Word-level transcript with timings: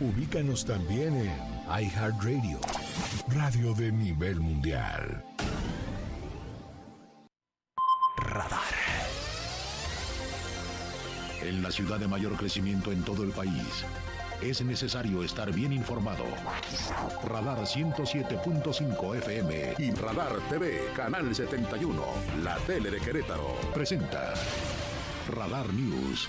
Ubícanos 0.00 0.64
también 0.64 1.14
en 1.14 1.32
iHeartRadio, 1.68 2.58
radio 3.28 3.74
de 3.74 3.92
nivel 3.92 4.40
mundial. 4.40 5.24
Radar. 8.16 8.60
En 11.42 11.62
la 11.62 11.70
ciudad 11.70 12.00
de 12.00 12.08
mayor 12.08 12.36
crecimiento 12.36 12.90
en 12.90 13.04
todo 13.04 13.22
el 13.22 13.30
país, 13.30 13.84
es 14.42 14.64
necesario 14.64 15.22
estar 15.22 15.52
bien 15.52 15.72
informado. 15.72 16.24
Radar 17.28 17.60
107.5 17.60 19.16
FM 19.18 19.74
y 19.78 19.92
Radar 19.92 20.40
TV, 20.50 20.88
Canal 20.96 21.32
71, 21.32 22.02
la 22.42 22.56
tele 22.66 22.90
de 22.90 22.98
Querétaro, 22.98 23.56
presenta 23.72 24.34
Radar 25.32 25.72
News. 25.72 26.28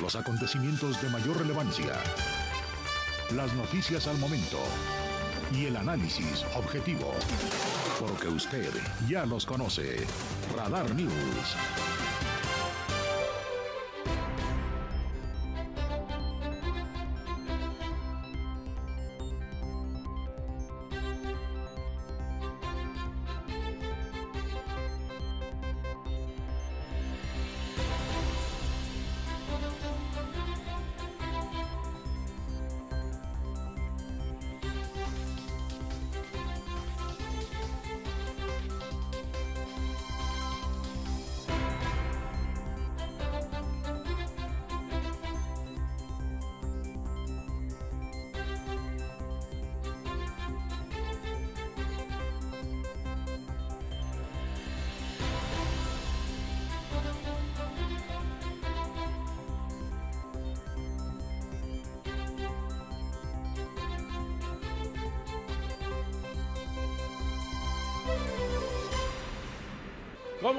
Los 0.00 0.16
acontecimientos 0.16 1.00
de 1.00 1.08
mayor 1.08 1.38
relevancia. 1.38 1.94
Las 3.34 3.52
noticias 3.54 4.08
al 4.08 4.18
momento. 4.18 4.58
Y 5.52 5.66
el 5.66 5.76
análisis 5.76 6.44
objetivo. 6.56 7.12
Porque 8.00 8.28
usted 8.28 8.70
ya 9.08 9.24
los 9.24 9.46
conoce. 9.46 10.04
Radar 10.56 10.92
News. 10.94 11.93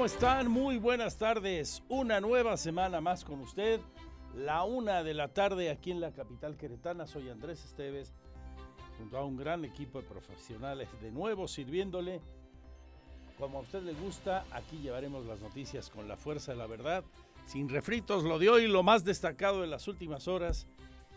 ¿Cómo 0.06 0.14
están? 0.14 0.48
Muy 0.48 0.78
buenas 0.78 1.18
tardes. 1.18 1.82
Una 1.88 2.20
nueva 2.20 2.56
semana 2.56 3.00
más 3.00 3.24
con 3.24 3.40
usted. 3.40 3.80
La 4.36 4.62
una 4.62 5.02
de 5.02 5.14
la 5.14 5.34
tarde 5.34 5.68
aquí 5.68 5.90
en 5.90 6.00
la 6.00 6.12
capital 6.12 6.56
queretana. 6.56 7.08
Soy 7.08 7.28
Andrés 7.28 7.64
Esteves, 7.64 8.12
junto 8.98 9.18
a 9.18 9.24
un 9.24 9.36
gran 9.36 9.64
equipo 9.64 10.00
de 10.00 10.06
profesionales 10.06 10.88
de 11.02 11.10
nuevo 11.10 11.48
sirviéndole. 11.48 12.20
Como 13.36 13.58
a 13.58 13.62
usted 13.62 13.82
le 13.82 13.94
gusta, 13.94 14.44
aquí 14.52 14.78
llevaremos 14.78 15.26
las 15.26 15.40
noticias 15.40 15.90
con 15.90 16.06
la 16.06 16.16
fuerza 16.16 16.52
de 16.52 16.58
la 16.58 16.68
verdad, 16.68 17.02
sin 17.44 17.68
refritos, 17.68 18.22
lo 18.22 18.38
de 18.38 18.48
hoy, 18.48 18.68
lo 18.68 18.84
más 18.84 19.04
destacado 19.04 19.62
de 19.62 19.66
las 19.66 19.88
últimas 19.88 20.28
horas 20.28 20.68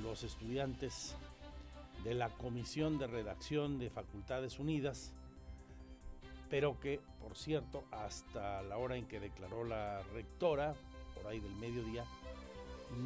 los 0.05 0.23
estudiantes 0.23 1.17
de 2.05 2.15
la 2.15 2.29
Comisión 2.29 2.97
de 2.99 3.09
Redacción 3.09 3.81
de 3.81 3.91
Facultades 3.91 4.61
Unidas, 4.61 5.13
pero 6.49 6.79
que, 6.79 7.01
por 7.21 7.37
cierto, 7.37 7.83
hasta 7.91 8.63
la 8.63 8.79
hora 8.79 8.97
en 8.97 9.07
que 9.07 9.19
declaró 9.19 9.65
la 9.65 10.01
rectora, 10.15 10.77
por 11.17 11.27
ahí 11.27 11.41
del 11.41 11.57
mediodía, 11.57 12.05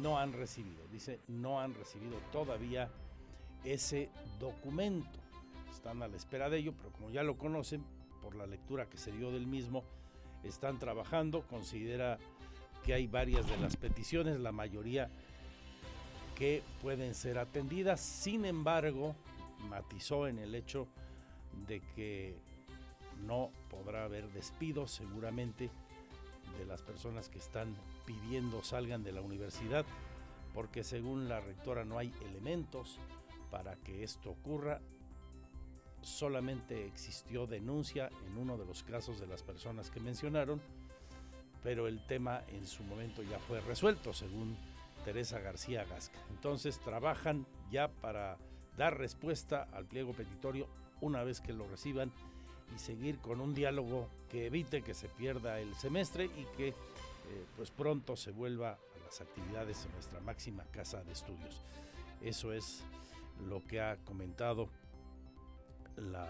no 0.01 0.17
han 0.17 0.33
recibido. 0.33 0.87
Dice, 0.91 1.19
no 1.27 1.59
han 1.59 1.73
recibido 1.73 2.17
todavía 2.31 2.89
ese 3.63 4.09
documento. 4.39 5.19
Están 5.71 6.01
a 6.03 6.07
la 6.07 6.17
espera 6.17 6.49
de 6.49 6.59
ello, 6.59 6.73
pero 6.75 6.91
como 6.91 7.09
ya 7.09 7.23
lo 7.23 7.37
conocen, 7.37 7.83
por 8.21 8.35
la 8.35 8.45
lectura 8.45 8.87
que 8.87 8.97
se 8.97 9.11
dio 9.11 9.31
del 9.31 9.47
mismo, 9.47 9.83
están 10.43 10.79
trabajando. 10.79 11.47
Considera 11.47 12.19
que 12.83 12.93
hay 12.93 13.07
varias 13.07 13.47
de 13.47 13.57
las 13.57 13.77
peticiones, 13.77 14.39
la 14.39 14.51
mayoría 14.51 15.09
que 16.35 16.63
pueden 16.81 17.13
ser 17.13 17.37
atendidas. 17.37 17.99
Sin 17.99 18.45
embargo, 18.45 19.15
matizó 19.69 20.27
en 20.27 20.39
el 20.39 20.55
hecho 20.55 20.87
de 21.67 21.81
que 21.95 22.35
no 23.25 23.51
podrá 23.69 24.05
haber 24.05 24.31
despidos 24.31 24.91
seguramente 24.91 25.69
de 26.57 26.65
las 26.65 26.81
personas 26.81 27.29
que 27.29 27.37
están 27.37 27.75
pidiendo 28.05 28.63
salgan 28.63 29.03
de 29.03 29.11
la 29.11 29.21
universidad, 29.21 29.85
porque 30.53 30.83
según 30.83 31.29
la 31.29 31.39
rectora 31.39 31.85
no 31.85 31.97
hay 31.97 32.13
elementos 32.21 32.99
para 33.49 33.75
que 33.77 34.03
esto 34.03 34.31
ocurra. 34.31 34.81
Solamente 36.01 36.87
existió 36.87 37.45
denuncia 37.45 38.09
en 38.25 38.37
uno 38.37 38.57
de 38.57 38.65
los 38.65 38.83
casos 38.83 39.19
de 39.19 39.27
las 39.27 39.43
personas 39.43 39.91
que 39.91 39.99
mencionaron, 39.99 40.61
pero 41.63 41.87
el 41.87 42.05
tema 42.07 42.41
en 42.47 42.65
su 42.65 42.83
momento 42.83 43.21
ya 43.21 43.37
fue 43.39 43.61
resuelto, 43.61 44.13
según 44.13 44.57
Teresa 45.05 45.39
García 45.39 45.85
Gasca. 45.85 46.19
Entonces 46.31 46.79
trabajan 46.79 47.45
ya 47.71 47.87
para 47.87 48.37
dar 48.77 48.97
respuesta 48.97 49.67
al 49.73 49.85
pliego 49.85 50.13
petitorio 50.13 50.67
una 51.01 51.23
vez 51.23 51.41
que 51.41 51.53
lo 51.53 51.67
reciban 51.67 52.11
y 52.73 52.79
seguir 52.79 53.19
con 53.19 53.41
un 53.41 53.53
diálogo 53.53 54.07
que 54.29 54.47
evite 54.47 54.81
que 54.81 54.93
se 54.93 55.09
pierda 55.09 55.59
el 55.59 55.75
semestre 55.75 56.25
y 56.25 56.45
que 56.57 56.73
eh, 57.31 57.45
pues 57.55 57.71
pronto 57.71 58.17
se 58.17 58.31
vuelva 58.31 58.71
a 58.71 59.05
las 59.05 59.21
actividades 59.21 59.85
en 59.85 59.93
nuestra 59.93 60.19
máxima 60.19 60.65
casa 60.65 61.01
de 61.03 61.13
estudios. 61.13 61.61
Eso 62.21 62.51
es 62.51 62.83
lo 63.47 63.65
que 63.65 63.79
ha 63.79 63.95
comentado 64.03 64.67
la 65.95 66.27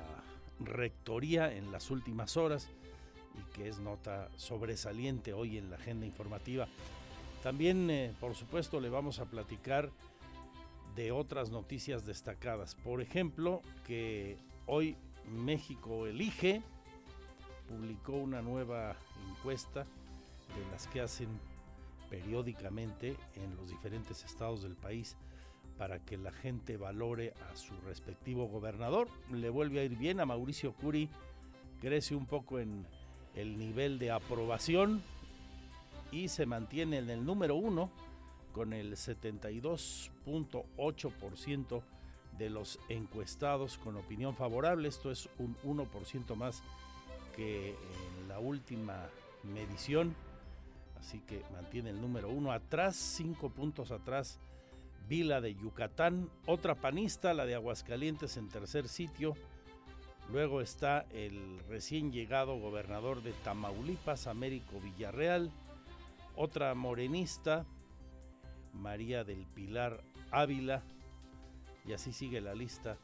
rectoría 0.59 1.51
en 1.51 1.71
las 1.71 1.89
últimas 1.89 2.38
horas 2.38 2.69
y 3.36 3.53
que 3.53 3.68
es 3.68 3.80
nota 3.80 4.30
sobresaliente 4.36 5.33
hoy 5.33 5.57
en 5.57 5.71
la 5.71 5.77
agenda 5.77 6.06
informativa. 6.06 6.68
También, 7.42 7.89
eh, 7.89 8.13
por 8.19 8.36
supuesto, 8.36 8.80
le 8.80 8.89
vamos 8.89 9.19
a 9.19 9.25
platicar 9.25 9.89
de 10.95 11.12
otras 11.12 11.50
noticias 11.50 12.06
destacadas. 12.06 12.75
Por 12.75 13.01
ejemplo, 13.01 13.62
que 13.88 14.38
hoy 14.68 14.95
México 15.27 16.06
Elige 16.06 16.62
publicó 17.68 18.13
una 18.13 18.44
nueva 18.44 18.95
encuesta 19.30 19.88
de 20.56 20.65
las 20.71 20.88
que 20.88 21.01
hacen 21.01 21.27
periódicamente 22.09 23.15
en 23.36 23.56
los 23.56 23.69
diferentes 23.69 24.24
estados 24.24 24.63
del 24.63 24.75
país 24.75 25.15
para 25.77 26.00
que 26.00 26.18
la 26.18 26.31
gente 26.31 26.77
valore 26.77 27.33
a 27.51 27.56
su 27.56 27.80
respectivo 27.81 28.48
gobernador. 28.48 29.07
Le 29.31 29.50
vuelve 29.50 29.80
a 29.80 29.83
ir 29.83 29.95
bien 29.98 30.19
a 30.19 30.25
Mauricio 30.25 30.74
Curi, 30.74 31.09
crece 31.80 32.15
un 32.15 32.25
poco 32.25 32.59
en 32.59 32.86
el 33.36 33.57
nivel 33.57 33.98
de 33.98 34.12
aprobación 34.12 35.01
y 36.12 36.27
se 36.27 36.45
mantiene 36.45 36.98
en 36.98 37.09
el 37.09 37.25
número 37.25 37.56
uno 37.56 37.89
con 38.51 38.74
el 38.74 38.92
72.8% 38.94 41.81
de 42.38 42.50
los 42.50 42.77
encuestados 42.89 43.77
con 43.77 43.95
opinión 43.95 44.36
favorable. 44.36 44.89
Esto 44.89 45.09
es 45.12 45.30
un 45.38 45.56
1% 45.63 46.36
más 46.36 46.62
que 47.36 47.69
en 47.69 48.27
la 48.27 48.39
última 48.39 49.07
medición. 49.44 50.15
Así 51.01 51.19
que 51.21 51.44
mantiene 51.51 51.89
el 51.89 52.00
número 52.00 52.30
uno 52.30 52.51
atrás, 52.51 52.95
cinco 52.95 53.50
puntos 53.50 53.92
atrás. 53.92 54.39
Vila 55.09 55.42
de 55.42 55.56
Yucatán, 55.56 56.30
otra 56.45 56.75
panista, 56.75 57.33
la 57.33 57.45
de 57.45 57.56
Aguascalientes 57.56 58.38
en 58.38 58.48
tercer 58.48 58.88
sitio. 58.88 59.36
Luego 60.31 60.62
está 60.62 61.06
el 61.12 61.59
recién 61.68 62.12
llegado 62.12 62.57
gobernador 62.59 63.24
de 63.24 63.33
Tamaulipas, 63.33 64.27
Américo 64.27 64.80
Villarreal. 64.80 65.51
Otra 66.36 66.75
morenista, 66.75 67.65
María 68.74 69.24
del 69.24 69.45
Pilar 69.48 70.03
Ávila. 70.30 70.83
Y 71.83 71.94
así 71.94 72.13
sigue 72.13 72.42
la 72.42 72.53
lista. 72.53 72.98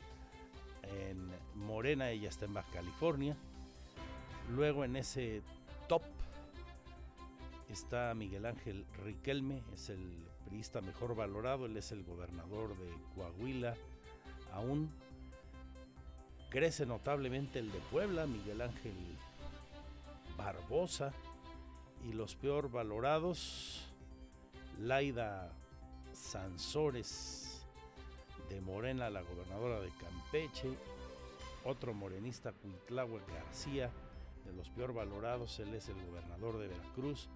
En 0.83 1.29
Morena, 1.55 2.11
ella 2.11 2.29
está 2.29 2.45
en 2.45 2.53
Baja 2.53 2.71
California. 2.71 3.35
Luego 4.55 4.85
en 4.85 4.95
ese 4.95 5.41
top 5.89 6.03
está 7.69 8.13
Miguel 8.13 8.45
Ángel 8.45 8.85
Riquelme, 9.03 9.63
es 9.73 9.89
el 9.89 10.25
priista 10.45 10.81
mejor 10.81 11.15
valorado, 11.15 11.65
él 11.65 11.75
es 11.77 11.91
el 11.91 12.03
gobernador 12.03 12.77
de 12.77 12.89
Coahuila 13.15 13.75
aún. 14.53 14.89
Crece 16.49 16.85
notablemente 16.85 17.59
el 17.59 17.71
de 17.71 17.79
Puebla, 17.91 18.25
Miguel 18.25 18.61
Ángel 18.61 18.95
Barbosa, 20.37 21.11
y 22.07 22.13
los 22.13 22.35
peor 22.35 22.71
valorados, 22.71 23.85
Laida 24.79 25.51
Sansores 26.13 27.65
de 28.49 28.61
Morena, 28.61 29.09
la 29.09 29.21
gobernadora 29.21 29.81
de 29.81 29.89
Campeche, 29.99 30.69
otro 31.65 31.93
morenista, 31.93 32.53
Cuitlahua 32.53 33.19
García, 33.27 33.91
de 34.45 34.53
los 34.53 34.69
peor 34.69 34.93
valorados, 34.93 35.59
él 35.59 35.73
es 35.73 35.89
el 35.89 36.01
gobernador 36.05 36.57
de 36.59 36.67
Veracruz, 36.67 37.27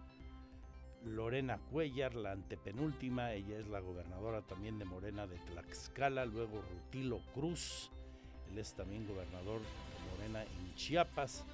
Lorena 1.06 1.58
Cuellar, 1.72 2.16
la 2.16 2.32
antepenúltima, 2.32 3.34
ella 3.34 3.58
es 3.58 3.68
la 3.68 3.80
gobernadora 3.80 4.42
también 4.42 4.78
de 4.80 4.86
Morena 4.86 5.28
de 5.28 5.38
Tlaxcala, 5.38 6.26
luego 6.26 6.62
Rutilo 6.62 7.22
Cruz, 7.34 7.92
él 8.52 8.58
es 8.58 8.74
también 8.74 9.08
gobernador 9.08 9.62
de 9.62 10.12
Morena 10.12 10.44
en 10.44 10.76
Chiapas 10.76 11.46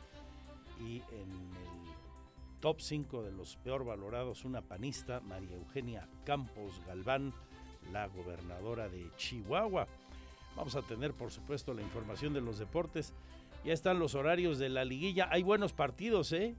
y 0.80 0.98
en 0.98 1.30
el 1.32 2.60
top 2.60 2.82
5 2.82 3.24
de 3.24 3.32
los 3.32 3.56
peor 3.58 3.86
valorados 3.86 4.46
una 4.46 4.62
panista, 4.62 5.20
María 5.22 5.56
Eugenia 5.56 6.08
Campos 6.26 6.82
Galván, 6.86 7.34
la 7.92 8.08
gobernadora 8.08 8.90
de 8.90 9.10
Chihuahua. 9.16 9.88
Vamos 10.56 10.76
a 10.76 10.82
tener 10.82 11.14
por 11.14 11.32
supuesto 11.32 11.74
la 11.74 11.84
información 11.84 12.34
de 12.34 12.42
los 12.42 12.58
deportes. 12.58 13.14
Ya 13.64 13.74
están 13.74 14.00
los 14.00 14.16
horarios 14.16 14.58
de 14.58 14.70
la 14.70 14.86
liguilla. 14.86 15.30
Hay 15.32 15.44
buenos 15.44 15.74
partidos, 15.74 16.32
¿eh? 16.32 16.56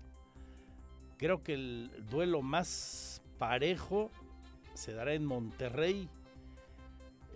Creo 1.19 1.43
que 1.43 1.55
el 1.55 1.91
duelo 2.11 2.43
más 2.43 3.21
parejo 3.39 4.11
se 4.75 4.93
dará 4.93 5.15
en 5.15 5.25
Monterrey. 5.25 6.09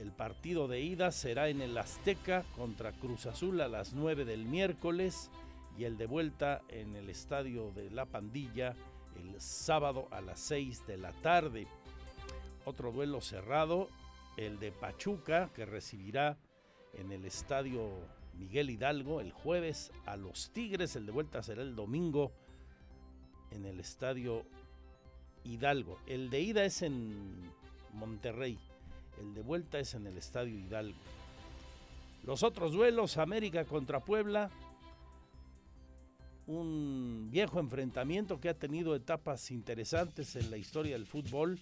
El 0.01 0.13
partido 0.13 0.69
de 0.69 0.81
ida 0.81 1.11
será 1.11 1.49
en 1.49 1.61
el 1.61 1.77
Azteca 1.77 2.45
contra 2.57 2.93
Cruz 2.93 3.27
Azul 3.27 3.61
a 3.61 3.67
las 3.67 3.93
9 3.93 4.25
del 4.25 4.45
miércoles 4.45 5.31
y 5.77 5.85
el 5.85 5.99
de 5.99 6.07
vuelta 6.07 6.63
en 6.69 6.95
el 6.95 7.11
estadio 7.11 7.73
de 7.73 7.91
La 7.91 8.07
Pandilla 8.07 8.75
el 9.17 9.41
sábado 9.41 10.07
a 10.13 10.21
las 10.21 10.39
6 10.39 10.87
de 10.87 10.97
la 10.97 11.13
tarde. 11.13 11.67
Otro 12.65 12.93
duelo 12.93 13.21
cerrado, 13.21 13.89
el 14.37 14.61
de 14.61 14.71
Pachuca 14.71 15.51
que 15.55 15.67
recibirá 15.67 16.39
en 16.95 17.11
el 17.11 17.25
estadio 17.25 17.91
Miguel 18.35 18.71
Hidalgo 18.71 19.21
el 19.21 19.33
jueves 19.33 19.91
a 20.07 20.17
los 20.17 20.53
Tigres. 20.53 20.95
El 20.95 21.07
de 21.07 21.13
vuelta 21.13 21.43
será 21.43 21.63
el 21.63 21.75
domingo 21.75 22.33
en 23.55 23.67
el 23.67 23.81
estadio 23.81 24.45
Hidalgo. 25.45 25.99
El 26.07 26.31
de 26.31 26.41
ida 26.41 26.65
es 26.65 26.83
en 26.83 27.51
Monterrey. 27.93 28.59
El 29.21 29.35
de 29.35 29.43
vuelta 29.43 29.79
es 29.79 29.95
en 29.95 30.07
el 30.07 30.17
estadio 30.17 30.59
Hidalgo. 30.59 30.99
Los 32.25 32.43
otros 32.43 32.73
duelos, 32.73 33.17
América 33.19 33.65
contra 33.65 34.01
Puebla. 34.01 34.51
Un 36.47 37.29
viejo 37.31 37.61
enfrentamiento 37.61 38.41
que 38.41 38.49
ha 38.49 38.55
tenido 38.55 38.95
etapas 38.95 39.51
interesantes 39.51 40.37
en 40.37 40.51
la 40.51 40.57
historia 40.57 40.93
del 40.93 41.07
fútbol. 41.07 41.59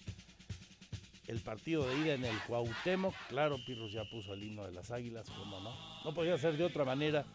El 1.27 1.39
partido 1.39 1.87
de 1.87 1.97
ida 1.99 2.13
en 2.13 2.25
el 2.25 2.37
Cuauhtémoc. 2.47 3.13
Claro, 3.29 3.57
Pirros 3.65 3.91
ya 3.91 4.03
puso 4.05 4.33
el 4.33 4.43
himno 4.43 4.65
de 4.65 4.71
las 4.71 4.91
águilas, 4.91 5.29
como 5.29 5.59
no. 5.59 6.03
No 6.03 6.13
podía 6.13 6.37
ser 6.37 6.57
de 6.57 6.65
otra 6.65 6.83
manera. 6.83 7.25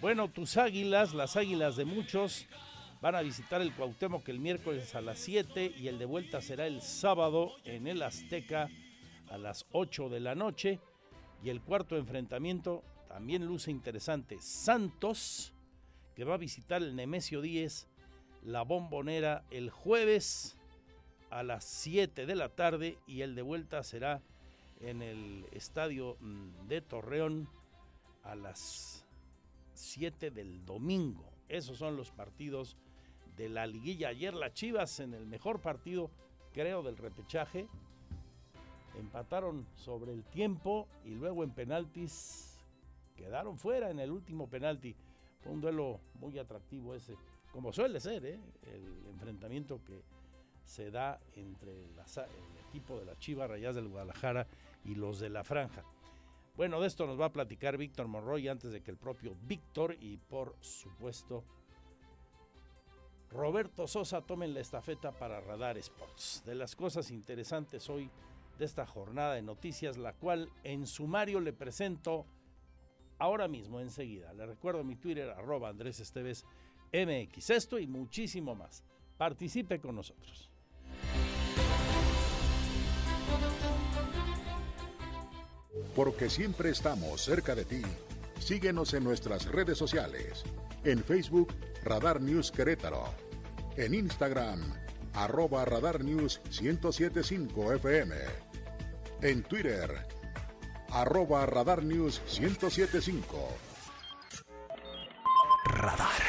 Bueno, 0.00 0.28
tus 0.28 0.56
águilas, 0.56 1.14
las 1.14 1.36
águilas 1.36 1.76
de 1.76 1.84
muchos, 1.84 2.46
Van 3.02 3.16
a 3.16 3.22
visitar 3.22 3.60
el 3.60 3.74
Cuauhtémoc 3.74 4.28
el 4.28 4.38
miércoles 4.38 4.94
a 4.94 5.00
las 5.00 5.18
7 5.18 5.74
y 5.76 5.88
el 5.88 5.98
de 5.98 6.04
vuelta 6.04 6.40
será 6.40 6.68
el 6.68 6.80
sábado 6.82 7.56
en 7.64 7.88
el 7.88 8.00
Azteca 8.00 8.70
a 9.28 9.38
las 9.38 9.66
8 9.72 10.08
de 10.08 10.20
la 10.20 10.36
noche. 10.36 10.78
Y 11.42 11.50
el 11.50 11.62
cuarto 11.62 11.96
enfrentamiento 11.96 12.84
también 13.08 13.44
luce 13.44 13.72
interesante. 13.72 14.40
Santos, 14.40 15.52
que 16.14 16.22
va 16.22 16.34
a 16.34 16.38
visitar 16.38 16.80
el 16.80 16.94
Nemesio 16.94 17.40
10, 17.40 17.88
la 18.44 18.62
bombonera 18.62 19.42
el 19.50 19.70
jueves 19.70 20.56
a 21.30 21.42
las 21.42 21.64
7 21.64 22.24
de 22.24 22.36
la 22.36 22.50
tarde 22.50 22.98
y 23.08 23.22
el 23.22 23.34
de 23.34 23.42
vuelta 23.42 23.82
será 23.82 24.22
en 24.80 25.02
el 25.02 25.44
estadio 25.50 26.18
mm, 26.20 26.68
de 26.68 26.80
Torreón 26.82 27.48
a 28.22 28.36
las 28.36 29.04
7 29.74 30.30
del 30.30 30.64
domingo. 30.64 31.32
Esos 31.48 31.78
son 31.78 31.96
los 31.96 32.12
partidos 32.12 32.76
de 33.36 33.48
la 33.48 33.66
liguilla. 33.66 34.08
Ayer 34.08 34.34
las 34.34 34.54
Chivas 34.54 35.00
en 35.00 35.14
el 35.14 35.26
mejor 35.26 35.60
partido, 35.60 36.10
creo, 36.52 36.82
del 36.82 36.96
repechaje, 36.96 37.68
empataron 38.98 39.66
sobre 39.74 40.12
el 40.12 40.24
tiempo 40.24 40.88
y 41.04 41.10
luego 41.10 41.44
en 41.44 41.50
penaltis 41.50 42.58
quedaron 43.16 43.58
fuera 43.58 43.90
en 43.90 44.00
el 44.00 44.10
último 44.10 44.48
penalti. 44.48 44.94
Fue 45.40 45.52
un 45.52 45.60
duelo 45.60 46.00
muy 46.14 46.38
atractivo 46.38 46.94
ese, 46.94 47.16
como 47.52 47.72
suele 47.72 48.00
ser, 48.00 48.24
¿eh? 48.24 48.40
el 48.62 49.06
enfrentamiento 49.08 49.82
que 49.84 50.02
se 50.64 50.90
da 50.90 51.20
entre 51.34 51.84
el 51.84 51.94
equipo 52.68 52.98
de 52.98 53.04
la 53.04 53.18
Chivas 53.18 53.50
Rayas 53.50 53.74
del 53.74 53.88
Guadalajara 53.88 54.46
y 54.84 54.94
los 54.94 55.18
de 55.18 55.30
la 55.30 55.44
Franja. 55.44 55.84
Bueno, 56.56 56.80
de 56.80 56.86
esto 56.86 57.06
nos 57.06 57.20
va 57.20 57.26
a 57.26 57.32
platicar 57.32 57.76
Víctor 57.76 58.08
Monroy 58.08 58.48
antes 58.48 58.72
de 58.72 58.82
que 58.82 58.90
el 58.90 58.98
propio 58.98 59.34
Víctor 59.42 59.96
y 60.00 60.18
por 60.18 60.54
supuesto 60.60 61.44
Roberto 63.34 63.86
Sosa 63.86 64.20
tomen 64.20 64.52
la 64.52 64.60
estafeta 64.60 65.12
para 65.12 65.40
Radar 65.40 65.78
Sports. 65.78 66.42
De 66.44 66.54
las 66.54 66.76
cosas 66.76 67.10
interesantes 67.10 67.88
hoy 67.88 68.10
de 68.58 68.64
esta 68.64 68.86
jornada 68.86 69.34
de 69.34 69.42
noticias, 69.42 69.96
la 69.96 70.12
cual 70.12 70.50
en 70.64 70.86
sumario 70.86 71.40
le 71.40 71.52
presento 71.52 72.26
ahora 73.18 73.48
mismo, 73.48 73.80
enseguida. 73.80 74.32
Le 74.34 74.46
recuerdo 74.46 74.84
mi 74.84 74.96
Twitter, 74.96 75.30
arroba 75.30 75.70
Andrés 75.70 76.00
Esteves 76.00 76.44
MX. 76.92 77.50
Esto 77.50 77.78
y 77.78 77.86
muchísimo 77.86 78.54
más. 78.54 78.84
Participe 79.16 79.80
con 79.80 79.96
nosotros. 79.96 80.50
Porque 85.96 86.28
siempre 86.28 86.70
estamos 86.70 87.22
cerca 87.22 87.54
de 87.54 87.64
ti. 87.64 87.82
Síguenos 88.38 88.92
en 88.92 89.04
nuestras 89.04 89.46
redes 89.46 89.78
sociales. 89.78 90.44
En 90.84 91.02
Facebook, 91.02 91.52
Radar 91.84 92.20
News 92.20 92.52
Querétaro. 92.52 93.04
En 93.76 93.94
Instagram, 93.94 94.60
arroba 95.14 95.64
Radar 95.64 96.04
News 96.04 96.40
1075 96.60 97.72
FM. 97.74 98.14
En 99.22 99.42
Twitter, 99.42 100.06
arroba 100.90 101.44
Radar 101.46 101.82
News 101.82 102.22
1075. 102.38 103.48
Radar. 105.64 106.22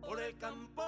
Por 0.00 0.20
el 0.20 0.36
campo 0.36 0.82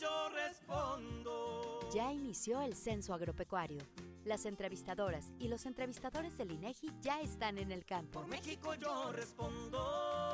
yo 0.00 0.28
respondo. 0.30 1.88
Ya 1.94 2.12
inició 2.12 2.62
el 2.62 2.74
censo 2.74 3.14
agropecuario. 3.14 3.82
Las 4.24 4.46
entrevistadoras 4.46 5.32
y 5.38 5.48
los 5.48 5.66
entrevistadores 5.66 6.36
del 6.38 6.50
INEGI 6.50 6.90
ya 7.00 7.20
están 7.20 7.58
en 7.58 7.70
el 7.70 7.84
campo. 7.84 8.20
Por 8.20 8.28
México 8.28 8.74
yo 8.74 9.12
respondo. 9.12 10.33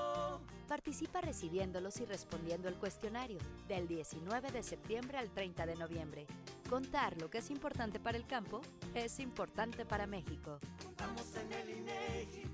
Participa 0.71 1.21
recibiéndolos 1.21 1.99
y 1.99 2.05
respondiendo 2.05 2.69
el 2.69 2.77
cuestionario 2.77 3.41
del 3.67 3.89
19 3.89 4.53
de 4.53 4.63
septiembre 4.63 5.19
al 5.19 5.29
30 5.29 5.67
de 5.67 5.75
noviembre. 5.75 6.27
Contar 6.69 7.21
lo 7.21 7.29
que 7.29 7.39
es 7.39 7.51
importante 7.51 7.99
para 7.99 8.17
el 8.17 8.25
campo 8.25 8.61
es 8.95 9.19
importante 9.19 9.85
para 9.85 10.07
México. 10.07 10.61
Contamos 10.85 11.27
en 11.35 11.53
el 11.55 11.71
INEGI. 11.71 12.45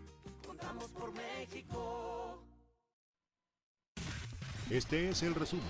Contamos 0.47 0.87
por 0.93 1.13
México. 1.13 2.43
Este 4.71 5.11
es 5.11 5.23
el 5.23 5.35
resumen, 5.35 5.67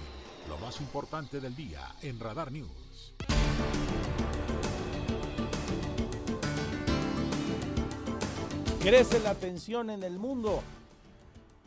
lo 0.48 0.56
más 0.58 0.80
importante 0.80 1.40
del 1.40 1.56
día 1.56 1.96
en 2.00 2.20
Radar 2.20 2.52
News. 2.52 3.16
Crece 8.80 9.18
la 9.18 9.34
tensión 9.34 9.90
en 9.90 10.04
el 10.04 10.20
mundo. 10.20 10.62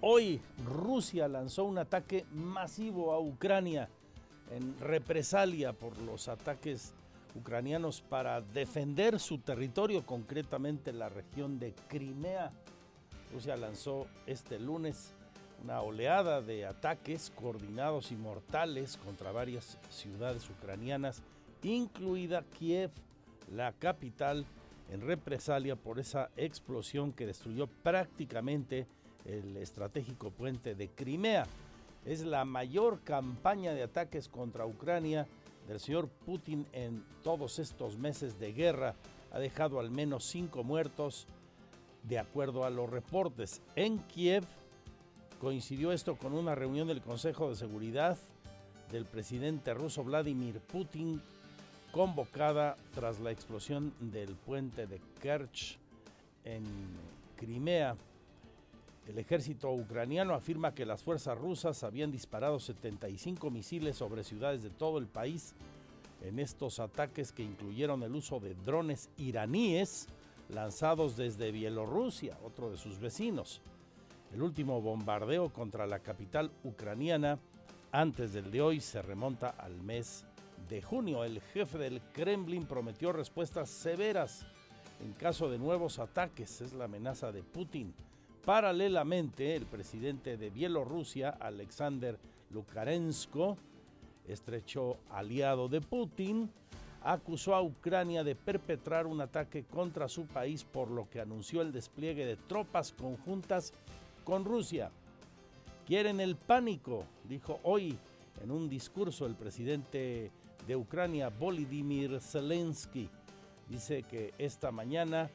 Hoy 0.01 0.39
Rusia 0.65 1.27
lanzó 1.27 1.65
un 1.65 1.77
ataque 1.77 2.25
masivo 2.31 3.11
a 3.11 3.19
Ucrania 3.19 3.89
en 4.49 4.79
represalia 4.79 5.73
por 5.73 5.97
los 5.99 6.29
ataques 6.29 6.93
ucranianos 7.35 7.99
para 8.01 8.39
defender 8.39 9.19
su 9.19 9.39
territorio, 9.39 10.05
concretamente 10.05 10.93
la 10.93 11.09
región 11.09 11.59
de 11.59 11.73
Crimea. 11.89 12.53
Rusia 13.33 13.57
lanzó 13.57 14.07
este 14.25 14.57
lunes 14.57 15.13
una 15.61 15.81
oleada 15.81 16.41
de 16.41 16.65
ataques 16.65 17.33
coordinados 17.35 18.13
y 18.13 18.15
mortales 18.15 18.95
contra 19.03 19.33
varias 19.33 19.77
ciudades 19.89 20.49
ucranianas, 20.49 21.21
incluida 21.61 22.45
Kiev, 22.57 22.91
la 23.51 23.73
capital, 23.73 24.45
en 24.89 25.01
represalia 25.01 25.75
por 25.75 25.99
esa 25.99 26.29
explosión 26.37 27.11
que 27.11 27.27
destruyó 27.27 27.67
prácticamente 27.67 28.87
el 29.25 29.57
estratégico 29.57 30.31
puente 30.31 30.75
de 30.75 30.89
Crimea. 30.89 31.45
Es 32.05 32.21
la 32.25 32.45
mayor 32.45 33.01
campaña 33.01 33.73
de 33.73 33.83
ataques 33.83 34.27
contra 34.27 34.65
Ucrania 34.65 35.27
del 35.67 35.79
señor 35.79 36.07
Putin 36.07 36.65
en 36.73 37.03
todos 37.23 37.59
estos 37.59 37.97
meses 37.97 38.39
de 38.39 38.53
guerra. 38.53 38.95
Ha 39.31 39.39
dejado 39.39 39.79
al 39.79 39.91
menos 39.91 40.25
cinco 40.25 40.63
muertos, 40.63 41.27
de 42.03 42.17
acuerdo 42.17 42.63
a 42.63 42.69
los 42.69 42.89
reportes. 42.89 43.61
En 43.75 43.99
Kiev 43.99 44.43
coincidió 45.39 45.91
esto 45.91 46.15
con 46.15 46.33
una 46.33 46.55
reunión 46.55 46.87
del 46.87 47.01
Consejo 47.01 47.49
de 47.49 47.55
Seguridad 47.55 48.17
del 48.91 49.05
presidente 49.05 49.73
ruso 49.73 50.03
Vladimir 50.03 50.59
Putin 50.59 51.21
convocada 51.91 52.77
tras 52.93 53.19
la 53.19 53.31
explosión 53.31 53.93
del 53.99 54.35
puente 54.35 54.87
de 54.87 54.99
Kerch 55.21 55.77
en 56.43 56.63
Crimea. 57.35 57.95
El 59.09 59.17
ejército 59.17 59.71
ucraniano 59.71 60.35
afirma 60.35 60.75
que 60.75 60.85
las 60.85 61.01
fuerzas 61.01 61.35
rusas 61.35 61.83
habían 61.83 62.11
disparado 62.11 62.59
75 62.59 63.49
misiles 63.49 63.97
sobre 63.97 64.23
ciudades 64.23 64.61
de 64.61 64.69
todo 64.69 64.99
el 64.99 65.07
país 65.07 65.55
en 66.21 66.37
estos 66.37 66.79
ataques 66.79 67.31
que 67.31 67.41
incluyeron 67.41 68.03
el 68.03 68.13
uso 68.13 68.39
de 68.39 68.53
drones 68.53 69.09
iraníes 69.17 70.05
lanzados 70.49 71.17
desde 71.17 71.51
Bielorrusia, 71.51 72.37
otro 72.43 72.69
de 72.69 72.77
sus 72.77 72.99
vecinos. 72.99 73.61
El 74.31 74.43
último 74.43 74.79
bombardeo 74.79 75.51
contra 75.51 75.87
la 75.87 75.99
capital 75.99 76.51
ucraniana 76.63 77.39
antes 77.91 78.31
del 78.31 78.51
de 78.51 78.61
hoy 78.61 78.79
se 78.79 79.01
remonta 79.01 79.49
al 79.49 79.81
mes 79.81 80.23
de 80.69 80.83
junio. 80.83 81.23
El 81.23 81.41
jefe 81.41 81.79
del 81.79 81.99
Kremlin 82.13 82.67
prometió 82.67 83.11
respuestas 83.11 83.71
severas 83.71 84.45
en 85.03 85.13
caso 85.13 85.49
de 85.49 85.57
nuevos 85.57 85.97
ataques. 85.97 86.61
Es 86.61 86.73
la 86.73 86.85
amenaza 86.85 87.31
de 87.31 87.41
Putin. 87.41 87.95
Paralelamente, 88.49 89.55
el 89.55 89.67
presidente 89.67 90.35
de 90.35 90.49
Bielorrusia, 90.49 91.29
Alexander 91.29 92.17
Lukarenko, 92.49 93.57
estrecho 94.27 94.97
aliado 95.11 95.69
de 95.69 95.81
Putin, 95.81 96.49
acusó 97.03 97.53
a 97.53 97.61
Ucrania 97.61 98.23
de 98.23 98.33
perpetrar 98.33 99.05
un 99.05 99.21
ataque 99.21 99.65
contra 99.65 100.09
su 100.09 100.25
país, 100.25 100.63
por 100.63 100.89
lo 100.89 101.07
que 101.11 101.21
anunció 101.21 101.61
el 101.61 101.71
despliegue 101.71 102.25
de 102.25 102.37
tropas 102.37 102.91
conjuntas 102.91 103.71
con 104.23 104.43
Rusia. 104.45 104.89
Quieren 105.85 106.19
el 106.19 106.35
pánico, 106.35 107.05
dijo 107.25 107.59
hoy 107.61 107.99
en 108.41 108.49
un 108.49 108.67
discurso 108.67 109.27
el 109.27 109.35
presidente 109.35 110.31
de 110.65 110.75
Ucrania, 110.75 111.29
Volodymyr 111.29 112.19
Zelensky. 112.19 113.11
Dice 113.69 114.01
que 114.01 114.33
esta 114.39 114.71
mañana 114.71 115.29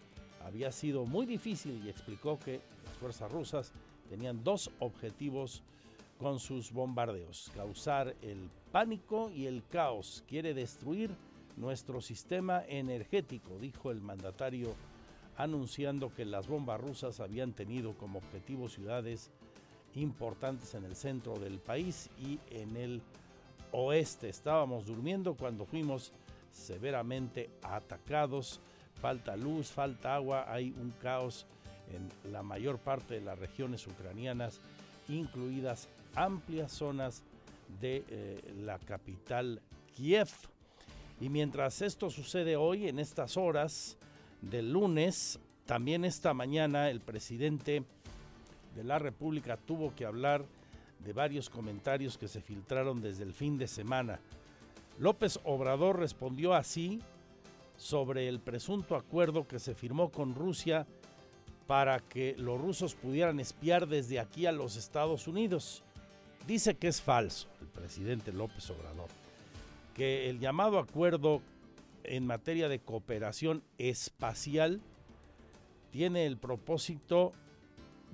había 0.44 0.72
sido 0.72 1.06
muy 1.06 1.26
difícil 1.26 1.80
y 1.86 1.88
explicó 1.88 2.40
que 2.40 2.73
las 2.94 3.00
fuerzas 3.00 3.32
rusas 3.32 3.72
tenían 4.08 4.44
dos 4.44 4.70
objetivos 4.78 5.62
con 6.18 6.38
sus 6.38 6.72
bombardeos, 6.72 7.50
causar 7.54 8.14
el 8.22 8.48
pánico 8.70 9.30
y 9.30 9.46
el 9.46 9.64
caos. 9.66 10.22
Quiere 10.28 10.54
destruir 10.54 11.10
nuestro 11.56 12.00
sistema 12.00 12.62
energético, 12.68 13.58
dijo 13.58 13.90
el 13.90 14.00
mandatario, 14.00 14.74
anunciando 15.36 16.14
que 16.14 16.24
las 16.24 16.46
bombas 16.46 16.80
rusas 16.80 17.18
habían 17.18 17.52
tenido 17.52 17.94
como 17.94 18.20
objetivo 18.20 18.68
ciudades 18.68 19.32
importantes 19.96 20.74
en 20.74 20.84
el 20.84 20.94
centro 20.94 21.34
del 21.34 21.58
país 21.58 22.10
y 22.16 22.38
en 22.50 22.76
el 22.76 23.02
oeste. 23.72 24.28
Estábamos 24.28 24.86
durmiendo 24.86 25.34
cuando 25.34 25.66
fuimos 25.66 26.12
severamente 26.52 27.50
atacados. 27.60 28.60
Falta 29.00 29.36
luz, 29.36 29.72
falta 29.72 30.14
agua, 30.14 30.44
hay 30.46 30.70
un 30.70 30.92
caos 31.02 31.44
en 31.92 32.32
la 32.32 32.42
mayor 32.42 32.78
parte 32.78 33.14
de 33.14 33.20
las 33.20 33.38
regiones 33.38 33.86
ucranianas, 33.86 34.60
incluidas 35.08 35.88
amplias 36.14 36.72
zonas 36.72 37.22
de 37.80 38.04
eh, 38.08 38.54
la 38.60 38.78
capital 38.78 39.60
Kiev. 39.94 40.28
Y 41.20 41.28
mientras 41.28 41.82
esto 41.82 42.10
sucede 42.10 42.56
hoy, 42.56 42.88
en 42.88 42.98
estas 42.98 43.36
horas 43.36 43.96
del 44.40 44.72
lunes, 44.72 45.38
también 45.66 46.04
esta 46.04 46.34
mañana 46.34 46.90
el 46.90 47.00
presidente 47.00 47.84
de 48.74 48.84
la 48.84 48.98
República 48.98 49.56
tuvo 49.56 49.94
que 49.94 50.04
hablar 50.04 50.44
de 50.98 51.12
varios 51.12 51.48
comentarios 51.50 52.18
que 52.18 52.28
se 52.28 52.40
filtraron 52.40 53.00
desde 53.00 53.22
el 53.22 53.32
fin 53.32 53.58
de 53.58 53.68
semana. 53.68 54.18
López 54.98 55.38
Obrador 55.44 55.98
respondió 55.98 56.54
así 56.54 57.00
sobre 57.76 58.28
el 58.28 58.40
presunto 58.40 58.96
acuerdo 58.96 59.46
que 59.46 59.58
se 59.58 59.74
firmó 59.74 60.10
con 60.10 60.34
Rusia 60.34 60.86
para 61.66 62.00
que 62.00 62.34
los 62.38 62.60
rusos 62.60 62.94
pudieran 62.94 63.40
espiar 63.40 63.86
desde 63.86 64.20
aquí 64.20 64.46
a 64.46 64.52
los 64.52 64.76
Estados 64.76 65.26
Unidos. 65.26 65.82
Dice 66.46 66.74
que 66.76 66.88
es 66.88 67.00
falso 67.00 67.48
el 67.60 67.68
presidente 67.68 68.32
López 68.32 68.68
Obrador, 68.70 69.08
que 69.94 70.28
el 70.28 70.40
llamado 70.40 70.78
acuerdo 70.78 71.40
en 72.02 72.26
materia 72.26 72.68
de 72.68 72.80
cooperación 72.80 73.62
espacial 73.78 74.80
tiene 75.90 76.26
el 76.26 76.36
propósito 76.36 77.32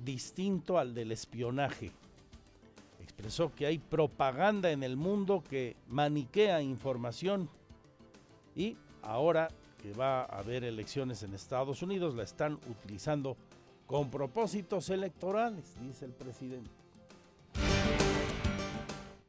distinto 0.04 0.78
al 0.78 0.94
del 0.94 1.12
espionaje 1.12 1.92
expresó 3.20 3.54
que 3.54 3.66
hay 3.66 3.78
propaganda 3.78 4.70
en 4.70 4.82
el 4.82 4.96
mundo 4.96 5.44
que 5.50 5.76
maniquea 5.88 6.62
información 6.62 7.50
y 8.56 8.78
ahora 9.02 9.48
que 9.80 9.92
va 9.92 10.22
a 10.22 10.38
haber 10.38 10.64
elecciones 10.64 11.22
en 11.22 11.34
Estados 11.34 11.82
Unidos 11.82 12.14
la 12.14 12.22
están 12.22 12.58
utilizando 12.68 13.36
con 13.86 14.10
propósitos 14.10 14.90
electorales, 14.90 15.74
dice 15.80 16.04
el 16.04 16.12
presidente. 16.12 16.70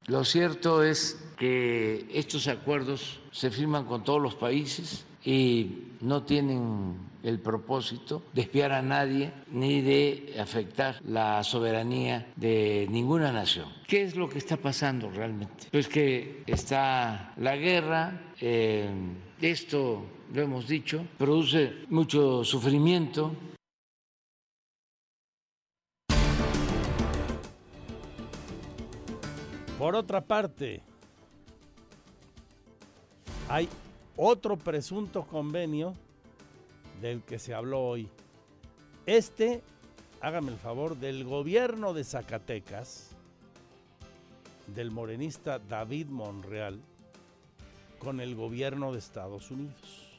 Lo 0.07 0.25
cierto 0.25 0.83
es 0.83 1.17
que 1.37 2.05
estos 2.13 2.47
acuerdos 2.47 3.19
se 3.31 3.49
firman 3.49 3.85
con 3.85 4.03
todos 4.03 4.21
los 4.21 4.35
países 4.35 5.05
y 5.23 5.93
no 6.01 6.23
tienen 6.23 6.97
el 7.23 7.39
propósito 7.39 8.23
de 8.33 8.41
espiar 8.41 8.71
a 8.71 8.81
nadie 8.81 9.31
ni 9.51 9.81
de 9.81 10.35
afectar 10.39 10.99
la 11.05 11.43
soberanía 11.43 12.27
de 12.35 12.87
ninguna 12.89 13.31
nación. 13.31 13.67
¿Qué 13.87 14.03
es 14.03 14.15
lo 14.15 14.27
que 14.27 14.39
está 14.39 14.57
pasando 14.57 15.09
realmente? 15.11 15.67
Pues 15.71 15.87
que 15.87 16.43
está 16.47 17.33
la 17.37 17.55
guerra, 17.55 18.33
eh, 18.41 18.89
esto 19.41 20.03
lo 20.33 20.41
hemos 20.41 20.67
dicho, 20.67 21.05
produce 21.17 21.73
mucho 21.89 22.43
sufrimiento. 22.43 23.35
Por 29.77 29.95
otra 29.95 30.21
parte, 30.21 30.81
hay 33.49 33.67
otro 34.15 34.57
presunto 34.57 35.23
convenio 35.23 35.95
del 37.01 37.23
que 37.23 37.39
se 37.39 37.55
habló 37.55 37.81
hoy. 37.81 38.07
Este, 39.07 39.63
hágame 40.21 40.51
el 40.51 40.57
favor, 40.57 40.97
del 40.97 41.23
gobierno 41.23 41.95
de 41.95 42.03
Zacatecas, 42.03 43.09
del 44.67 44.91
morenista 44.91 45.57
David 45.57 46.07
Monreal, 46.07 46.79
con 48.03 48.19
el 48.19 48.35
gobierno 48.35 48.91
de 48.91 48.99
Estados 48.99 49.51
Unidos. 49.51 50.09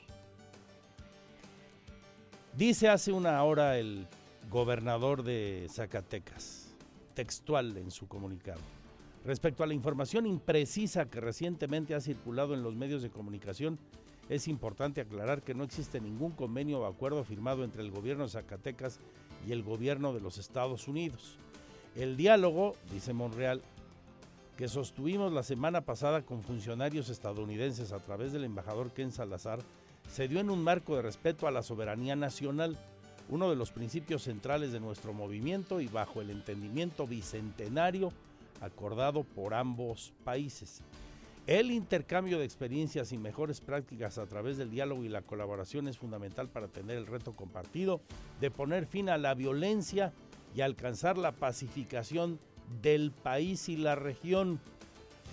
Dice 2.56 2.88
hace 2.88 3.12
una 3.12 3.42
hora 3.42 3.78
el 3.78 4.06
gobernador 4.50 5.24
de 5.24 5.66
Zacatecas, 5.70 6.74
textual 7.14 7.76
en 7.76 7.90
su 7.90 8.06
comunicado. 8.06 8.60
Respecto 9.24 9.64
a 9.64 9.66
la 9.66 9.74
información 9.74 10.26
imprecisa 10.26 11.06
que 11.06 11.20
recientemente 11.20 11.94
ha 11.94 12.00
circulado 12.00 12.54
en 12.54 12.62
los 12.62 12.74
medios 12.74 13.02
de 13.02 13.10
comunicación, 13.10 13.78
es 14.28 14.46
importante 14.48 15.00
aclarar 15.00 15.42
que 15.42 15.54
no 15.54 15.64
existe 15.64 16.00
ningún 16.00 16.32
convenio 16.32 16.80
o 16.80 16.86
acuerdo 16.86 17.24
firmado 17.24 17.64
entre 17.64 17.82
el 17.82 17.90
gobierno 17.90 18.24
de 18.24 18.30
Zacatecas 18.30 19.00
y 19.46 19.52
el 19.52 19.62
gobierno 19.62 20.12
de 20.12 20.20
los 20.20 20.38
Estados 20.38 20.86
Unidos. 20.86 21.36
El 21.96 22.16
diálogo, 22.16 22.74
dice 22.92 23.12
Monreal, 23.12 23.60
que 24.56 24.68
sostuvimos 24.68 25.32
la 25.32 25.42
semana 25.42 25.80
pasada 25.80 26.22
con 26.22 26.42
funcionarios 26.42 27.08
estadounidenses 27.08 27.92
a 27.92 28.00
través 28.00 28.32
del 28.32 28.44
embajador 28.44 28.90
Ken 28.92 29.12
Salazar, 29.12 29.60
se 30.10 30.28
dio 30.28 30.40
en 30.40 30.50
un 30.50 30.62
marco 30.62 30.96
de 30.96 31.02
respeto 31.02 31.46
a 31.46 31.50
la 31.50 31.62
soberanía 31.62 32.16
nacional, 32.16 32.76
uno 33.28 33.48
de 33.48 33.56
los 33.56 33.70
principios 33.70 34.24
centrales 34.24 34.72
de 34.72 34.80
nuestro 34.80 35.14
movimiento 35.14 35.80
y 35.80 35.86
bajo 35.86 36.20
el 36.20 36.30
entendimiento 36.30 37.06
bicentenario 37.06 38.12
acordado 38.60 39.24
por 39.24 39.54
ambos 39.54 40.12
países. 40.24 40.82
El 41.46 41.72
intercambio 41.72 42.38
de 42.38 42.44
experiencias 42.44 43.12
y 43.12 43.18
mejores 43.18 43.60
prácticas 43.60 44.16
a 44.18 44.26
través 44.26 44.58
del 44.58 44.70
diálogo 44.70 45.02
y 45.02 45.08
la 45.08 45.22
colaboración 45.22 45.88
es 45.88 45.98
fundamental 45.98 46.48
para 46.48 46.68
tener 46.68 46.96
el 46.96 47.06
reto 47.06 47.32
compartido 47.32 48.00
de 48.40 48.52
poner 48.52 48.86
fin 48.86 49.08
a 49.08 49.18
la 49.18 49.34
violencia 49.34 50.12
y 50.54 50.60
alcanzar 50.60 51.18
la 51.18 51.32
pacificación 51.32 52.38
del 52.80 53.10
país 53.10 53.68
y 53.68 53.76
la 53.76 53.94
región. 53.94 54.60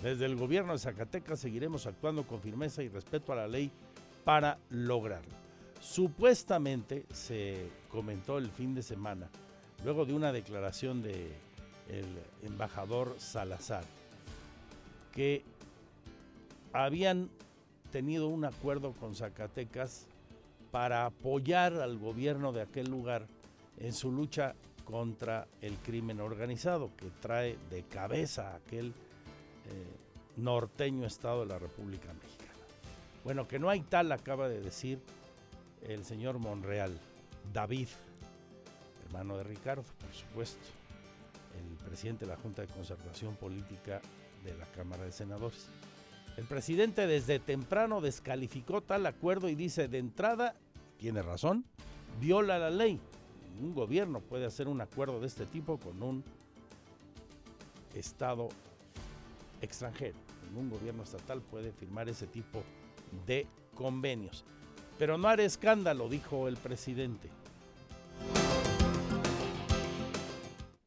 Desde 0.02 0.26
el 0.26 0.36
gobierno 0.36 0.72
de 0.72 0.78
Zacatecas 0.78 1.40
seguiremos 1.40 1.86
actuando 1.86 2.24
con 2.24 2.40
firmeza 2.40 2.82
y 2.82 2.88
respeto 2.88 3.32
a 3.32 3.36
la 3.36 3.48
ley 3.48 3.70
para 4.24 4.58
lograrlo. 4.70 5.40
Supuestamente 5.80 7.06
se 7.12 7.68
comentó 7.90 8.38
el 8.38 8.50
fin 8.50 8.74
de 8.74 8.82
semana, 8.82 9.28
luego 9.84 10.04
de 10.04 10.12
una 10.12 10.32
declaración 10.32 11.02
de 11.02 11.32
el 11.88 12.06
embajador 12.42 13.16
Salazar, 13.18 13.84
que 15.12 15.42
habían 16.72 17.28
tenido 17.90 18.28
un 18.28 18.44
acuerdo 18.44 18.92
con 18.92 19.14
Zacatecas 19.14 20.06
para 20.70 21.06
apoyar 21.06 21.74
al 21.74 21.98
gobierno 21.98 22.52
de 22.52 22.62
aquel 22.62 22.88
lugar 22.88 23.26
en 23.78 23.92
su 23.92 24.12
lucha 24.12 24.54
contra 24.84 25.46
el 25.60 25.76
crimen 25.78 26.20
organizado 26.20 26.90
que 26.96 27.10
trae 27.20 27.58
de 27.70 27.82
cabeza 27.84 28.54
aquel 28.54 28.88
eh, 28.88 29.96
norteño 30.36 31.06
estado 31.06 31.40
de 31.40 31.46
la 31.46 31.58
República 31.58 32.12
Mexicana. 32.12 32.50
Bueno, 33.24 33.46
que 33.46 33.58
no 33.58 33.68
hay 33.68 33.80
tal, 33.80 34.12
acaba 34.12 34.48
de 34.48 34.60
decir 34.60 35.00
el 35.82 36.04
señor 36.04 36.38
Monreal, 36.38 36.98
David, 37.52 37.88
hermano 39.06 39.36
de 39.36 39.44
Ricardo, 39.44 39.82
por 39.82 40.12
supuesto 40.12 40.80
el 41.58 41.76
presidente 41.84 42.24
de 42.24 42.30
la 42.32 42.36
Junta 42.36 42.62
de 42.62 42.68
Concertación 42.68 43.34
Política 43.36 44.00
de 44.44 44.54
la 44.56 44.66
Cámara 44.66 45.04
de 45.04 45.12
Senadores. 45.12 45.68
El 46.36 46.44
presidente 46.44 47.06
desde 47.06 47.38
temprano 47.38 48.00
descalificó 48.00 48.80
tal 48.80 49.06
acuerdo 49.06 49.48
y 49.48 49.54
dice, 49.54 49.88
de 49.88 49.98
entrada, 49.98 50.54
tiene 50.98 51.22
razón, 51.22 51.64
viola 52.20 52.58
la 52.58 52.70
ley. 52.70 53.00
Un 53.58 53.74
gobierno 53.74 54.20
puede 54.20 54.46
hacer 54.46 54.68
un 54.68 54.80
acuerdo 54.80 55.20
de 55.20 55.26
este 55.26 55.46
tipo 55.46 55.78
con 55.78 56.02
un 56.02 56.24
Estado 57.94 58.48
extranjero. 59.60 60.16
Un 60.56 60.70
gobierno 60.70 61.02
estatal 61.02 61.40
puede 61.40 61.72
firmar 61.72 62.08
ese 62.08 62.26
tipo 62.26 62.62
de 63.26 63.46
convenios. 63.74 64.44
Pero 64.98 65.18
no 65.18 65.28
haré 65.28 65.44
escándalo, 65.44 66.08
dijo 66.08 66.48
el 66.48 66.56
presidente. 66.56 67.30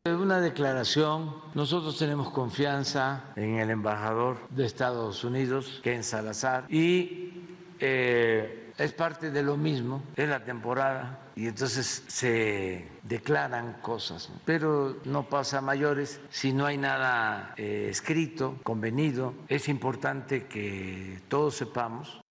Una 0.05 0.41
declaración, 0.41 1.33
nosotros 1.53 1.97
tenemos 1.97 2.29
confianza 2.29 3.31
en 3.37 3.55
el 3.55 3.69
embajador 3.69 4.37
de 4.49 4.65
Estados 4.65 5.23
Unidos, 5.23 5.79
Ken 5.81 6.03
Salazar, 6.03 6.65
y 6.69 7.31
eh, 7.79 8.73
es 8.77 8.91
parte 8.91 9.31
de 9.31 9.43
lo 9.43 9.55
mismo, 9.55 10.03
es 10.15 10.27
la 10.27 10.43
temporada 10.43 11.22
y 11.35 11.47
entonces 11.47 12.03
se 12.07 12.87
declaran 13.03 13.79
cosas, 13.81 14.31
pero 14.45 14.97
no 15.05 15.29
pasa 15.29 15.59
a 15.59 15.61
mayores 15.61 16.21
si 16.29 16.53
no 16.53 16.65
hay 16.65 16.77
nada 16.77 17.53
eh, 17.57 17.87
escrito, 17.89 18.59
convenido. 18.63 19.33
Es 19.47 19.69
importante 19.69 20.45
que 20.45 21.19
todos 21.27 21.55
sepamos. 21.55 22.21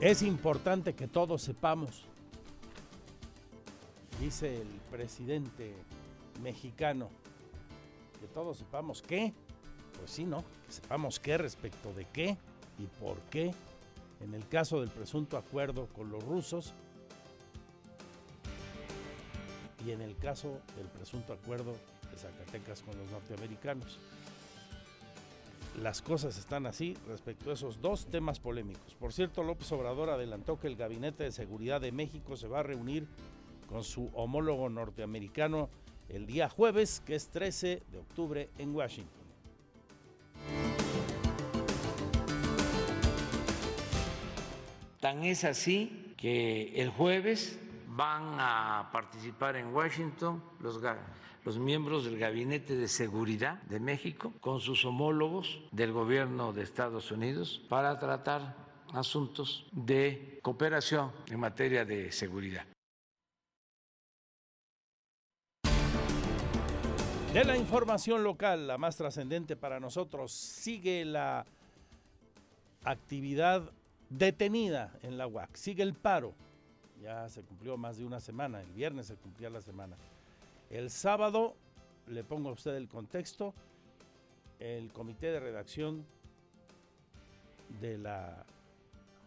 Es 0.00 0.22
importante 0.22 0.94
que 0.94 1.08
todos 1.08 1.42
sepamos 1.42 2.06
dice 4.20 4.60
el 4.60 4.68
presidente 4.90 5.74
mexicano, 6.42 7.10
que 8.20 8.26
todos 8.28 8.58
sepamos 8.58 9.02
qué, 9.02 9.32
pues 9.98 10.10
sí, 10.10 10.24
¿no? 10.24 10.44
Que 10.66 10.72
sepamos 10.72 11.20
qué 11.20 11.38
respecto 11.38 11.92
de 11.92 12.06
qué 12.06 12.36
y 12.78 12.86
por 13.00 13.18
qué. 13.30 13.52
En 14.20 14.34
el 14.34 14.46
caso 14.48 14.80
del 14.80 14.90
presunto 14.90 15.36
acuerdo 15.36 15.86
con 15.88 16.10
los 16.10 16.22
rusos 16.24 16.74
y 19.86 19.90
en 19.90 20.00
el 20.00 20.16
caso 20.16 20.60
del 20.76 20.86
presunto 20.86 21.32
acuerdo 21.32 21.72
de 22.10 22.18
Zacatecas 22.18 22.82
con 22.82 22.96
los 22.98 23.10
norteamericanos. 23.10 23.98
Las 25.82 26.02
cosas 26.02 26.38
están 26.38 26.66
así 26.66 26.96
respecto 27.08 27.50
a 27.50 27.54
esos 27.54 27.80
dos 27.80 28.06
temas 28.06 28.38
polémicos. 28.38 28.94
Por 28.94 29.12
cierto, 29.12 29.42
López 29.42 29.70
Obrador 29.72 30.08
adelantó 30.08 30.58
que 30.58 30.68
el 30.68 30.76
Gabinete 30.76 31.24
de 31.24 31.32
Seguridad 31.32 31.80
de 31.80 31.90
México 31.90 32.36
se 32.36 32.46
va 32.46 32.60
a 32.60 32.62
reunir 32.62 33.08
con 33.68 33.82
su 33.82 34.10
homólogo 34.14 34.68
norteamericano 34.68 35.68
el 36.08 36.26
día 36.26 36.48
jueves, 36.48 37.02
que 37.04 37.16
es 37.16 37.28
13 37.28 37.82
de 37.90 37.98
octubre 37.98 38.48
en 38.58 38.74
Washington. 38.74 39.23
Tan 45.04 45.22
es 45.22 45.44
así 45.44 46.14
que 46.16 46.80
el 46.80 46.88
jueves 46.88 47.58
van 47.88 48.40
a 48.40 48.88
participar 48.90 49.54
en 49.54 49.74
Washington 49.74 50.42
los, 50.60 50.80
los 51.44 51.58
miembros 51.58 52.06
del 52.06 52.18
Gabinete 52.18 52.74
de 52.74 52.88
Seguridad 52.88 53.60
de 53.64 53.80
México 53.80 54.32
con 54.40 54.60
sus 54.60 54.82
homólogos 54.86 55.60
del 55.72 55.92
gobierno 55.92 56.54
de 56.54 56.62
Estados 56.62 57.10
Unidos 57.10 57.60
para 57.68 57.98
tratar 57.98 58.56
asuntos 58.94 59.66
de 59.72 60.38
cooperación 60.40 61.12
en 61.26 61.38
materia 61.38 61.84
de 61.84 62.10
seguridad. 62.10 62.64
De 67.34 67.44
la 67.44 67.58
información 67.58 68.24
local, 68.24 68.66
la 68.66 68.78
más 68.78 68.96
trascendente 68.96 69.54
para 69.54 69.78
nosotros, 69.80 70.32
sigue 70.32 71.04
la 71.04 71.44
actividad 72.84 73.70
detenida 74.10 74.92
en 75.02 75.18
la 75.18 75.26
UAC, 75.26 75.54
sigue 75.56 75.82
el 75.82 75.94
paro. 75.94 76.34
Ya 77.02 77.28
se 77.28 77.42
cumplió 77.42 77.76
más 77.76 77.98
de 77.98 78.04
una 78.04 78.20
semana, 78.20 78.60
el 78.60 78.72
viernes 78.72 79.06
se 79.06 79.16
cumplía 79.16 79.50
la 79.50 79.60
semana. 79.60 79.96
El 80.70 80.90
sábado, 80.90 81.54
le 82.06 82.24
pongo 82.24 82.50
a 82.50 82.52
usted 82.52 82.74
el 82.74 82.88
contexto, 82.88 83.54
el 84.58 84.90
comité 84.92 85.30
de 85.30 85.40
redacción 85.40 86.04
de 87.80 87.98
la 87.98 88.44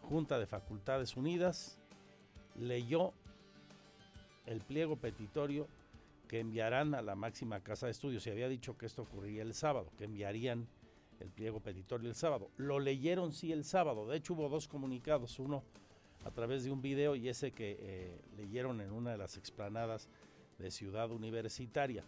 Junta 0.08 0.38
de 0.38 0.46
Facultades 0.46 1.16
Unidas 1.16 1.78
leyó 2.56 3.12
el 4.46 4.60
pliego 4.60 4.96
petitorio 4.96 5.68
que 6.28 6.40
enviarán 6.40 6.94
a 6.94 7.02
la 7.02 7.14
máxima 7.14 7.60
casa 7.60 7.86
de 7.86 7.92
estudios. 7.92 8.22
Se 8.22 8.30
había 8.30 8.48
dicho 8.48 8.76
que 8.76 8.86
esto 8.86 9.02
ocurriría 9.02 9.42
el 9.42 9.54
sábado, 9.54 9.90
que 9.98 10.04
enviarían 10.04 10.66
el 11.20 11.30
pliego 11.30 11.60
petitorio 11.60 12.08
el 12.08 12.14
sábado. 12.14 12.50
Lo 12.56 12.78
leyeron 12.78 13.32
sí 13.32 13.52
el 13.52 13.64
sábado. 13.64 14.06
De 14.06 14.16
hecho 14.16 14.34
hubo 14.34 14.48
dos 14.48 14.68
comunicados, 14.68 15.38
uno 15.38 15.62
a 16.24 16.30
través 16.30 16.64
de 16.64 16.70
un 16.70 16.82
video 16.82 17.16
y 17.16 17.28
ese 17.28 17.52
que 17.52 17.76
eh, 17.80 18.20
leyeron 18.36 18.80
en 18.80 18.92
una 18.92 19.12
de 19.12 19.18
las 19.18 19.36
explanadas 19.36 20.08
de 20.58 20.70
Ciudad 20.70 21.10
Universitaria. 21.10 22.04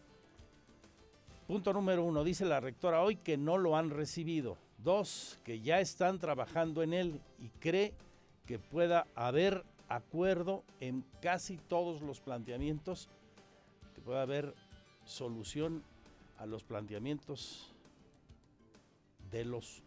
Punto 1.47 1.73
número 1.73 2.05
uno, 2.05 2.23
dice 2.23 2.45
la 2.45 2.61
rectora 2.61 3.03
hoy 3.03 3.17
que 3.17 3.37
no 3.37 3.59
lo 3.59 3.77
han 3.77 3.91
recibido. 3.91 4.57
Dos, 4.79 5.39
que 5.45 5.61
ya 5.61 5.81
están 5.81 6.19
trabajando 6.19 6.83
en 6.83 6.93
él 6.93 7.21
y 7.39 7.49
cree 7.61 7.93
que 8.47 8.59
pueda 8.59 9.07
haber 9.15 9.65
acuerdo 9.89 10.65
en 10.81 11.05
casi 11.21 11.57
todos 11.57 12.03
los 12.03 12.21
planteamientos 12.21 13.09
pueda 14.01 14.23
haber 14.23 14.55
solución 15.05 15.85
a 16.39 16.47
los 16.47 16.65
planteamientos 16.65 17.73
de 19.31 19.45
los 19.45 19.83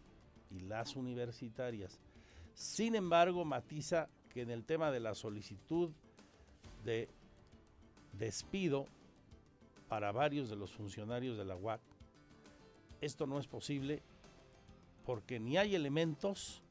y 0.50 0.60
las 0.60 0.96
universitarias. 0.96 1.98
Sin 2.54 2.94
embargo, 2.94 3.44
matiza 3.44 4.08
que 4.28 4.42
en 4.42 4.50
el 4.50 4.64
tema 4.64 4.90
de 4.90 5.00
la 5.00 5.14
solicitud 5.14 5.90
de 6.84 7.08
despido 8.12 8.86
para 9.88 10.12
varios 10.12 10.48
de 10.48 10.56
los 10.56 10.72
funcionarios 10.72 11.36
de 11.36 11.44
la 11.44 11.56
UAC, 11.56 11.80
esto 13.00 13.26
no 13.26 13.38
es 13.38 13.46
posible 13.46 14.02
porque 15.04 15.38
ni 15.38 15.56
hay 15.56 15.74
elementos, 15.74 16.62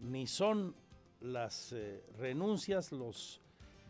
ni 0.00 0.26
son 0.26 0.74
las 1.20 1.72
eh, 1.72 2.02
renuncias, 2.18 2.92
los 2.92 3.40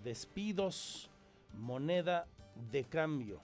despidos, 0.02 1.10
moneda 1.54 2.26
de 2.70 2.84
cambio. 2.84 3.40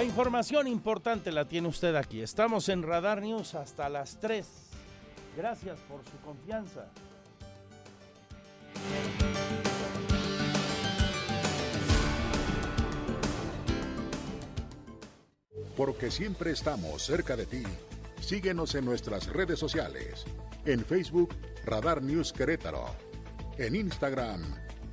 La 0.00 0.04
información 0.04 0.66
importante 0.66 1.30
la 1.30 1.44
tiene 1.44 1.68
usted 1.68 1.94
aquí. 1.94 2.22
Estamos 2.22 2.70
en 2.70 2.82
Radar 2.82 3.20
News 3.20 3.54
hasta 3.54 3.86
las 3.90 4.18
3. 4.18 4.46
Gracias 5.36 5.78
por 5.80 6.02
su 6.06 6.16
confianza. 6.24 6.86
Porque 15.76 16.10
siempre 16.10 16.52
estamos 16.52 17.02
cerca 17.02 17.36
de 17.36 17.44
ti. 17.44 17.62
Síguenos 18.22 18.74
en 18.76 18.86
nuestras 18.86 19.26
redes 19.26 19.58
sociales. 19.58 20.24
En 20.64 20.82
Facebook, 20.82 21.34
Radar 21.66 22.00
News 22.00 22.32
Querétaro. 22.32 22.86
En 23.58 23.76
Instagram, 23.76 24.40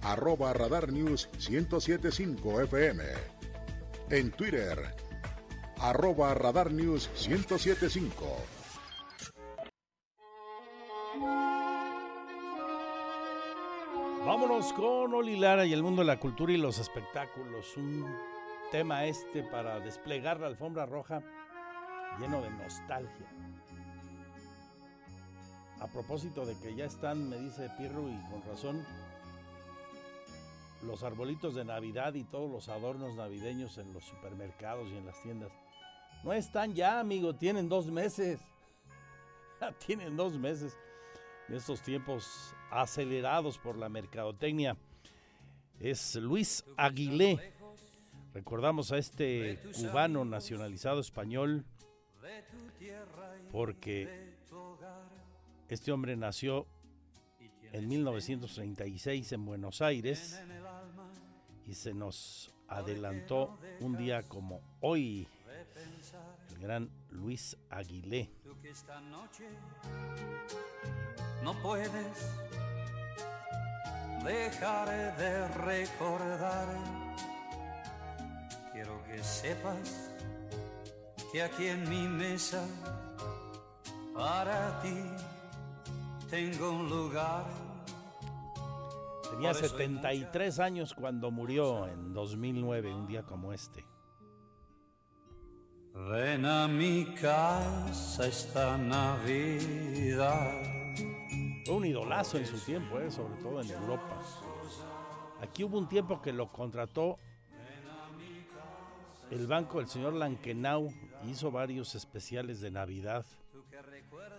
arroba 0.02 0.52
Radar 0.52 0.92
News 0.92 1.30
1075 1.50 2.60
FM. 2.64 3.37
En 4.10 4.32
Twitter, 4.32 4.96
arroba 5.82 6.34
Radar 6.34 6.72
News 6.72 7.10
1075. 7.28 8.26
Vámonos 14.26 14.72
con 14.72 15.14
Oli 15.14 15.36
Lara 15.36 15.66
y 15.66 15.74
el 15.74 15.84
mundo 15.84 16.04
de 16.04 16.08
la 16.08 16.22
cultura 16.22 16.54
y 16.54 16.58
los 16.58 16.80
espectáculos. 16.80 17.76
Un 17.76 18.06
tema 18.72 19.04
este 19.04 19.44
para 19.44 19.82
desplegar 19.82 20.40
la 20.40 20.48
alfombra 20.48 20.86
roja 20.86 21.22
lleno 22.18 22.42
de 22.42 22.50
nostalgia. 22.50 23.28
A 25.82 25.88
propósito 25.88 26.46
de 26.46 26.58
que 26.60 26.76
ya 26.76 26.86
están, 26.86 27.30
me 27.30 27.38
dice 27.40 27.70
Pirro, 27.78 28.08
y 28.08 28.18
con 28.32 28.42
razón, 28.44 28.86
los 30.84 31.04
arbolitos 31.04 31.56
de 31.56 31.66
Navidad 31.66 32.14
y 32.14 32.24
todos 32.24 32.50
los 32.50 32.70
adornos 32.70 33.16
navideños 33.16 33.78
en 33.78 33.94
los 33.94 34.04
supermercados 34.04 34.90
y 34.90 34.98
en 34.98 35.06
las 35.06 35.22
tiendas. 35.22 35.52
No 36.24 36.34
están 36.34 36.74
ya, 36.74 37.00
amigo, 37.00 37.36
tienen 37.36 37.70
dos 37.70 37.88
meses. 37.88 38.40
Tienen 39.86 40.16
dos 40.16 40.38
meses 40.38 40.78
en 41.48 41.56
estos 41.56 41.82
tiempos 41.82 42.54
acelerados 42.70 43.58
por 43.58 43.78
la 43.78 43.90
mercadotecnia. 43.90 44.78
Es 45.80 46.16
Luis 46.16 46.64
Aguilé. 46.76 47.54
Recordamos 48.34 48.92
a 48.92 48.98
este 48.98 49.60
cubano 49.74 50.26
nacionalizado 50.26 51.00
español 51.00 51.66
porque 53.52 54.36
este 55.70 55.92
hombre 55.92 56.16
nació 56.16 56.68
en 57.72 57.88
1936 57.88 59.32
en 59.32 59.46
Buenos 59.46 59.82
Aires 59.82 60.40
y 61.68 61.74
se 61.74 61.94
nos 61.94 62.54
adelantó 62.68 63.60
un 63.82 63.98
día 63.98 64.24
como 64.24 64.62
hoy 64.80 65.28
el 66.50 66.60
gran 66.60 66.90
Luis 67.10 67.58
Aguilé. 67.70 68.32
esta 68.64 69.00
noche 69.02 69.48
no 71.44 71.54
puedes 71.62 71.92
dejar 74.24 75.18
de 75.18 75.48
recordar. 75.50 76.68
Quiero 78.74 79.04
que 79.06 79.24
sepas 79.24 80.12
que 81.32 81.42
aquí 81.42 81.68
en 81.68 81.90
mi 81.90 82.08
mesa 82.08 82.64
para 84.14 84.82
ti 84.82 84.98
tengo 86.30 86.72
un 86.72 86.90
lugar. 86.90 87.67
Tenía 89.32 89.52
Por 89.52 89.64
eso 89.64 89.76
hay 89.78 89.88
73 89.88 90.60
años 90.60 90.94
cuando 90.94 91.32
murió 91.32 91.88
en 91.88 92.14
2009, 92.14 92.94
un 92.94 93.08
día 93.08 93.24
como 93.24 93.54
este. 93.54 93.86
Ven 95.94 96.46
a 96.46 96.68
mi 96.68 97.06
casa 97.16 98.28
esta 98.28 98.78
Navidad. 98.78 100.52
Fue 101.66 101.76
un 101.76 101.86
idolazo 101.86 102.38
en 102.38 102.46
su 102.46 102.60
tiempo, 102.60 103.00
eh, 103.00 103.10
sobre 103.10 103.36
todo 103.42 103.62
en 103.62 103.72
Europa. 103.72 104.22
Aquí 105.42 105.64
hubo 105.64 105.78
un 105.78 105.90
tiempo 105.90 106.22
que 106.22 106.32
lo 106.32 106.52
contrató 106.52 107.18
el 109.32 109.48
banco 109.48 109.80
del 109.80 109.88
señor 109.88 110.14
Lankenau. 110.14 110.94
Hizo 111.26 111.52
varios 111.52 111.96
especiales 111.96 112.62
de 112.62 112.72
Navidad. 112.72 113.26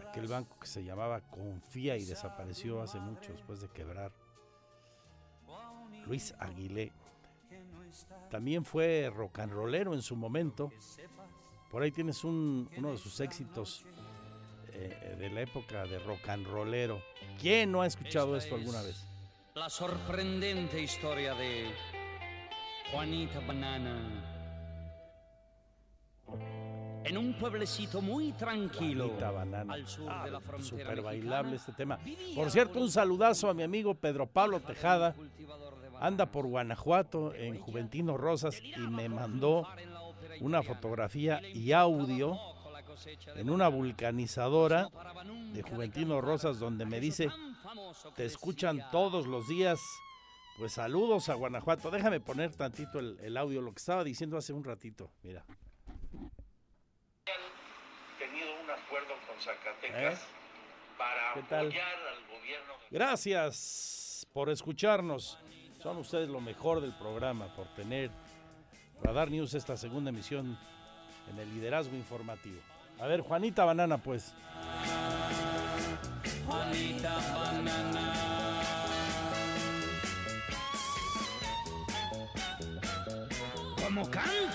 Aquel 0.09 0.29
banco 0.29 0.59
que 0.61 0.67
se 0.69 0.85
llamaba 0.85 1.21
Confía 1.21 1.97
y 1.97 2.05
desapareció 2.05 2.81
hace 2.81 3.01
mucho 3.01 3.33
después 3.33 3.61
de 3.61 3.69
quebrar. 3.69 4.13
Luis 6.09 6.35
Aguilé. 6.39 6.93
También 8.31 8.65
fue 8.65 9.11
rock 9.15 9.39
and 9.41 9.53
rollero 9.53 9.95
en 9.95 10.03
su 10.03 10.17
momento. 10.17 10.71
Por 11.71 11.83
ahí 11.83 11.91
tienes 11.93 12.25
un- 12.25 12.69
uno 12.77 12.91
de 12.93 12.99
sus 12.99 13.21
éxitos 13.21 13.85
eh, 14.73 15.17
de 15.19 15.31
la 15.31 15.41
época 15.43 15.85
de 15.85 15.99
rock 15.99 16.29
and 16.29 16.47
rollero. 16.47 17.03
¿Quién 17.41 17.73
no 17.73 17.83
ha 17.83 17.87
escuchado 17.87 18.37
Esta 18.37 18.45
esto 18.47 18.57
alguna 18.57 18.81
es 18.81 18.87
vez? 18.87 19.07
La 19.55 19.69
sorprendente 19.69 20.81
historia 20.81 21.35
de 21.35 21.71
Juanita 22.93 23.41
Banana. 23.41 24.25
En 27.05 27.17
un 27.17 27.33
pueblecito 27.39 28.01
muy 28.03 28.33
tranquilo 28.33 29.07
Juanita 29.07 29.31
Banana. 29.31 29.73
al 29.75 29.87
sur 29.89 30.11
Ah, 30.11 30.25
de 30.27 30.31
la 30.31 30.41
frontera 30.41 30.69
Súper 30.85 31.03
bailable 31.03 31.57
este 31.57 31.73
tema. 31.73 31.99
Por 32.35 32.51
cierto, 32.51 32.79
un 32.81 32.91
saludazo 32.91 33.49
a 33.49 33.55
mi 33.55 33.63
amigo 33.63 33.95
Pedro 33.95 34.27
Pablo 34.27 34.61
Tejada. 34.61 35.15
Anda 36.01 36.27
por 36.27 36.47
Guanajuato 36.47 37.35
en 37.35 37.59
Juventino 37.59 38.17
Rosas 38.17 38.61
y 38.63 38.79
me 38.79 39.09
mandó 39.09 39.67
una 40.41 40.63
fotografía 40.63 41.41
y 41.43 41.73
audio 41.73 42.39
en 43.35 43.51
una 43.51 43.69
vulcanizadora 43.69 44.89
de 45.53 45.63
Juventino 45.63 46.21
Rosas 46.21 46.59
donde 46.59 46.85
me 46.87 47.01
dice, 47.01 47.29
te 48.17 48.25
escuchan 48.25 48.83
todos 48.91 49.27
los 49.27 49.49
días. 49.49 49.81
Pues 50.59 50.73
saludos 50.73 51.29
a 51.29 51.35
Guanajuato. 51.35 51.91
Déjame 51.91 52.19
poner 52.19 52.55
tantito 52.55 52.99
el, 52.99 53.17
el 53.21 53.37
audio, 53.37 53.63
lo 53.63 53.73
que 53.73 53.79
estaba 53.79 54.03
diciendo 54.03 54.37
hace 54.37 54.53
un 54.53 54.65
ratito. 54.65 55.13
Mira. 55.23 55.45
tenido 58.19 58.49
un 58.61 58.69
acuerdo 58.69 59.15
con 59.29 59.41
Zacatecas 59.41 60.15
¿Eh? 60.15 60.25
para 60.99 61.35
¿Qué 61.35 61.43
tal? 61.45 61.67
apoyar 61.67 61.97
al 61.97 62.39
gobierno. 62.39 62.73
Gracias 62.91 64.27
por 64.33 64.51
escucharnos. 64.51 65.39
Son 65.83 65.97
ustedes 65.99 66.29
lo 66.29 66.41
mejor 66.41 66.81
del 66.81 66.93
programa, 66.93 67.47
por 67.55 67.69
tener 67.69 68.11
Radar 69.03 69.31
News 69.31 69.55
esta 69.55 69.77
segunda 69.77 70.11
emisión 70.11 70.59
en 71.31 71.39
el 71.39 71.55
liderazgo 71.55 71.95
informativo. 71.95 72.59
A 72.99 73.07
ver, 73.07 73.21
Juanita 73.21 73.65
Banana, 73.65 73.99
pues. 73.99 74.35
Juanita 76.47 77.15
Banana. 77.35 78.63
¿Cómo 83.85 84.11
canta? 84.11 84.48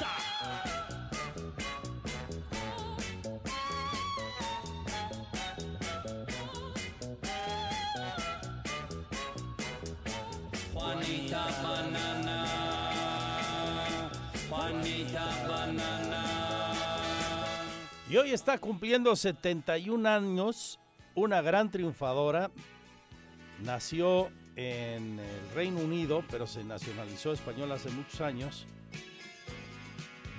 Hoy 18.24 18.32
está 18.32 18.58
cumpliendo 18.58 19.18
71 19.18 20.08
años, 20.08 20.80
una 21.14 21.42
gran 21.42 21.70
triunfadora. 21.70 22.52
Nació 23.60 24.32
en 24.56 25.20
el 25.20 25.50
Reino 25.54 25.82
Unido, 25.82 26.24
pero 26.32 26.48
se 26.48 26.64
nacionalizó 26.64 27.34
española 27.34 27.76
hace 27.76 27.90
muchos 27.90 28.22
años. 28.22 28.66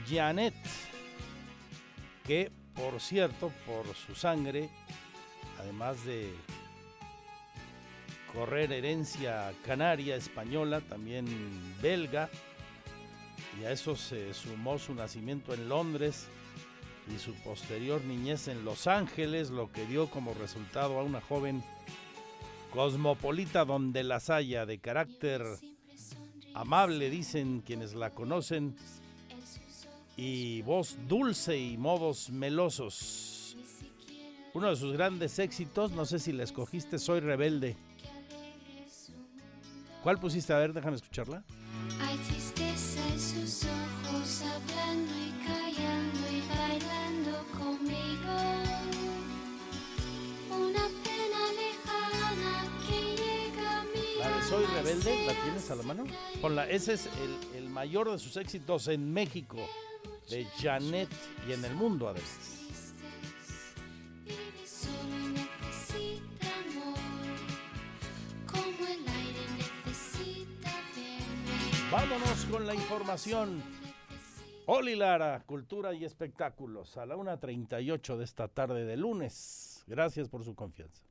Janet, 0.09 0.55
que 2.27 2.51
por 2.75 3.03
cierto, 3.03 3.53
por 3.67 3.95
su 3.95 4.15
sangre, 4.15 4.71
además 5.61 6.03
de 6.07 6.33
correr 8.33 8.73
herencia 8.73 9.53
canaria, 9.63 10.17
española, 10.17 10.81
también 10.81 11.27
belga, 11.83 12.31
y 13.61 13.67
a 13.67 13.73
eso 13.73 13.95
se 13.95 14.33
sumó 14.33 14.79
su 14.79 14.95
nacimiento 14.95 15.53
en 15.53 15.69
Londres 15.69 16.31
y 17.13 17.19
su 17.19 17.35
posterior 17.35 18.03
niñez 18.05 18.49
en 18.49 18.65
Los 18.65 18.87
Ángeles, 18.87 19.51
lo 19.51 19.71
que 19.71 19.87
dio 19.87 20.09
como 20.09 20.35
resultado 20.35 20.99
a 20.99 21.03
una 21.03 21.21
joven 21.21 21.63
cosmopolita 22.73 23.65
donde 23.65 24.03
las 24.05 24.31
haya, 24.31 24.67
de 24.67 24.79
carácter 24.79 25.43
amable, 26.55 27.11
dicen 27.11 27.61
quienes 27.61 27.95
la 27.95 28.11
conocen, 28.11 28.77
y 30.17 30.63
voz 30.63 30.97
dulce 31.09 31.59
y 31.59 31.77
modos 31.77 32.31
melosos. 32.31 33.57
Uno 34.55 34.71
de 34.71 34.77
sus 34.77 34.93
grandes 34.93 35.39
éxitos, 35.39 35.91
no 35.91 36.05
sé 36.05 36.19
si 36.19 36.33
la 36.33 36.45
escogiste, 36.45 36.99
Soy 36.99 37.21
Rebelde. 37.21 37.77
¿Cuál 40.03 40.19
pusiste? 40.19 40.53
A 40.53 40.59
ver, 40.59 40.73
déjame 40.73 40.97
escucharla. 40.97 41.43
¿La 55.05 55.35
tienes 55.43 55.71
a 55.71 55.75
la 55.75 55.83
mano? 55.83 56.05
Ponla, 56.41 56.69
ese 56.69 56.95
es 56.95 57.07
el, 57.07 57.59
el 57.59 57.69
mayor 57.69 58.11
de 58.11 58.19
sus 58.19 58.37
éxitos 58.37 58.89
en 58.89 59.13
México, 59.13 59.59
de 60.31 60.47
Janet 60.59 61.09
y 61.47 61.53
en 61.53 61.65
el 61.65 61.75
mundo 61.75 62.09
además. 62.09 62.63
Vámonos 71.91 72.45
con 72.51 72.67
la 72.67 72.75
información. 72.75 73.63
Oli 74.67 74.97
Lara, 74.97 75.45
Cultura 75.47 75.95
y 75.95 76.05
Espectáculos, 76.05 76.97
a 76.97 77.07
la 77.07 77.15
1.38 77.15 78.17
de 78.17 78.25
esta 78.25 78.49
tarde 78.49 78.85
de 78.85 78.97
lunes. 78.97 79.85
Gracias 79.87 80.29
por 80.29 80.43
su 80.43 80.55
confianza. 80.55 81.04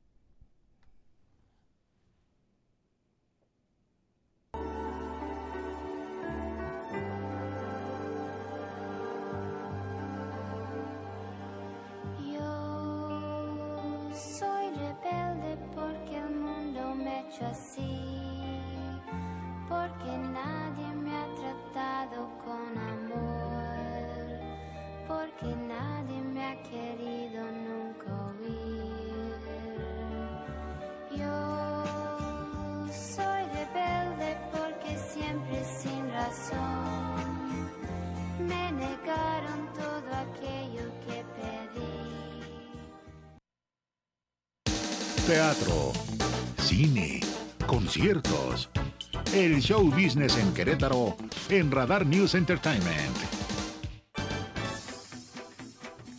Show 49.84 49.90
business 49.90 50.36
en 50.38 50.52
Querétaro 50.54 51.16
en 51.48 51.70
Radar 51.70 52.06
News 52.06 52.34
Entertainment. 52.34 53.16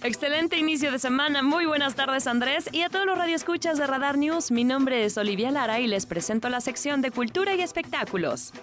Excelente 0.04 0.58
inicio 0.58 0.91
de 0.91 0.99
semana. 0.99 1.41
Muy 1.41 1.65
buenas 1.65 1.95
tardes, 1.95 2.28
Andrés. 2.28 2.69
Y 2.71 2.82
a 2.82 2.89
todos 2.89 3.08
los 3.08 3.17
radioescuchas 3.17 3.80
de 3.80 3.88
Radar 3.88 4.17
News, 4.17 4.51
mi 4.51 4.63
nombre 4.63 5.04
es 5.04 5.17
Olivia 5.17 5.49
Lara 5.49 5.80
y 5.80 5.88
les 5.88 6.06
presento 6.06 6.47
la 6.49 6.62
sección 6.62 7.01
de 7.01 7.10
Cultura 7.10 7.56
y 7.56 7.62
Espectáculos. 7.62 8.54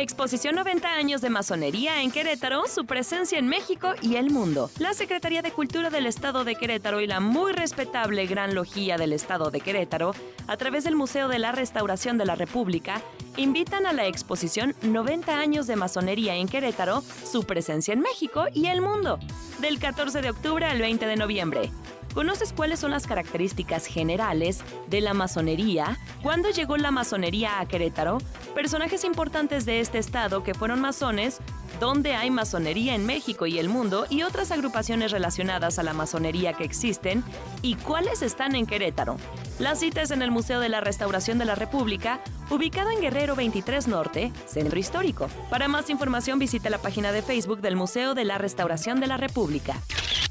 Exposición 0.00 0.54
90 0.54 0.94
años 0.94 1.20
de 1.22 1.28
masonería 1.28 2.02
en 2.02 2.12
Querétaro, 2.12 2.68
su 2.68 2.86
presencia 2.86 3.36
en 3.36 3.48
México 3.48 3.94
y 4.00 4.14
el 4.14 4.30
mundo. 4.30 4.70
La 4.78 4.94
Secretaría 4.94 5.42
de 5.42 5.50
Cultura 5.50 5.90
del 5.90 6.06
Estado 6.06 6.44
de 6.44 6.54
Querétaro 6.54 7.00
y 7.00 7.08
la 7.08 7.18
muy 7.18 7.50
respetable 7.50 8.24
Gran 8.26 8.54
Logía 8.54 8.96
del 8.96 9.12
Estado 9.12 9.50
de 9.50 9.60
Querétaro, 9.60 10.14
a 10.46 10.56
través 10.56 10.84
del 10.84 10.94
Museo 10.94 11.26
de 11.26 11.40
la 11.40 11.50
Restauración 11.50 12.16
de 12.16 12.26
la 12.26 12.36
República, 12.36 13.02
invitan 13.36 13.86
a 13.86 13.92
la 13.92 14.06
exposición 14.06 14.76
90 14.82 15.36
años 15.36 15.66
de 15.66 15.74
masonería 15.74 16.36
en 16.36 16.46
Querétaro, 16.46 17.02
su 17.24 17.42
presencia 17.42 17.92
en 17.92 17.98
México 17.98 18.44
y 18.54 18.66
el 18.66 18.80
mundo, 18.80 19.18
del 19.60 19.80
14 19.80 20.22
de 20.22 20.30
octubre 20.30 20.64
al 20.64 20.78
20 20.78 21.06
de 21.06 21.16
noviembre. 21.16 21.72
¿Conoces 22.14 22.52
cuáles 22.52 22.80
son 22.80 22.90
las 22.90 23.06
características 23.06 23.86
generales 23.86 24.60
de 24.88 25.00
la 25.00 25.14
masonería? 25.14 25.98
¿Cuándo 26.22 26.50
llegó 26.50 26.76
la 26.76 26.90
masonería 26.90 27.60
a 27.60 27.68
Querétaro? 27.68 28.18
Personajes 28.54 29.04
importantes 29.04 29.66
de 29.66 29.80
este 29.80 29.98
estado 29.98 30.42
que 30.42 30.54
fueron 30.54 30.80
masones, 30.80 31.38
dónde 31.78 32.16
hay 32.16 32.30
masonería 32.30 32.94
en 32.94 33.06
México 33.06 33.46
y 33.46 33.58
el 33.58 33.68
mundo 33.68 34.06
y 34.10 34.22
otras 34.22 34.50
agrupaciones 34.50 35.12
relacionadas 35.12 35.78
a 35.78 35.82
la 35.82 35.92
masonería 35.92 36.54
que 36.54 36.64
existen 36.64 37.22
y 37.62 37.76
cuáles 37.76 38.22
están 38.22 38.56
en 38.56 38.66
Querétaro. 38.66 39.16
La 39.58 39.76
cita 39.76 40.02
es 40.02 40.10
en 40.10 40.22
el 40.22 40.30
Museo 40.30 40.60
de 40.60 40.68
la 40.68 40.80
Restauración 40.80 41.38
de 41.38 41.44
la 41.44 41.54
República, 41.54 42.20
ubicado 42.50 42.90
en 42.90 43.00
Guerrero 43.00 43.36
23 43.36 43.86
Norte, 43.86 44.32
Centro 44.46 44.78
Histórico. 44.78 45.28
Para 45.50 45.68
más 45.68 45.90
información 45.90 46.38
visita 46.38 46.70
la 46.70 46.78
página 46.78 47.12
de 47.12 47.22
Facebook 47.22 47.60
del 47.60 47.76
Museo 47.76 48.14
de 48.14 48.24
la 48.24 48.38
Restauración 48.38 48.98
de 48.98 49.06
la 49.06 49.18
República. 49.18 49.80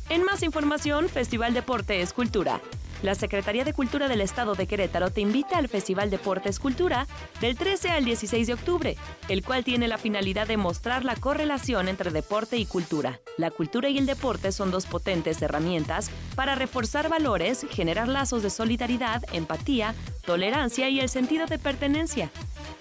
En 0.10 0.24
más 0.24 0.42
información, 0.42 1.10
Festival 1.10 1.54
Deporte 1.54 2.02
es 2.02 2.14
Cultura. 2.14 2.62
La 3.04 3.14
Secretaría 3.14 3.66
de 3.66 3.74
Cultura 3.74 4.08
del 4.08 4.22
Estado 4.22 4.56
de 4.56 4.66
Querétaro 4.66 5.12
te 5.12 5.20
invita 5.20 5.58
al 5.58 5.68
Festival 5.68 6.10
Deportes 6.10 6.60
Cultura 6.60 7.08
del 7.42 7.58
13 7.58 7.90
al 7.90 8.06
16 8.06 8.48
de 8.48 8.54
octubre, 8.54 8.98
el 9.28 9.44
cual 9.44 9.66
tiene 9.66 9.90
la 9.90 9.98
finalidad 9.98 10.48
de 10.48 10.56
mostrar 10.56 11.04
la 11.04 11.18
correlación 11.18 11.90
entre 11.90 12.12
deporte 12.12 12.56
y 12.56 12.66
cultura. 12.66 13.20
La 13.38 13.52
cultura 13.52 13.90
y 13.90 13.98
el 13.98 14.06
deporte 14.06 14.54
son 14.54 14.72
dos 14.72 14.86
potentes 14.86 15.42
herramientas 15.42 16.10
para 16.36 16.56
reforzar 16.56 17.10
valores, 17.10 17.68
generar 17.70 18.08
lazos 18.08 18.44
de 18.44 18.50
solidaridad, 18.50 19.24
empatía, 19.34 19.94
tolerancia 20.26 20.90
y 20.90 21.02
el 21.02 21.10
sentido 21.10 21.48
de 21.48 21.60
pertenencia. 21.60 22.32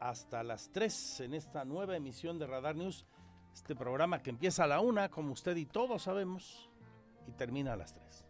hasta 0.00 0.42
las 0.42 0.70
3 0.72 1.20
en 1.20 1.34
esta 1.34 1.64
nueva 1.64 1.96
emisión 1.96 2.36
de 2.38 2.48
Radar 2.48 2.74
News, 2.74 3.06
este 3.54 3.76
programa 3.76 4.20
que 4.20 4.30
empieza 4.30 4.64
a 4.64 4.66
la 4.66 4.80
una, 4.80 5.08
como 5.08 5.32
usted 5.32 5.56
y 5.56 5.66
todos 5.66 6.02
sabemos, 6.02 6.68
y 7.28 7.32
termina 7.32 7.74
a 7.74 7.76
las 7.76 7.94
3. 7.94 8.24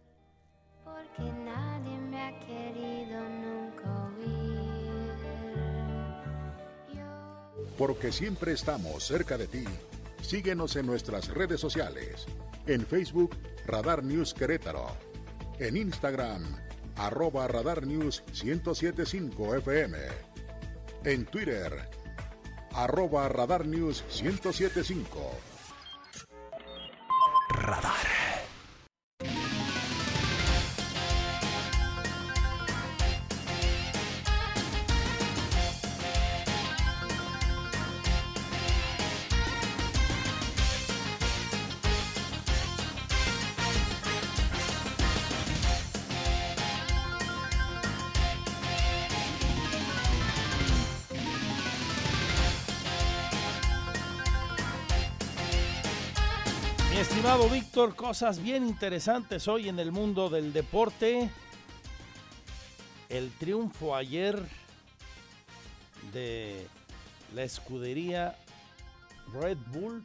Porque 0.84 1.32
nadie 1.32 1.98
me 1.98 2.20
ha 2.20 2.38
querido 2.40 3.28
nunca 3.30 4.06
oír. 4.08 4.60
Porque 7.78 8.12
siempre 8.12 8.52
estamos 8.52 9.04
cerca 9.04 9.38
de 9.38 9.46
ti. 9.46 9.64
Síguenos 10.20 10.76
en 10.76 10.84
nuestras 10.86 11.28
redes 11.28 11.60
sociales. 11.60 12.26
En 12.66 12.84
Facebook, 12.84 13.34
Radar 13.66 14.04
News 14.04 14.34
Querétaro. 14.34 14.88
En 15.58 15.76
Instagram, 15.76 16.42
arroba 17.00 17.48
Radar 17.48 17.86
News 17.86 18.22
1075 18.34 19.62
FM. 19.62 19.96
En 21.04 21.24
Twitter, 21.24 21.72
arroba 22.74 23.26
Radar 23.28 23.66
News 23.66 24.04
1075. 24.10 25.49
Cosas 57.88 58.42
bien 58.42 58.66
interesantes 58.66 59.48
hoy 59.48 59.70
en 59.70 59.78
el 59.78 59.90
mundo 59.90 60.28
del 60.28 60.52
deporte. 60.52 61.30
El 63.08 63.30
triunfo 63.32 63.96
ayer 63.96 64.38
de 66.12 66.66
la 67.34 67.42
escudería 67.42 68.36
Red 69.32 69.56
Bull 69.72 70.02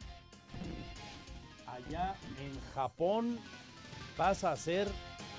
allá 1.66 2.14
en 2.40 2.58
Japón 2.74 3.38
pasa 4.16 4.52
a 4.52 4.56
ser 4.56 4.88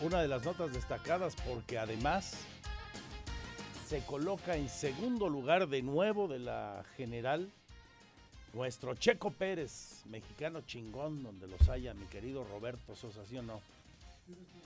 una 0.01 0.21
de 0.21 0.27
las 0.27 0.45
notas 0.45 0.71
destacadas 0.71 1.35
porque 1.47 1.79
además 1.79 2.37
se 3.89 4.05
coloca 4.05 4.55
en 4.55 4.69
segundo 4.69 5.27
lugar 5.27 5.67
de 5.67 5.81
nuevo 5.81 6.27
de 6.27 6.39
la 6.39 6.85
general 6.97 7.51
nuestro 8.57 8.95
Checo 8.95 9.29
Pérez, 9.29 10.01
mexicano 10.09 10.61
chingón, 10.61 11.21
donde 11.21 11.47
los 11.47 11.69
haya, 11.69 11.93
mi 11.93 12.07
querido 12.07 12.43
Roberto 12.43 12.95
Sosa, 12.95 13.23
¿sí 13.29 13.37
o 13.37 13.43
no? 13.43 13.61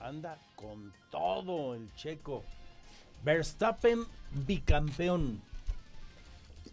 Anda 0.00 0.38
con 0.56 0.92
todo 1.10 1.74
el 1.74 1.94
Checo. 1.94 2.42
Verstappen, 3.22 4.04
bicampeón. 4.46 5.42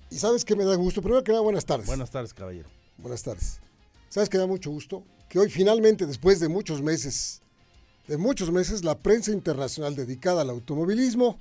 Y 0.09 0.15
sabes 0.15 0.45
que 0.45 0.55
me 0.55 0.63
da 0.63 0.75
gusto. 0.75 1.01
Primero 1.01 1.21
que 1.23 1.33
nada, 1.33 1.43
buenas 1.43 1.65
tardes. 1.65 1.87
Buenas 1.87 2.09
tardes, 2.09 2.33
caballero. 2.33 2.69
Buenas 2.97 3.21
tardes. 3.21 3.59
¿Sabes 4.07 4.29
que 4.29 4.37
me 4.37 4.41
da 4.41 4.47
mucho 4.47 4.71
gusto? 4.71 5.03
Que 5.27 5.39
hoy 5.39 5.49
finalmente, 5.49 6.07
después 6.07 6.39
de 6.39 6.47
muchos 6.47 6.81
meses, 6.81 7.41
de 8.07 8.17
muchos 8.17 8.49
meses, 8.49 8.83
la 8.85 8.97
prensa 8.97 9.31
internacional 9.31 9.93
dedicada 9.93 10.41
al 10.41 10.49
automovilismo 10.49 11.37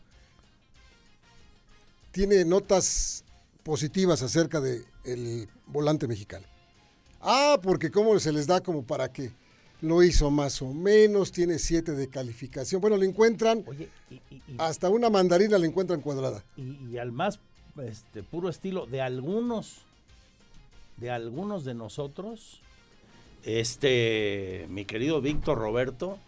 tiene 2.10 2.44
notas 2.44 3.24
positivas 3.78 4.22
acerca 4.22 4.62
del 4.62 4.86
el 5.04 5.46
volante 5.66 6.08
mexicano. 6.08 6.46
Ah, 7.20 7.58
porque 7.62 7.90
cómo 7.90 8.18
se 8.18 8.32
les 8.32 8.46
da 8.46 8.62
como 8.62 8.82
para 8.82 9.12
que 9.12 9.30
lo 9.82 10.02
hizo 10.02 10.30
más 10.30 10.62
o 10.62 10.72
menos, 10.72 11.32
tiene 11.32 11.58
siete 11.58 11.92
de 11.92 12.08
calificación. 12.08 12.80
Bueno, 12.80 12.96
le 12.96 13.04
encuentran, 13.04 13.62
Oye, 13.66 13.90
y, 14.10 14.14
y- 14.14 14.42
y- 14.48 14.56
hasta 14.56 14.88
una 14.88 15.10
mandarina 15.10 15.58
le 15.58 15.66
encuentran 15.66 16.00
cuadrada. 16.00 16.42
y- 16.56 16.96
al 16.96 17.12
más 17.12 17.40
este, 17.86 18.22
puro 18.22 18.48
estilo 18.48 18.86
de 18.86 19.02
algunos, 19.02 19.82
de 20.96 21.10
algunos 21.10 21.66
de 21.66 21.74
nosotros, 21.74 22.62
este, 23.44 24.64
mi 24.70 24.86
querido 24.86 25.20
Víctor 25.20 25.58
Roberto, 25.58 26.18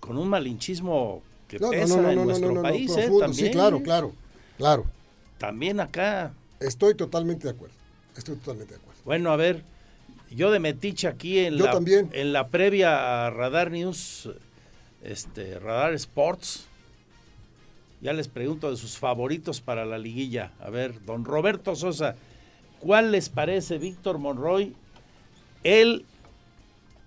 con 0.00 0.16
un 0.16 0.30
malinchismo 0.30 1.22
que 1.48 1.58
No, 1.58 1.68
pesa 1.70 1.96
no, 1.96 2.02
no, 2.02 2.10
en 2.12 2.24
nuestro 2.24 2.48
no, 2.48 2.54
no, 2.54 2.62
país, 2.62 2.90
¿eh? 2.96 3.10
También, 3.20 3.34
Sí, 3.34 3.50
claro, 3.50 3.82
claro, 3.82 4.12
claro. 4.56 4.86
También 5.38 5.80
acá. 5.80 6.32
Estoy 6.60 6.94
totalmente 6.94 7.44
de 7.44 7.54
acuerdo. 7.54 7.74
Estoy 8.16 8.36
totalmente 8.36 8.74
de 8.74 8.80
acuerdo. 8.80 9.00
Bueno, 9.04 9.30
a 9.30 9.36
ver, 9.36 9.62
yo 10.30 10.50
de 10.50 10.58
metiche 10.58 11.08
aquí 11.08 11.40
en, 11.40 11.56
Yo 11.56 11.66
la, 11.66 11.72
también. 11.72 12.10
en 12.12 12.32
la 12.32 12.48
previa 12.48 13.26
a 13.26 13.30
Radar 13.30 13.70
News, 13.70 14.30
este, 15.02 15.58
Radar 15.58 15.94
Sports, 15.94 16.66
ya 18.00 18.12
les 18.12 18.28
pregunto 18.28 18.70
de 18.70 18.76
sus 18.76 18.98
favoritos 18.98 19.60
para 19.60 19.84
la 19.84 19.98
liguilla. 19.98 20.52
A 20.60 20.70
ver, 20.70 21.04
don 21.04 21.24
Roberto 21.24 21.74
Sosa, 21.76 22.16
¿cuál 22.80 23.12
les 23.12 23.28
parece, 23.28 23.78
Víctor 23.78 24.18
Monroy, 24.18 24.74
el 25.64 26.04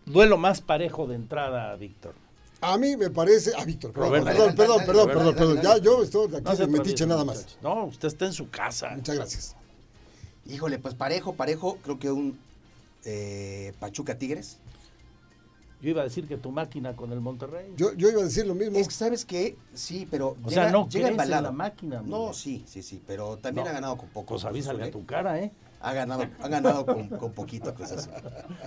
duelo 0.05 0.37
más 0.37 0.61
parejo 0.61 1.07
de 1.07 1.15
entrada, 1.15 1.75
Víctor? 1.75 2.15
A 2.61 2.77
mí 2.77 2.97
me 2.97 3.09
parece. 3.09 3.51
Ah, 3.57 3.63
Víctor, 3.63 3.93
perdón, 3.93 4.09
Roberto. 4.09 4.25
perdón, 4.27 4.55
perdón, 4.55 4.77
Dale, 4.77 4.85
perdón, 4.87 5.07
perdón, 5.07 5.35
perdón. 5.35 5.55
dale, 5.55 5.63
Ya 5.63 5.69
dale. 5.69 5.81
yo 5.81 6.03
estoy 6.03 6.35
aquí 6.35 6.57
de 6.57 6.67
metiche 6.67 7.05
nada 7.07 7.23
más. 7.23 7.57
No, 7.61 7.85
usted 7.85 8.07
está 8.09 8.25
en 8.25 8.33
su 8.33 8.49
casa. 8.49 8.89
Muchas 8.95 9.15
gracias. 9.15 9.55
Híjole, 10.45 10.79
pues 10.79 10.93
parejo, 10.95 11.35
parejo, 11.35 11.77
creo 11.83 11.99
que 11.99 12.11
un 12.11 12.37
eh, 13.05 13.73
Pachuca 13.79 14.17
Tigres. 14.17 14.57
Yo 15.81 15.91
iba 15.91 16.01
a 16.01 16.03
decir 16.03 16.27
que 16.27 16.35
tu 16.35 16.51
máquina 16.51 16.93
con 16.97 17.13
el 17.13 17.21
Monterrey. 17.21 17.71
Yo, 17.77 17.93
yo 17.93 18.09
iba 18.09 18.19
a 18.19 18.25
decir 18.25 18.45
lo 18.45 18.53
mismo. 18.55 18.77
Es 18.77 18.89
que, 18.89 18.93
¿sabes 18.93 19.23
qué? 19.23 19.55
Sí, 19.73 20.05
pero. 20.11 20.35
O 20.43 20.49
sea, 20.49 20.69
no 20.71 20.89
llega 20.89 21.07
en 21.07 21.15
la 21.29 21.51
máquina, 21.53 21.99
amigo. 21.99 22.27
No, 22.27 22.33
sí, 22.33 22.65
sí, 22.67 22.83
sí, 22.83 23.01
pero 23.07 23.37
también 23.37 23.63
No. 23.63 23.69
ha 23.71 23.73
ganado 23.73 23.95
con 23.97 24.09
poco. 24.09 24.33
Pues 24.33 24.43
avísale 24.43 24.83
a 24.83 24.91
tu 24.91 25.05
cara, 25.05 25.39
¿eh? 25.39 25.53
Ha 25.81 25.93
ganado, 25.93 26.25
ha 26.41 26.47
ganado 26.49 26.85
con, 26.85 27.07
con 27.07 27.31
poquito 27.31 27.73
Cruz 27.73 27.91
Azul. 27.91 28.11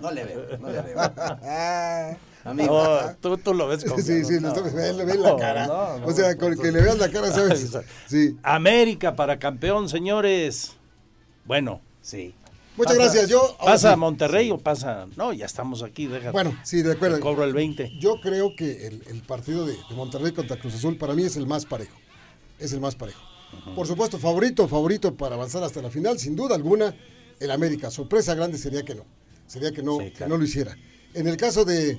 No 0.01 0.11
le 0.11 0.25
veo, 0.25 0.59
no 0.59 0.68
le 0.70 0.81
veo. 0.81 0.96
Amigo. 2.44 2.83
No, 2.83 3.14
tú, 3.20 3.37
tú 3.38 3.55
lo 3.55 3.68
ves 3.68 3.85
con 3.85 4.03
Sí, 4.03 4.25
sí, 4.25 4.38
no, 4.40 4.53
le 4.55 5.05
la 5.16 5.31
no, 5.31 5.37
cara. 5.37 5.66
no, 5.66 5.98
no, 5.98 6.07
o 6.07 6.12
sea, 6.12 6.37
con 6.37 6.57
que 6.59 6.72
le 6.72 6.81
veas 6.81 6.98
la 6.98 7.11
cara, 7.11 7.31
¿sabes? 7.31 7.70
Sí. 8.07 8.37
América 8.42 9.14
para 9.14 9.38
campeón, 9.38 9.88
señores. 9.88 10.72
Bueno. 11.44 11.81
Sí. 12.01 12.35
Muchas 12.77 12.96
gracias, 12.96 13.29
yo- 13.29 13.57
¿Pasa 13.62 13.89
sí. 13.89 13.93
a 13.93 13.97
Monterrey 13.97 14.51
o 14.51 14.57
pasa? 14.59 15.07
No, 15.16 15.34
ya 15.34 15.45
estamos 15.45 15.82
aquí, 15.82 16.07
déjate. 16.07 16.30
Bueno, 16.32 16.57
sí, 16.64 16.80
de 16.80 16.93
acuerdo. 16.93 17.16
Te 17.16 17.22
cobro 17.22 17.45
el 17.45 17.53
20. 17.53 17.99
Yo 18.01 18.18
creo 18.22 18.57
que 18.57 18.86
el, 18.86 19.03
el 19.09 19.20
partido 19.22 19.66
de, 19.66 19.74
de 19.74 19.95
Monterrey 19.95 20.32
contra 20.32 20.57
Cruz 20.57 20.74
Azul 20.74 20.97
para 20.97 21.12
mí 21.12 21.22
es 21.24 21.36
el 21.36 21.47
más 21.47 21.66
parejo. 21.66 21.95
Es 22.59 22.72
el 22.72 22.80
más 22.80 22.97
parejo. 22.97 23.20
Por 23.76 23.86
supuesto, 23.86 24.18
favorito, 24.18 24.66
favorito 24.66 25.14
para 25.14 25.34
avanzar 25.34 25.62
hasta 25.62 25.82
la 25.82 25.91
final, 25.91 26.18
sin 26.18 26.34
duda 26.34 26.55
alguna, 26.55 26.95
el 27.43 27.51
América. 27.51 27.90
Sorpresa 27.90 28.34
grande 28.34 28.59
sería 28.59 28.82
que 28.84 28.95
no. 28.95 29.05
Sería 29.47 29.72
que 29.72 29.82
no, 29.82 29.99
que 29.99 30.26
no 30.26 30.36
lo 30.36 30.45
hiciera. 30.45 30.76
En 31.14 31.26
el 31.28 31.36
caso 31.36 31.64
de 31.64 31.99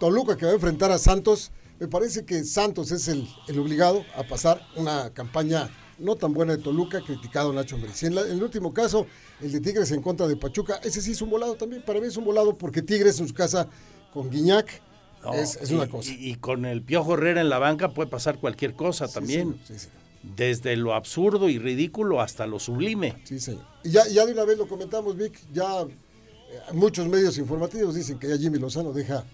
Toluca, 0.00 0.36
que 0.36 0.46
va 0.46 0.52
a 0.52 0.54
enfrentar 0.54 0.90
a 0.90 0.98
Santos, 0.98 1.50
me 1.78 1.86
parece 1.88 2.24
que 2.24 2.42
Santos 2.44 2.90
es 2.90 3.06
el, 3.08 3.28
el 3.46 3.58
obligado 3.58 4.04
a 4.16 4.24
pasar 4.24 4.60
una 4.76 5.10
campaña 5.12 5.70
no 5.98 6.14
tan 6.16 6.32
buena 6.32 6.56
de 6.56 6.62
Toluca, 6.62 7.00
criticado 7.02 7.52
Nacho 7.52 7.76
Ambriz. 7.76 8.02
En, 8.04 8.14
la- 8.14 8.22
en 8.22 8.32
el 8.32 8.42
último 8.42 8.72
caso, 8.72 9.06
el 9.40 9.52
de 9.52 9.60
Tigres 9.60 9.90
en 9.92 10.00
contra 10.02 10.26
de 10.28 10.36
Pachuca, 10.36 10.80
ese 10.84 11.00
sí 11.02 11.12
es 11.12 11.22
un 11.22 11.30
volado 11.30 11.54
también. 11.54 11.82
Para 11.82 12.00
mí 12.00 12.06
es 12.06 12.16
un 12.16 12.24
volado 12.24 12.56
porque 12.56 12.82
Tigres 12.82 13.18
en 13.20 13.28
su 13.28 13.34
casa 13.34 13.68
con 14.12 14.30
Guiñac 14.30 14.80
No, 15.24 15.34
es, 15.34 15.56
es 15.56 15.70
y- 15.70 15.74
una 15.74 15.88
cosa. 15.88 16.10
Y, 16.12 16.30
y 16.30 16.34
con 16.36 16.64
el 16.66 16.82
Piojo 16.82 17.14
Herrera 17.14 17.40
en 17.40 17.48
la 17.48 17.58
banca 17.58 17.94
puede 17.94 18.08
pasar 18.08 18.38
cualquier 18.38 18.74
cosa 18.74 19.06
también. 19.08 19.60
sí, 19.66 19.74
sí. 19.78 19.88
Desde 20.22 20.76
lo 20.76 20.94
absurdo 20.94 21.48
y 21.48 21.58
ridículo 21.58 22.20
hasta 22.20 22.46
lo 22.46 22.58
sublime. 22.58 23.16
Sí, 23.24 23.38
señor. 23.40 23.64
Y 23.84 23.90
ya, 23.90 24.06
ya 24.08 24.26
de 24.26 24.32
una 24.32 24.44
vez 24.44 24.58
lo 24.58 24.66
comentamos, 24.68 25.16
Vic, 25.16 25.38
ya 25.52 25.82
eh, 25.82 25.86
muchos 26.72 27.06
medios 27.08 27.38
informativos 27.38 27.94
dicen 27.94 28.18
que 28.18 28.28
ya 28.28 28.36
Jimmy 28.36 28.58
Lozano 28.58 28.92
deja 28.92 29.24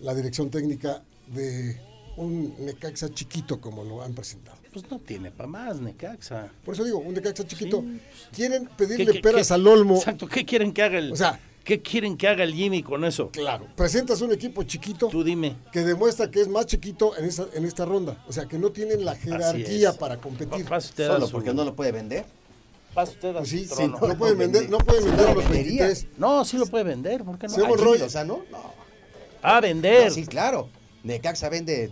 la 0.00 0.14
dirección 0.14 0.50
técnica 0.50 1.02
de 1.28 1.80
un 2.16 2.54
Necaxa 2.64 3.08
chiquito 3.10 3.60
como 3.60 3.84
lo 3.84 4.02
han 4.02 4.12
presentado. 4.14 4.58
Pues 4.72 4.90
no 4.90 4.98
tiene 4.98 5.30
para 5.30 5.48
más, 5.48 5.80
Necaxa. 5.80 6.50
Por 6.64 6.74
eso 6.74 6.84
digo, 6.84 6.98
un 6.98 7.14
Necaxa 7.14 7.46
chiquito. 7.46 7.80
Sí. 7.82 8.00
Quieren 8.34 8.66
¿Qué- 8.66 8.72
pedirle 8.76 9.12
qué- 9.12 9.20
peras 9.20 9.48
qué- 9.48 9.54
al 9.54 9.66
olmo. 9.66 9.96
Exacto, 9.96 10.26
¿qué 10.26 10.44
quieren 10.44 10.72
que 10.72 10.82
haga 10.82 10.98
el 10.98 11.12
O 11.12 11.16
sea, 11.16 11.38
¿Qué 11.64 11.80
quieren 11.80 12.16
que 12.18 12.28
haga 12.28 12.44
el 12.44 12.54
Jimmy 12.54 12.82
con 12.82 13.04
eso? 13.04 13.30
Claro. 13.30 13.66
Presentas 13.74 14.20
un 14.20 14.32
equipo 14.32 14.62
chiquito 14.64 15.08
Tú 15.08 15.24
dime. 15.24 15.56
que 15.72 15.80
demuestra 15.80 16.30
que 16.30 16.40
es 16.42 16.48
más 16.48 16.66
chiquito 16.66 17.16
en 17.16 17.24
esta, 17.24 17.46
en 17.54 17.64
esta 17.64 17.86
ronda. 17.86 18.22
O 18.28 18.32
sea, 18.32 18.44
que 18.46 18.58
no 18.58 18.70
tienen 18.70 19.04
la 19.04 19.14
jerarquía 19.16 19.94
para 19.94 20.18
competir. 20.18 20.66
Pase 20.66 20.88
usted 20.90 21.04
a 21.08 21.14
Solo 21.14 21.26
su- 21.26 21.32
porque 21.32 21.54
no 21.54 21.64
lo 21.64 21.74
puede 21.74 21.90
vender. 21.92 22.26
pase 22.92 23.12
usted 23.12 23.30
a 23.30 23.38
Pues 23.38 23.48
su 23.48 23.56
sí, 23.56 23.64
sí, 23.64 23.74
trono. 23.74 23.98
no, 23.98 24.18
pueden 24.18 24.36
vender, 24.38 24.68
no 24.68 24.76
pueden 24.78 25.04
vender 25.06 25.28
a 25.28 25.34
los 25.34 25.48
23. 25.48 26.06
No, 26.18 26.44
sí 26.44 26.58
lo 26.58 26.66
puede 26.66 26.84
vender, 26.84 27.24
¿por 27.24 27.38
qué 27.38 27.48
no? 27.48 27.54
Sí, 27.54 27.60
Ah, 27.64 27.68
Monroy. 27.68 27.86
Jimmy 27.94 27.98
Lozano, 28.00 28.44
no. 28.52 28.74
A 29.42 29.60
vender. 29.60 30.04
No, 30.08 30.14
sí, 30.14 30.26
claro. 30.26 30.68
Necaxa 31.02 31.48
vende 31.48 31.90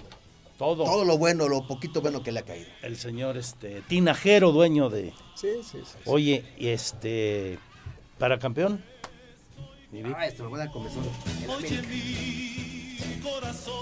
todo. 0.58 0.84
todo 0.84 1.04
lo 1.06 1.16
bueno, 1.18 1.48
lo 1.48 1.66
poquito 1.66 2.02
bueno 2.02 2.22
que 2.22 2.30
le 2.30 2.40
ha 2.40 2.44
caído. 2.44 2.68
El 2.82 2.96
señor 2.98 3.36
este 3.38 3.80
Tinajero, 3.88 4.52
dueño 4.52 4.90
de. 4.90 5.12
Sí, 5.34 5.48
sí, 5.62 5.78
sí. 5.82 5.98
Oye, 6.04 6.44
y 6.58 6.68
este 6.68 7.58
para 8.18 8.38
campeón. 8.38 8.84
Mi 9.92 10.02
Vic, 10.02 10.14
Ah, 10.16 10.26
esto 10.26 10.44
lo 10.44 10.50
voy 10.50 10.60
a 10.60 10.64
dar 10.64 10.72
comezón. 10.72 11.04
El 11.44 11.50
América. 11.50 11.82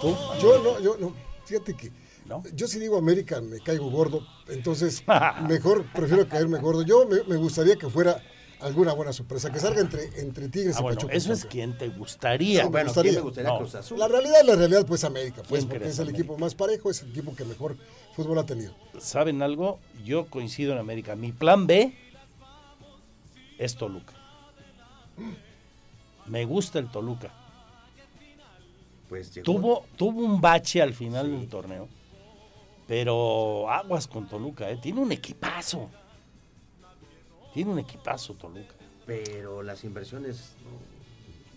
¿Tú? 0.02 0.16
Yo 0.42 0.62
no, 0.62 0.80
yo 0.80 0.96
no. 0.98 1.14
Fíjate 1.44 1.74
que 1.74 1.90
¿No? 2.26 2.42
yo 2.54 2.66
si 2.68 2.78
digo 2.78 2.96
América 2.98 3.40
me 3.40 3.58
caigo 3.60 3.90
gordo, 3.90 4.24
entonces 4.48 5.02
mejor 5.48 5.84
prefiero 5.92 6.28
caerme 6.28 6.58
gordo. 6.58 6.82
Yo 6.82 7.06
me, 7.06 7.22
me 7.24 7.36
gustaría 7.36 7.76
que 7.76 7.88
fuera 7.88 8.22
alguna 8.60 8.92
buena 8.92 9.12
sorpresa, 9.12 9.50
que 9.50 9.58
salga 9.58 9.80
entre, 9.80 10.04
entre 10.20 10.48
Tigres 10.48 10.76
Ah, 10.76 10.80
y 10.80 10.82
bueno, 10.82 10.96
Pachuca. 10.96 11.14
eso 11.14 11.32
es 11.32 11.44
quien 11.46 11.78
te 11.78 11.88
gustaría. 11.88 12.64
Me 12.64 12.70
Bueno, 12.70 12.86
gustaría. 12.88 13.12
¿quién 13.12 13.22
me 13.22 13.28
gustaría 13.28 13.50
No. 13.50 13.58
Cruz 13.58 13.74
Azul? 13.74 13.98
La 13.98 14.06
realidad 14.08 14.40
es 14.42 14.46
la 14.46 14.56
realidad, 14.56 14.86
pues 14.86 15.02
América, 15.04 15.42
pues 15.48 15.64
¿Quién 15.64 15.68
porque 15.70 15.88
es 15.88 15.98
el 15.98 16.02
América? 16.08 16.18
equipo 16.22 16.38
más 16.38 16.54
parejo, 16.54 16.90
es 16.90 17.02
el 17.02 17.10
equipo 17.10 17.34
que 17.34 17.44
mejor 17.44 17.76
fútbol 18.14 18.38
ha 18.38 18.44
tenido. 18.46 18.74
¿Saben 18.98 19.40
algo? 19.42 19.78
Yo 20.04 20.26
coincido 20.28 20.72
en 20.72 20.78
América. 20.78 21.16
Mi 21.16 21.32
plan 21.32 21.66
B 21.66 21.94
es 23.58 23.76
Toluca. 23.76 24.12
Me 26.30 26.44
gusta 26.44 26.78
el 26.78 26.88
Toluca. 26.88 27.32
Pues 29.08 29.34
llegó. 29.34 29.44
Tuvo, 29.44 29.84
tuvo 29.96 30.20
un 30.24 30.40
bache 30.40 30.80
al 30.80 30.94
final 30.94 31.28
del 31.30 31.48
torneo. 31.48 31.88
Pero 32.86 33.68
aguas 33.68 34.06
con 34.06 34.28
Toluca, 34.28 34.70
¿eh? 34.70 34.76
Tiene 34.80 35.00
un 35.00 35.10
equipazo. 35.10 35.90
Tiene 37.52 37.72
un 37.72 37.78
equipazo 37.80 38.34
Toluca. 38.34 38.74
Pero 39.06 39.62
las 39.62 39.82
inversiones 39.82 40.54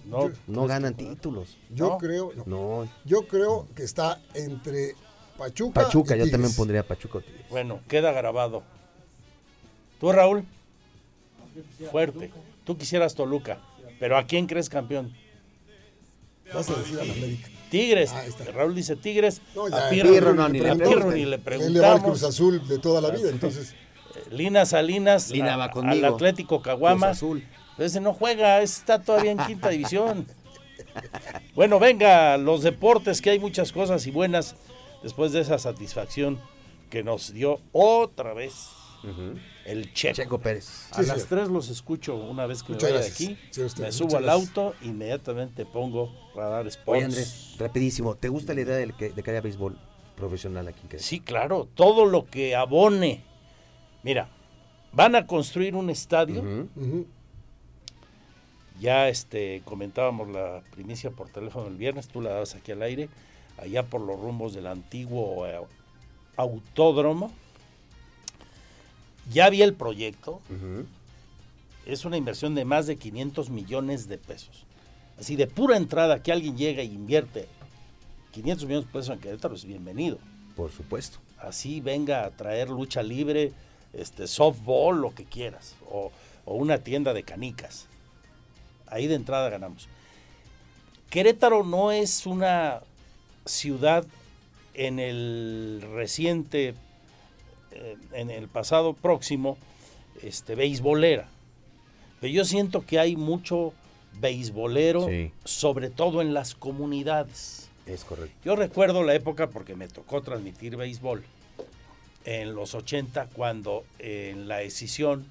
No, 0.05 0.32
no 0.47 0.65
ganan 0.65 0.95
títulos. 0.95 1.55
Yo 1.69 1.89
¿No? 1.89 1.97
creo, 1.99 2.32
no. 2.36 2.43
No. 2.47 2.89
yo 3.05 3.28
creo 3.28 3.67
que 3.76 3.84
está 3.84 4.19
entre 4.34 4.95
Pachuca. 5.38 5.84
Pachuca, 5.84 6.15
y 6.15 6.19
yo 6.19 6.24
Tigres. 6.26 6.32
también 6.32 6.55
pondría 6.55 6.86
Pachuca. 6.88 7.19
Bueno, 7.51 7.80
queda 7.88 8.11
grabado. 8.11 8.63
¿Tú, 9.99 10.11
Raúl? 10.11 10.43
Fuerte. 11.91 12.32
Tú 12.65 12.76
quisieras 12.76 13.13
Toluca. 13.13 13.59
Pero 13.99 14.17
¿a 14.17 14.25
quién 14.25 14.47
crees 14.47 14.69
campeón? 14.69 15.13
Vas 16.53 16.69
a 16.69 16.75
decir 16.75 16.99
a 16.99 17.05
la 17.05 17.13
América. 17.13 17.47
Tigres. 17.69 18.11
Ah. 18.13 18.23
Raúl 18.53 18.75
dice 18.75 18.95
Tigres. 18.95 19.41
No, 19.55 19.67
ya, 19.67 19.87
a 19.87 19.89
Pirro 19.89 20.09
Pirro, 20.11 20.33
no, 20.33 20.49
ni 20.49 20.59
le 20.59 20.69
a 20.69 20.75
preguntamos. 20.75 21.03
Pirro 21.03 21.11
ni 21.15 21.25
le 21.25 21.35
Él 21.65 21.73
le 21.73 21.79
va 21.79 21.93
al 21.93 22.03
Cruz. 22.03 22.23
Azul 22.23 22.67
de 22.67 22.77
toda 22.79 23.01
la 23.01 23.09
vida, 23.09 23.29
entonces. 23.29 23.73
Lina 24.29 24.65
Salinas 24.65 25.31
Lina 25.31 25.55
a- 25.55 25.57
va 25.57 25.63
al 25.65 25.71
conmigo. 25.71 26.05
Atlético 26.07 26.61
Caguama. 26.61 27.07
Cruz 27.07 27.17
Azul. 27.17 27.43
Ese 27.79 27.99
no 27.99 28.13
juega, 28.13 28.61
está 28.61 29.01
todavía 29.01 29.31
en 29.31 29.39
quinta 29.39 29.69
división. 29.69 30.27
Bueno, 31.55 31.79
venga, 31.79 32.37
los 32.37 32.61
deportes, 32.61 33.19
que 33.21 33.31
hay 33.31 33.39
muchas 33.39 33.71
cosas 33.71 34.05
y 34.05 34.11
buenas 34.11 34.55
después 35.01 35.31
de 35.31 35.39
esa 35.41 35.57
satisfacción 35.57 36.39
que 36.91 37.03
nos 37.03 37.33
dio 37.33 37.59
otra 37.71 38.33
vez 38.35 38.53
el 39.66 39.93
Checo. 39.93 40.14
Checo 40.16 40.39
Pérez. 40.39 40.88
A 40.91 40.95
Sí, 41.01 41.08
las 41.08 41.22
señor. 41.24 41.28
tres 41.30 41.49
los 41.49 41.70
escucho 41.70 42.16
una 42.16 42.45
vez 42.45 42.64
que 42.64 42.74
Muchas 42.74 42.89
me 42.89 42.95
vaya 42.97 43.06
de 43.06 43.12
aquí. 43.12 43.38
Sí, 43.51 43.62
usted, 43.62 43.84
me 43.84 43.91
subo 43.91 44.18
al 44.18 44.24
gracias. 44.24 44.49
auto, 44.49 44.76
inmediatamente 44.82 45.66
pongo 45.66 46.12
Radar 46.36 46.68
Sports. 46.68 46.97
Oye, 46.97 47.06
Andrés, 47.06 47.56
rapidísimo. 47.60 48.16
¿Te 48.16 48.30
gusta 48.30 48.54
la 48.54 48.62
idea 48.62 48.76
de 48.76 48.91
que, 48.93 49.10
de 49.10 49.24
que 49.24 49.32
haya 49.32 49.41
béisbol 49.41 49.78
profesional 50.16 50.68
aquí 50.68 50.80
en 50.84 50.88
Querétaro? 50.89 51.08
Sí, 51.08 51.20
claro, 51.20 51.68
todo 51.76 52.06
lo 52.06 52.26
que 52.26 52.56
abone. 52.56 53.24
Mira, 54.04 54.30
van 54.91 55.16
a 55.16 55.28
construir 55.28 55.76
un 55.76 55.89
estadio. 55.89 56.68
Ya 58.80 59.08
este 59.08 59.62
comentábamos 59.66 60.30
la 60.30 60.62
primicia 60.72 61.12
por 61.12 61.30
teléfono 61.30 61.68
el 61.68 61.78
viernes, 61.78 62.08
tú 62.08 62.22
la 62.22 62.32
dabas 62.32 62.56
aquí 62.56 62.72
al 62.72 62.82
aire, 62.82 63.08
allá 63.58 63.84
por 63.84 64.01
los 64.01 64.20
rumbos 64.20 64.54
del 64.54 64.68
antiguo 64.68 65.45
eh, 65.47 65.60
autódromo. 66.38 67.32
Ya 69.32 69.49
vi 69.49 69.61
el 69.61 69.74
proyecto, 69.74 70.41
es 71.86 72.05
una 72.05 72.17
inversión 72.17 72.55
de 72.55 72.65
más 72.65 72.88
de 72.88 72.97
500 72.97 73.49
millones 73.49 74.07
de 74.07 74.17
pesos. 74.17 74.65
Así 75.19 75.36
de 75.36 75.47
pura 75.47 75.78
entrada 75.78 76.21
que 76.21 76.32
alguien 76.32 76.57
llega 76.57 76.82
e 76.82 76.86
invierte 76.86 77.47
500 78.32 78.65
millones 78.65 78.88
de 78.88 78.91
pesos 78.91 79.13
en 79.13 79.19
Querétaro 79.19 79.55
es 79.55 79.65
bienvenido. 79.65 80.17
Por 80.55 80.71
supuesto. 80.71 81.19
Así 81.38 81.82
venga 81.82 82.26
a 82.26 82.32
traer 82.32 82.69
lucha 82.69 83.03
libre, 83.03 83.51
este 83.93 84.28
softball, 84.28 85.01
lo 85.01 85.13
que 85.13 85.26
quieras, 85.26 85.76
o, 85.89 86.11
o 86.45 86.55
una 86.55 86.80
tienda 86.80 87.13
de 87.13 87.24
canicas. 87.24 87.88
Ahí 88.88 89.07
de 89.07 89.15
entrada 89.15 89.49
ganamos. 89.49 89.88
Querétaro 91.09 91.63
no 91.63 91.91
es 91.91 92.26
una 92.26 92.82
ciudad 93.45 94.05
en 94.74 94.99
el 94.99 95.84
reciente, 95.93 96.74
eh, 97.74 97.97
en 98.13 98.30
el 98.30 98.47
pasado 98.47 98.93
próximo, 98.93 99.57
este, 100.21 100.55
beisbolera. 100.55 101.28
Pero 102.21 102.34
yo 102.34 102.45
siento 102.45 102.86
que 102.86 102.99
hay 102.99 103.15
mucho 103.15 103.74
beisbolero, 104.19 105.07
Sí. 105.07 105.32
sobre 105.43 105.89
todo 105.89 106.21
en 106.21 106.34
las 106.34 106.55
comunidades. 106.55 107.69
Es 107.86 108.03
correcto. 108.05 108.36
Yo 108.45 108.55
recuerdo 108.55 109.03
la 109.03 109.13
época 109.15 109.49
porque 109.49 109.76
me 109.76 109.88
tocó 109.88 110.21
transmitir 110.21 110.78
béisbol 110.78 111.24
en 112.26 112.55
los 112.55 112.76
80 112.76 113.28
cuando 113.34 113.84
en 113.99 114.47
la 114.47 114.57
decisión 114.57 115.26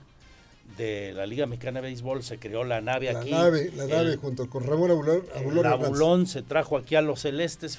de 0.76 1.12
la 1.14 1.26
Liga 1.26 1.47
Mexicana 1.47 1.80
de 1.80 1.88
Béisbol 1.88 2.22
se 2.22 2.38
creó 2.38 2.64
la 2.64 2.80
nave 2.80 3.12
La 3.12 3.20
aquí. 3.20 3.30
nave, 3.30 3.70
la 3.74 3.84
El- 3.84 3.90
nave 3.90 4.16
junto 4.16 4.49
con 4.51 4.64
Ramón 4.64 4.90
Abulón. 4.90 5.22
Abulón 5.66 6.26
se 6.26 6.43
trajo 6.43 6.76
aquí 6.76 6.95
a 6.95 7.01
los 7.03 7.20
celestes. 7.20 7.78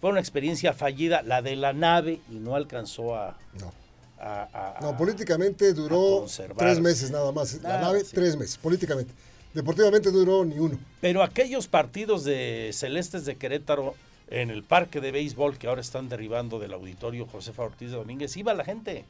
Fue 0.00 0.10
una 0.10 0.20
experiencia 0.20 0.72
fallida, 0.72 1.22
la 1.22 1.42
de 1.42 1.56
la 1.56 1.72
nave, 1.72 2.20
y 2.30 2.36
no 2.36 2.54
alcanzó 2.54 3.16
a... 3.16 3.36
No. 3.60 3.72
A- 4.20 4.76
a- 4.78 4.80
No, 4.80 4.96
políticamente 4.96 5.72
duró 5.72 6.26
tres 6.56 6.80
meses 6.80 7.10
nada 7.10 7.30
más. 7.32 7.60
La 7.62 7.80
nave, 7.80 8.00
sí. 8.04 8.12
tres 8.14 8.36
meses, 8.36 8.56
políticamente. 8.58 9.12
Deportivamente 9.54 10.10
duró 10.10 10.44
ni 10.44 10.58
uno. 10.58 10.78
Pero 11.00 11.22
aquellos 11.22 11.66
partidos 11.68 12.24
de 12.24 12.70
Celestes 12.72 13.24
de 13.24 13.36
Querétaro 13.36 13.94
en 14.28 14.50
el 14.50 14.62
parque 14.62 15.00
de 15.00 15.10
béisbol 15.10 15.56
que 15.56 15.68
ahora 15.68 15.80
están 15.80 16.08
derribando 16.08 16.58
del 16.58 16.74
auditorio 16.74 17.26
Josefa 17.26 17.62
Ortiz 17.62 17.90
de 17.90 17.96
Domínguez, 17.96 18.36
iba 18.36 18.52
la 18.54 18.64
gente. 18.64 19.04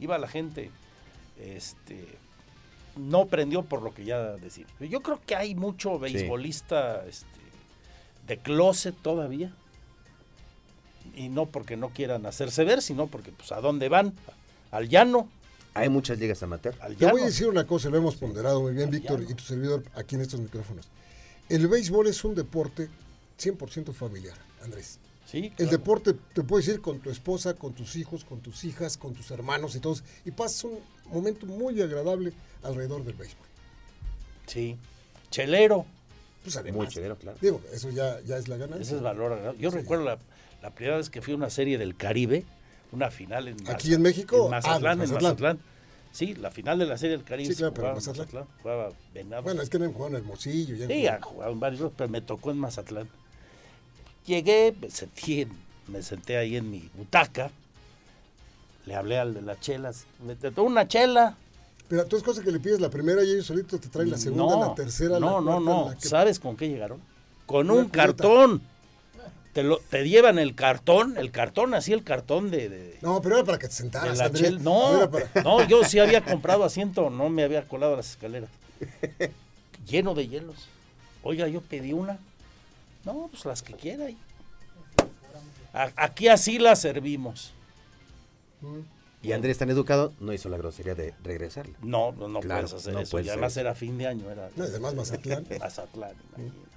Iba 0.00 0.18
la 0.18 0.26
gente. 0.28 0.70
Este 1.40 2.04
no 2.96 3.26
prendió 3.26 3.62
por 3.62 3.80
lo 3.82 3.94
que 3.94 4.04
ya 4.04 4.32
decía. 4.32 4.66
Yo 4.80 5.00
creo 5.00 5.18
que 5.24 5.34
hay 5.34 5.54
mucho 5.54 5.98
beisbolista 5.98 7.04
este, 7.08 7.26
de 8.26 8.36
closet 8.38 8.94
todavía. 9.00 9.52
Y 11.14 11.28
no 11.28 11.46
porque 11.46 11.76
no 11.76 11.90
quieran 11.90 12.24
hacerse 12.26 12.64
ver, 12.64 12.80
sino 12.82 13.06
porque 13.06 13.32
pues 13.32 13.52
a 13.52 13.60
dónde 13.60 13.88
van, 13.88 14.14
al 14.70 14.88
llano, 14.88 15.28
Hay 15.74 15.88
muchas 15.88 16.18
ligas 16.18 16.42
amateur. 16.42 16.74
al 16.80 16.96
Te 16.96 17.00
llano. 17.04 17.12
voy 17.14 17.22
a 17.22 17.26
decir 17.26 17.46
una 17.48 17.66
cosa, 17.66 17.88
lo 17.90 17.96
hemos 17.98 18.16
ponderado 18.16 18.60
muy 18.60 18.72
bien, 18.72 18.86
Al 18.86 18.90
Víctor, 18.90 19.20
llano. 19.20 19.30
y 19.30 19.34
tu 19.34 19.44
servidor 19.44 19.82
aquí 19.94 20.14
en 20.16 20.20
estos 20.22 20.40
micrófonos. 20.40 20.86
El 21.48 21.66
béisbol 21.68 22.06
es 22.08 22.24
un 22.24 22.34
deporte 22.34 22.88
100% 23.38 23.92
familiar, 23.92 24.36
Andrés. 24.62 24.98
Sí, 25.26 25.50
El 25.56 25.68
deporte 25.70 26.12
te 26.34 26.42
puedes 26.42 26.68
ir 26.68 26.80
con 26.82 27.00
tu 27.00 27.08
esposa, 27.08 27.54
con 27.54 27.72
tus 27.72 27.96
hijos, 27.96 28.22
con 28.24 28.40
tus 28.40 28.64
hijas, 28.64 28.98
con 28.98 29.14
tus 29.14 29.30
hermanos 29.30 29.74
y 29.74 29.80
todos, 29.80 30.04
y 30.26 30.30
pasas 30.30 30.64
un 30.64 30.78
momento 31.10 31.46
muy 31.46 31.80
agradable 31.80 32.32
alrededor 32.62 33.02
del 33.04 33.14
béisbol. 33.14 33.46
Sí. 34.46 34.76
Chelero. 35.30 35.86
Pues 36.42 36.56
además, 36.56 36.76
Muy 36.78 36.88
chévere, 36.88 37.14
claro. 37.16 37.38
digo, 37.40 37.60
eso 37.72 37.88
ya, 37.90 38.20
ya 38.22 38.36
es 38.36 38.48
la 38.48 38.56
ganancia. 38.56 38.82
Ese 38.82 38.96
es 38.96 39.00
valor 39.02 39.32
agregado. 39.32 39.54
Yo 39.58 39.70
Sí. 39.70 39.76
recuerdo 39.78 40.04
la, 40.04 40.18
la 40.62 40.70
primera 40.70 40.96
vez 40.96 41.10
que 41.10 41.20
fui 41.22 41.32
a 41.34 41.36
una 41.36 41.50
serie 41.50 41.76
del 41.78 41.96
Caribe, 41.96 42.44
una 42.92 43.10
final 43.10 43.48
en 43.48 43.56
¿Aquí 43.68 43.92
en 43.94 44.02
México? 44.02 44.44
En 44.44 44.50
Mazatlán, 44.50 44.84
Ah, 44.86 44.92
en 44.92 44.98
Mazatlán. 45.10 45.22
Mazatlán. 45.22 45.58
Sí, 46.12 46.34
la 46.34 46.50
final 46.50 46.78
de 46.78 46.86
la 46.86 46.98
serie 46.98 47.16
del 47.16 47.24
Caribe 47.24 47.50
Sí, 47.50 47.56
claro, 47.56 47.72
pero 47.74 47.88
en 47.88 47.94
Mazatlán. 47.94 48.26
Mazatlán. 48.26 48.44
Jugaba 48.62 48.88
Venados. 49.14 49.44
Bueno, 49.44 49.62
es 49.62 49.70
que 49.70 49.78
no 49.78 49.86
han 49.86 49.92
jugado 49.92 50.16
en 50.16 50.22
Hermosillo. 50.22 50.76
ya 50.76 50.86
Sí, 50.86 51.06
han 51.06 51.20
jugado 51.22 51.52
en 51.52 51.60
varios, 51.60 51.92
pero 51.96 52.10
me 52.10 52.20
tocó 52.20 52.50
en 52.50 52.58
Mazatlán. 52.58 53.08
Llegué, 54.26 54.74
me 54.80 54.90
senté, 54.90 55.42
en- 55.42 55.52
me 55.88 56.02
senté 56.02 56.36
ahí 56.36 56.56
en 56.56 56.70
mi 56.70 56.88
butaca. 56.94 57.50
Le 58.86 58.94
hablé 58.94 59.18
al 59.18 59.34
de 59.34 59.42
las 59.42 59.58
chelas. 59.60 60.04
Me 60.24 60.34
tomo 60.36 60.68
una 60.68 60.86
chela. 60.86 61.36
Pero 61.88 62.04
tú 62.06 62.16
es 62.16 62.22
cosa 62.22 62.42
que 62.42 62.50
le 62.52 62.58
pides 62.60 62.80
la 62.80 62.88
primera 62.90 63.22
y 63.24 63.30
ellos 63.32 63.46
solitos 63.46 63.80
te 63.80 63.88
traen 63.88 64.10
la 64.10 64.18
segunda, 64.18 64.54
no, 64.54 64.60
la 64.68 64.74
tercera, 64.74 65.18
no, 65.18 65.40
la 65.40 65.40
no, 65.40 65.44
cuarta, 65.44 65.60
no. 65.82 65.88
la 65.90 65.96
que- 65.98 66.08
¿Sabes 66.08 66.38
con 66.40 66.56
qué 66.56 66.68
llegaron? 66.68 67.00
Con 67.46 67.70
Una 67.70 67.80
un 67.80 67.88
cubeta. 67.88 67.98
cartón. 68.06 68.62
Te, 69.52 69.62
lo, 69.62 69.78
te 69.78 70.08
llevan 70.08 70.38
el 70.38 70.54
cartón, 70.54 71.18
el 71.18 71.30
cartón, 71.30 71.74
así 71.74 71.92
el 71.92 72.02
cartón 72.04 72.50
de, 72.50 72.68
de, 72.70 72.98
No, 73.02 73.20
pero 73.20 73.36
era 73.36 73.44
para 73.44 73.58
que 73.58 73.68
te 73.68 73.74
sentaras, 73.74 74.18
chel- 74.32 74.60
No, 74.60 75.10
para- 75.10 75.28
no, 75.42 75.66
yo 75.68 75.84
sí 75.84 75.98
había 75.98 76.24
comprado 76.24 76.64
asiento, 76.64 77.10
no 77.10 77.28
me 77.28 77.42
había 77.44 77.68
colado 77.68 77.92
a 77.94 77.96
las 77.98 78.10
escaleras. 78.12 78.48
Lleno 79.86 80.14
de 80.14 80.26
hielos. 80.28 80.68
Oiga, 81.22 81.48
yo 81.48 81.60
pedí 81.60 81.92
una. 81.92 82.18
No, 83.04 83.28
pues 83.30 83.44
las 83.44 83.62
que 83.62 83.74
quiera. 83.74 84.06
Aquí 85.96 86.28
así 86.28 86.58
las 86.58 86.80
servimos. 86.80 87.52
Y 89.22 89.32
Andrés, 89.32 89.58
tan 89.58 89.70
educado, 89.70 90.12
no 90.20 90.32
hizo 90.32 90.48
la 90.48 90.56
grosería 90.56 90.94
de 90.94 91.14
regresarle. 91.22 91.74
No, 91.82 92.12
no, 92.12 92.26
no 92.28 92.40
Claro, 92.40 92.62
puedes 92.66 92.80
hacer 92.80 92.92
no 92.94 93.00
eso. 93.00 93.10
puedes 93.12 93.26
Y 93.26 93.30
hacer 93.30 93.38
además 93.38 93.52
eso. 93.52 93.60
era 93.60 93.74
fin 93.74 93.98
de 93.98 94.06
año. 94.06 94.30
Era, 94.30 94.50
No, 94.56 94.64
además 94.64 94.94
Mazatlán. 94.94 95.46
Mazatlán, 95.60 96.12
imagínate. 96.28 96.71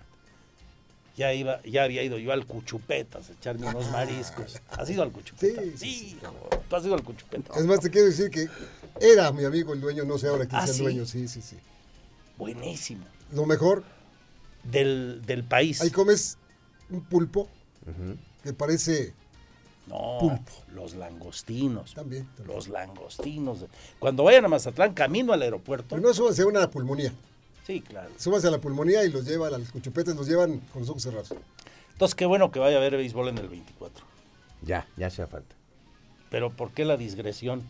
Ya, 1.18 1.34
iba, 1.34 1.62
ya 1.64 1.84
había 1.84 2.04
ido 2.04 2.18
yo 2.18 2.34
al 2.34 2.46
Cuchupetas 2.46 3.30
a 3.30 3.34
echarme 3.34 3.68
unos 3.68 3.90
mariscos. 3.92 4.62
¿Has 4.72 4.90
ido 4.90 5.02
al 5.02 5.12
Cuchupetas? 5.12 5.64
Sí, 5.64 5.78
Sí, 5.78 6.18
hijo. 6.22 6.50
¿Tú 6.70 6.76
has 6.76 6.86
ido 6.86 6.94
al 6.94 7.04
Cuchupetas? 7.04 7.56
Es 7.56 7.66
más, 7.66 7.80
te 7.80 7.90
quiero 7.90 8.08
decir 8.08 8.30
que 8.30 8.50
era 9.00 9.32
mi 9.32 9.46
amigo 9.46 9.74
el 9.74 9.80
dueño, 9.80 10.04
no 10.04 10.18
sé 10.18 10.28
ahora 10.28 10.46
quién 10.46 10.60
¿Ah, 10.60 10.66
es 10.66 10.72
el 10.72 10.76
sí? 10.76 10.84
dueño. 10.84 11.06
Sí, 11.06 11.28
sí, 11.30 11.42
sí. 11.42 11.56
Buenísimo. 12.38 13.06
Lo 13.32 13.46
mejor, 13.46 13.84
Del, 14.64 15.22
del 15.26 15.44
país. 15.46 15.82
ahí 15.82 15.90
comes 15.90 16.38
un 16.90 17.02
pulpo 17.06 17.48
que 18.44 18.52
parece 18.54 19.14
No, 19.88 20.18
pulpo. 20.20 20.52
los 20.74 20.96
langostinos. 20.96 21.94
También, 21.94 22.28
Los 22.46 22.68
langostinos. 22.68 23.60
Cuando 24.00 24.24
vayan 24.26 24.44
a 24.44 24.48
Mazatlán, 24.50 24.94
camino 24.94 25.32
al 25.32 25.42
aeropuerto. 25.44 25.96
Primero 25.96 26.14
súbanse 26.14 26.42
a 26.42 26.48
una 26.48 26.70
pulmonía. 26.70 27.14
Sí, 27.66 27.82
claro. 27.82 28.10
Súbanse 28.18 28.48
a 28.48 28.52
la 28.52 28.60
pulmonía 28.60 29.04
y 29.06 29.12
los 29.12 29.26
llevan, 29.26 29.54
a 29.54 29.58
los 29.58 29.70
cuchupetes 29.72 30.16
los 30.16 30.28
llevan 30.28 30.60
con 30.72 30.82
los 30.82 30.90
ojos 30.90 31.04
cerrados. 31.04 31.34
Entonces, 31.94 32.16
qué 32.16 32.26
bueno 32.26 32.52
que 32.52 32.60
vaya 32.60 32.76
a 32.78 32.80
haber 32.80 32.98
béisbol 32.98 33.30
en 33.30 33.38
el 33.38 33.48
24. 33.48 34.06
Ya, 34.62 34.88
ya 34.98 35.08
hacía 35.08 35.28
falta. 35.28 35.56
Pero 36.30 36.52
¿por 36.52 36.72
qué 36.72 36.86
la 36.86 36.98
digresión? 36.98 37.64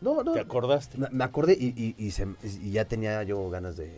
No, 0.00 0.22
no. 0.22 0.32
¿Te 0.32 0.40
acordaste? 0.40 0.96
Me, 0.98 1.08
me 1.10 1.24
acordé 1.24 1.54
y, 1.58 1.66
y- 1.76 1.94
y 1.98 2.10
se- 2.12 2.26
y 2.62 2.70
ya 2.70 2.84
tenía 2.86 3.22
yo 3.24 3.48
ganas 3.50 3.76
de, 3.76 3.92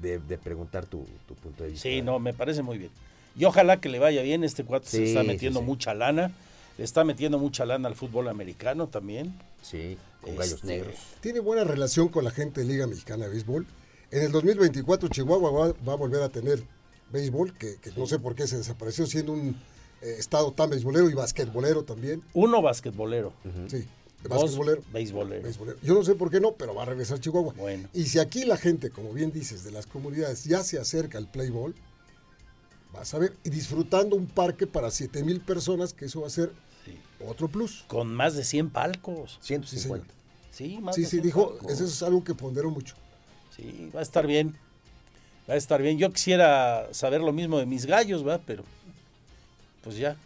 de- 0.00 0.18
de 0.18 0.38
preguntar 0.38 0.86
tu, 0.86 1.06
tu 1.26 1.34
punto 1.34 1.64
de 1.64 1.70
vista. 1.70 1.82
Sí, 1.88 2.02
no, 2.02 2.18
me 2.18 2.32
parece 2.34 2.62
muy 2.62 2.78
bien. 2.78 2.90
Y 3.38 3.44
ojalá 3.44 3.80
que 3.80 3.88
le 3.88 3.98
vaya 3.98 4.22
bien. 4.22 4.44
Este 4.44 4.64
cuate 4.64 4.86
se 4.86 4.96
Sí, 4.98 5.04
está 5.04 5.22
sí, 5.22 5.26
metiendo 5.26 5.60
sí. 5.60 5.66
mucha 5.66 5.94
lana. 5.94 6.32
Le 6.78 6.84
está 6.84 7.04
metiendo 7.04 7.38
mucha 7.38 7.64
lana 7.66 7.88
al 7.88 7.94
fútbol 7.96 8.28
americano 8.28 8.86
también. 8.88 9.34
Sí, 9.62 9.96
con 10.20 10.36
gallos 10.36 10.54
Este, 10.54 10.66
negros. 10.66 10.94
Tiene 11.20 11.40
buena 11.40 11.64
relación 11.64 12.08
con 12.08 12.24
la 12.24 12.30
gente 12.30 12.60
de 12.60 12.66
Liga 12.66 12.86
Mexicana 12.86 13.24
de 13.24 13.30
Béisbol. 13.32 13.66
En 14.10 14.22
el 14.22 14.32
2024 14.32 15.08
Chihuahua 15.08 15.50
va, 15.50 15.74
va 15.86 15.92
a 15.92 15.96
volver 15.96 16.22
a 16.22 16.28
tener 16.28 16.62
béisbol, 17.12 17.52
que, 17.54 17.76
que 17.76 17.90
no 17.96 18.06
sé 18.06 18.18
por 18.18 18.34
qué 18.34 18.46
se 18.46 18.56
desapareció 18.58 19.06
siendo 19.06 19.32
un 19.32 19.56
eh, 20.02 20.16
estado 20.18 20.52
tan 20.52 20.70
beisbolero 20.70 21.08
y 21.10 21.14
basquetbolero 21.14 21.84
también. 21.84 22.22
Uno 22.34 22.62
basquetbolero. 22.62 23.32
Sí, 23.68 23.86
basquetbolero. 24.28 24.82
beisbolero. 24.92 25.42
beisbolero. 25.42 25.78
Yo 25.82 25.94
no 25.94 26.04
sé 26.04 26.14
por 26.14 26.30
qué 26.30 26.40
no, 26.40 26.52
pero 26.52 26.74
va 26.74 26.82
a 26.82 26.86
regresar 26.86 27.18
Chihuahua. 27.20 27.54
Bueno. 27.56 27.88
Y 27.94 28.04
si 28.04 28.18
aquí 28.18 28.44
la 28.44 28.56
gente, 28.56 28.90
como 28.90 29.12
bien 29.12 29.32
dices, 29.32 29.64
de 29.64 29.70
las 29.72 29.86
comunidades 29.86 30.44
ya 30.44 30.62
se 30.62 30.78
acerca 30.78 31.18
al 31.18 31.30
play 31.30 31.50
ball, 31.50 31.74
vas 32.92 33.12
a 33.14 33.18
ver, 33.18 33.34
y 33.44 33.50
disfrutando 33.50 34.16
un 34.16 34.26
parque 34.26 34.66
para 34.66 34.90
7 34.90 35.22
mil 35.24 35.40
personas, 35.40 35.92
que 35.92 36.06
eso 36.06 36.20
va 36.22 36.28
a 36.28 36.30
ser 36.30 36.52
otro 37.26 37.48
plus. 37.48 37.84
Con 37.88 38.12
más 38.14 38.34
de 38.34 38.44
100 38.44 38.70
palcos. 38.70 39.38
150. 39.42 40.06
Sí, 40.50 40.78
más 40.80 40.94
Sí, 40.94 41.02
de 41.02 41.06
sí, 41.06 41.10
100 41.16 41.22
dijo, 41.24 41.50
palcos. 41.50 41.72
eso 41.72 41.84
es 41.84 42.02
algo 42.02 42.22
que 42.24 42.34
ponderó 42.34 42.70
mucho. 42.70 42.94
Sí, 43.56 43.90
va 43.94 44.00
a 44.00 44.02
estar 44.02 44.26
bien. 44.26 44.54
Va 45.48 45.54
a 45.54 45.56
estar 45.56 45.80
bien. 45.80 45.98
Yo 45.98 46.12
quisiera 46.12 46.88
saber 46.92 47.20
lo 47.20 47.32
mismo 47.32 47.58
de 47.58 47.66
mis 47.66 47.86
gallos, 47.86 48.26
¿va? 48.26 48.38
Pero, 48.38 48.64
pues 49.82 49.96
ya. 49.96 50.16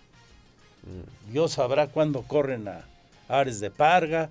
Dios 1.31 1.53
sabrá 1.53 1.87
cuándo 1.87 2.23
corren 2.23 2.67
a 2.69 2.85
Ares 3.29 3.61
de 3.61 3.71
Parga, 3.71 4.31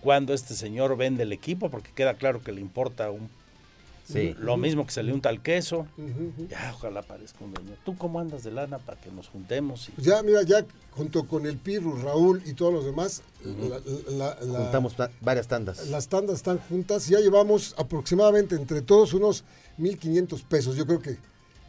cuándo 0.00 0.32
este 0.32 0.54
señor 0.54 0.96
vende 0.96 1.24
el 1.24 1.32
equipo, 1.32 1.68
porque 1.68 1.92
queda 1.92 2.14
claro 2.14 2.42
que 2.42 2.52
le 2.52 2.60
importa 2.60 3.10
un, 3.10 3.28
Sí. 4.12 4.34
lo 4.38 4.56
mismo 4.56 4.84
que 4.86 4.92
se 4.92 5.02
le 5.02 5.12
unta 5.12 5.28
al 5.28 5.42
queso. 5.42 5.86
Ya, 6.48 6.72
ojalá 6.74 7.02
parezca 7.02 7.44
un 7.44 7.52
dueño. 7.54 7.70
¿Tú 7.84 7.96
cómo 7.96 8.18
andas 8.20 8.42
de 8.44 8.50
lana 8.50 8.78
para 8.78 9.00
que 9.00 9.10
nos 9.10 9.28
juntemos? 9.28 9.88
y- 9.88 9.92
Pues 9.92 10.06
ya, 10.06 10.22
mira, 10.22 10.42
ya 10.42 10.64
junto 10.92 11.26
con 11.26 11.46
el 11.46 11.56
Pirru, 11.56 11.96
Raúl 11.96 12.42
y 12.46 12.54
todos 12.54 12.72
los 12.72 12.84
demás, 12.84 13.22
la- 13.44 13.80
la- 14.16 14.36
la- 14.44 14.58
Juntamos 14.64 14.96
ta- 14.96 15.10
varias 15.20 15.46
tandas. 15.48 15.86
las 15.88 16.08
tandas 16.08 16.36
están 16.36 16.58
juntas 16.58 17.08
y 17.08 17.12
ya 17.12 17.20
llevamos 17.20 17.74
aproximadamente 17.78 18.54
entre 18.56 18.82
todos 18.82 19.14
unos 19.14 19.44
1.500 19.78 20.42
pesos. 20.42 20.76
Yo 20.76 20.86
creo 20.86 21.00
que 21.00 21.16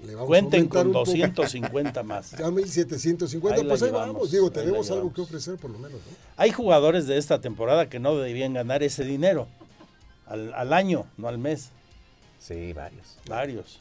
le 0.06 0.16
vamos 0.16 0.28
Cuenten 0.28 0.62
a 0.62 0.64
aumentar 0.64 0.80
con 0.82 0.88
un 0.88 0.94
poco. 0.94 1.06
250 1.12 2.02
más. 2.04 2.32
Ya 2.40 2.50
1.750, 2.50 3.54
Ahí 3.58 3.64
la 3.64 3.70
pues 3.70 3.82
ahí 3.84 3.90
llevamos, 3.90 4.14
vamos. 4.16 4.32
Digo, 4.32 4.52
tenemos 4.52 4.90
algo 4.90 5.14
que 5.14 5.22
ofrecer 5.22 5.58
por 5.58 5.70
lo 5.70 5.78
menos. 5.78 6.00
¿no? 6.00 6.16
Hay 6.38 6.52
jugadores 6.52 7.06
de 7.06 7.18
esta 7.18 7.40
temporada 7.40 7.88
que 7.88 8.00
no 8.00 8.16
debían 8.18 8.54
ganar 8.54 8.82
ese 8.82 9.04
dinero 9.04 9.48
al, 10.26 10.54
al 10.56 10.74
año, 10.74 11.06
no 11.18 11.28
al 11.28 11.38
mes. 11.38 11.70
Sí, 12.42 12.74
varios. 12.74 13.18
Varios. 13.28 13.80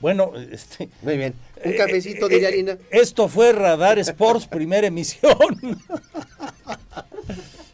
Bueno, 0.00 0.32
este. 0.50 0.88
Muy 1.02 1.16
bien. 1.16 1.34
Un 1.64 1.72
eh, 1.72 1.76
cafecito, 1.76 2.26
eh, 2.26 2.34
diría 2.34 2.48
eh, 2.48 2.56
Lina. 2.56 2.78
Esto 2.90 3.28
fue 3.28 3.52
Radar 3.52 3.98
Sports, 4.00 4.48
primera 4.48 4.86
emisión. 4.86 5.38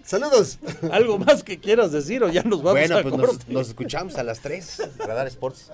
Saludos. 0.05 0.59
¿Algo 0.91 1.19
más 1.19 1.43
que 1.43 1.59
quieras 1.59 1.93
decir 1.93 2.23
o 2.23 2.29
ya 2.29 2.43
nos 2.43 2.63
vamos 2.63 2.81
Bueno, 2.81 2.99
a 2.99 3.03
pues 3.03 3.15
nos, 3.15 3.27
corte? 3.27 3.45
nos 3.49 3.69
escuchamos 3.69 4.17
a 4.17 4.23
las 4.23 4.41
3. 4.41 4.83
Radar 4.99 5.27
Sports. 5.29 5.71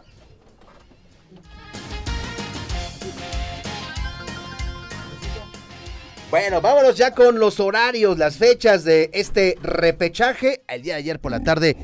Bueno, 6.31 6.61
vámonos 6.61 6.97
ya 6.97 7.13
con 7.13 7.39
los 7.39 7.61
horarios, 7.61 8.19
las 8.19 8.37
fechas 8.37 8.85
de 8.85 9.11
este 9.13 9.59
repechaje. 9.63 10.63
El 10.69 10.83
día 10.83 10.95
de 10.95 11.01
ayer 11.01 11.19
por 11.19 11.31
la 11.31 11.41
tarde 11.43 11.77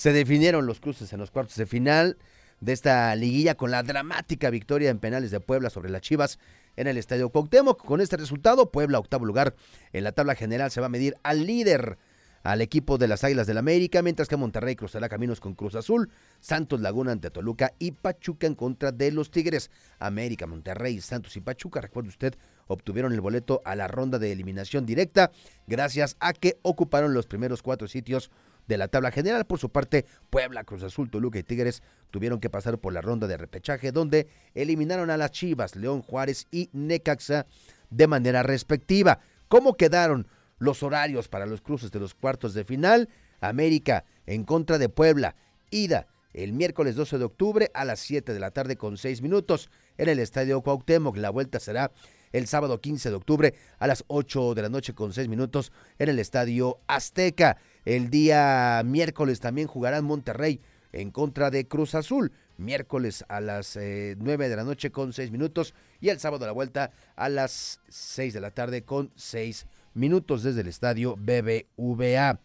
se 0.00 0.14
definieron 0.14 0.64
los 0.64 0.80
cruces 0.80 1.12
en 1.12 1.20
los 1.20 1.30
cuartos 1.30 1.56
de 1.56 1.66
final 1.66 2.16
de 2.60 2.72
esta 2.72 3.14
liguilla 3.16 3.54
con 3.54 3.70
la 3.70 3.82
dramática 3.82 4.48
victoria 4.48 4.88
en 4.88 4.98
penales 4.98 5.30
de 5.30 5.40
Puebla 5.40 5.68
sobre 5.68 5.90
las 5.90 6.00
Chivas 6.00 6.38
en 6.76 6.86
el 6.86 6.96
Estadio 6.96 7.28
Cuauhtémoc. 7.28 7.84
Con 7.84 8.00
este 8.00 8.16
resultado, 8.16 8.70
Puebla, 8.70 8.98
octavo 8.98 9.26
lugar 9.26 9.54
en 9.92 10.04
la 10.04 10.12
tabla 10.12 10.34
general, 10.36 10.70
se 10.70 10.80
va 10.80 10.86
a 10.86 10.88
medir 10.88 11.16
al 11.22 11.46
líder, 11.46 11.98
al 12.42 12.62
equipo 12.62 12.96
de 12.96 13.08
las 13.08 13.24
Águilas 13.24 13.46
del 13.46 13.58
América, 13.58 14.00
mientras 14.00 14.26
que 14.26 14.38
Monterrey 14.38 14.74
cruzará 14.74 15.10
caminos 15.10 15.38
con 15.38 15.54
Cruz 15.54 15.74
Azul, 15.74 16.10
Santos 16.40 16.80
Laguna 16.80 17.12
ante 17.12 17.28
Toluca 17.28 17.74
y 17.78 17.90
Pachuca 17.90 18.46
en 18.46 18.54
contra 18.54 18.92
de 18.92 19.12
los 19.12 19.30
Tigres. 19.30 19.70
América, 19.98 20.46
Monterrey, 20.46 20.98
Santos 21.02 21.36
y 21.36 21.42
Pachuca, 21.42 21.82
recuerde 21.82 22.08
usted, 22.08 22.36
obtuvieron 22.68 23.12
el 23.12 23.20
boleto 23.20 23.60
a 23.66 23.76
la 23.76 23.86
ronda 23.86 24.18
de 24.18 24.32
eliminación 24.32 24.86
directa 24.86 25.30
gracias 25.66 26.16
a 26.20 26.32
que 26.32 26.56
ocuparon 26.62 27.12
los 27.12 27.26
primeros 27.26 27.60
cuatro 27.60 27.86
sitios 27.86 28.30
de 28.70 28.78
la 28.78 28.88
tabla 28.88 29.10
general. 29.10 29.44
Por 29.44 29.58
su 29.58 29.68
parte, 29.68 30.06
Puebla, 30.30 30.64
Cruz 30.64 30.84
Azul, 30.84 31.10
Toluca 31.10 31.38
y 31.38 31.42
Tigres 31.42 31.82
tuvieron 32.10 32.40
que 32.40 32.48
pasar 32.48 32.78
por 32.78 32.92
la 32.92 33.00
ronda 33.02 33.26
de 33.26 33.36
repechaje 33.36 33.92
donde 33.92 34.28
eliminaron 34.54 35.10
a 35.10 35.16
las 35.16 35.32
Chivas, 35.32 35.74
León 35.76 36.02
Juárez 36.02 36.46
y 36.50 36.70
Necaxa 36.72 37.46
de 37.90 38.06
manera 38.06 38.42
respectiva. 38.44 39.18
¿Cómo 39.48 39.76
quedaron 39.76 40.28
los 40.58 40.82
horarios 40.84 41.28
para 41.28 41.46
los 41.46 41.60
cruces 41.60 41.90
de 41.90 41.98
los 41.98 42.14
cuartos 42.14 42.54
de 42.54 42.64
final? 42.64 43.08
América 43.40 44.04
en 44.26 44.44
contra 44.44 44.78
de 44.78 44.88
Puebla, 44.88 45.34
ida 45.70 46.06
el 46.32 46.52
miércoles 46.52 46.94
12 46.94 47.18
de 47.18 47.24
octubre 47.24 47.70
a 47.74 47.84
las 47.84 47.98
7 48.00 48.32
de 48.32 48.38
la 48.38 48.52
tarde 48.52 48.76
con 48.76 48.96
6 48.96 49.20
minutos 49.20 49.68
en 49.98 50.08
el 50.08 50.20
Estadio 50.20 50.60
Cuauhtémoc. 50.60 51.16
La 51.16 51.30
vuelta 51.30 51.58
será 51.58 51.90
el 52.32 52.46
sábado 52.46 52.80
15 52.80 53.10
de 53.10 53.16
octubre 53.16 53.54
a 53.78 53.86
las 53.86 54.04
8 54.06 54.54
de 54.54 54.62
la 54.62 54.68
noche 54.68 54.94
con 54.94 55.12
6 55.12 55.28
minutos 55.28 55.72
en 55.98 56.08
el 56.08 56.18
Estadio 56.18 56.78
Azteca. 56.86 57.56
El 57.84 58.10
día 58.10 58.82
miércoles 58.84 59.40
también 59.40 59.66
jugarán 59.66 60.04
Monterrey 60.04 60.60
en 60.92 61.10
contra 61.10 61.50
de 61.50 61.66
Cruz 61.66 61.94
Azul. 61.94 62.32
Miércoles 62.56 63.24
a 63.28 63.40
las 63.40 63.76
eh, 63.76 64.16
9 64.18 64.48
de 64.48 64.56
la 64.56 64.64
noche 64.64 64.90
con 64.90 65.12
6 65.12 65.30
minutos 65.30 65.74
y 66.00 66.10
el 66.10 66.20
sábado 66.20 66.44
la 66.46 66.52
vuelta 66.52 66.92
a 67.16 67.28
las 67.28 67.80
6 67.88 68.34
de 68.34 68.40
la 68.40 68.50
tarde 68.50 68.84
con 68.84 69.10
6 69.16 69.66
minutos 69.94 70.42
desde 70.42 70.60
el 70.60 70.68
Estadio 70.68 71.16
BBVA. 71.16 72.40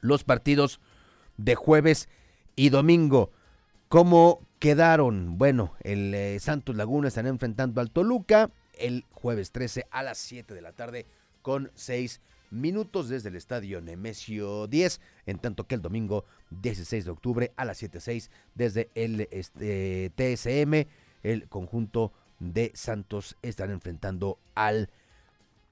Los 0.00 0.24
partidos 0.24 0.80
de 1.36 1.54
jueves 1.54 2.08
y 2.56 2.70
domingo. 2.70 3.30
¿Cómo 3.88 4.46
quedaron? 4.58 5.36
Bueno, 5.36 5.74
el 5.80 6.14
eh, 6.14 6.38
Santos 6.40 6.76
Laguna 6.76 7.08
estará 7.08 7.28
enfrentando 7.28 7.80
al 7.80 7.90
Toluca 7.90 8.50
el 8.78 9.04
jueves 9.10 9.52
13 9.52 9.86
a 9.90 10.02
las 10.02 10.18
7 10.18 10.54
de 10.54 10.62
la 10.62 10.72
tarde 10.72 11.06
con 11.42 11.70
6 11.74 12.20
minutos 12.50 13.08
desde 13.08 13.28
el 13.28 13.36
estadio 13.36 13.80
Nemesio 13.80 14.66
10, 14.66 15.00
en 15.26 15.38
tanto 15.38 15.66
que 15.66 15.74
el 15.76 15.82
domingo 15.82 16.24
16 16.50 17.04
de 17.04 17.10
octubre 17.10 17.52
a 17.56 17.64
las 17.64 17.82
7.06 17.82 18.30
desde 18.54 18.90
el 18.94 19.28
este, 19.30 20.10
TSM, 20.16 20.88
el 21.22 21.48
conjunto 21.48 22.12
de 22.38 22.72
Santos 22.74 23.36
estará 23.42 23.72
enfrentando 23.72 24.38
al 24.54 24.90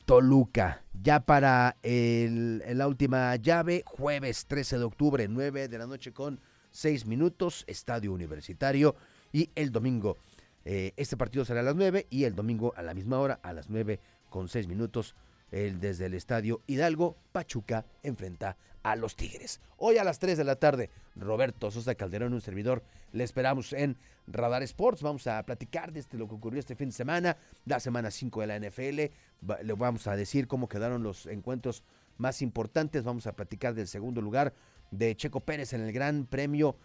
Toluca. 0.05 0.83
Ya 1.03 1.21
para 1.21 1.77
el- 1.83 2.63
la 2.79 2.89
última 2.89 3.37
llave, 3.37 3.83
jueves 3.87 4.47
13 4.47 4.79
de 4.79 4.85
octubre, 4.85 5.29
9 5.29 5.69
de 5.69 5.79
la 5.79 5.87
noche 5.87 6.13
con 6.13 6.41
6 6.71 7.07
minutos, 7.07 7.65
Estadio 7.67 8.13
Universitario. 8.13 8.95
Y 9.33 9.51
el 9.55 9.71
domingo, 9.71 10.17
eh, 10.65 10.93
este 10.97 11.17
partido 11.17 11.45
será 11.45 11.61
a 11.61 11.63
las 11.65 11.77
9 11.77 12.07
y 12.09 12.25
el 12.25 12.35
domingo 12.35 12.73
a 12.77 12.83
la 12.83 12.95
misma 12.95 13.19
hora, 13.19 13.39
a 13.43 13.53
las 13.53 13.69
9 13.69 14.01
con 14.31 14.49
6 14.49 14.67
minutos, 14.67 15.15
el, 15.51 15.81
desde 15.81 16.07
el 16.07 16.15
Estadio 16.15 16.63
Hidalgo, 16.67 17.17
Pachuca 17.33 17.85
enfrenta 18.03 18.57
a 18.83 18.97
los 18.97 19.17
Tigres. 19.17 19.61
Hoy 19.77 19.99
a 19.99 20.05
las 20.05 20.19
3 20.19 20.39
de 20.39 20.45
la 20.45 20.57
tarde, 20.57 20.91
Roberto 21.17 21.71
Sosa 21.71 21.95
Calderón, 21.95 22.33
un 22.33 22.41
servidor, 22.41 22.83
le 23.13 23.25
esperamos 23.25 23.73
en 23.73 23.97
Radar 24.27 24.63
Sports. 24.63 25.03
Vamos 25.03 25.27
a 25.27 25.43
platicar 25.45 25.93
de 25.93 26.01
este, 26.01 26.17
lo 26.17 26.29
que 26.29 26.35
ocurrió 26.35 26.61
este 26.61 26.75
fin 26.75 26.89
de 26.89 26.95
semana, 26.95 27.37
la 27.65 27.81
semana 27.81 28.11
5 28.11 28.41
de 28.41 28.47
la 28.47 28.59
NFL. 28.59 29.65
Le 29.65 29.73
vamos 29.75 30.07
a 30.07 30.17
decir 30.17 30.47
cómo 30.47 30.69
quedaron 30.69 31.03
los 31.03 31.27
encuentros 31.27 31.83
más 32.19 32.43
importantes. 32.43 33.05
Vamos 33.05 33.27
a 33.27 33.33
platicar 33.33 33.75
del 33.75 33.89
segundo 33.89 34.21
lugar 34.21 34.53
de 34.91 35.15
Checo 35.17 35.41
Pérez 35.41 35.73
en 35.73 35.83
el 35.83 35.93
Gran 35.93 36.27
Premio 36.27 36.77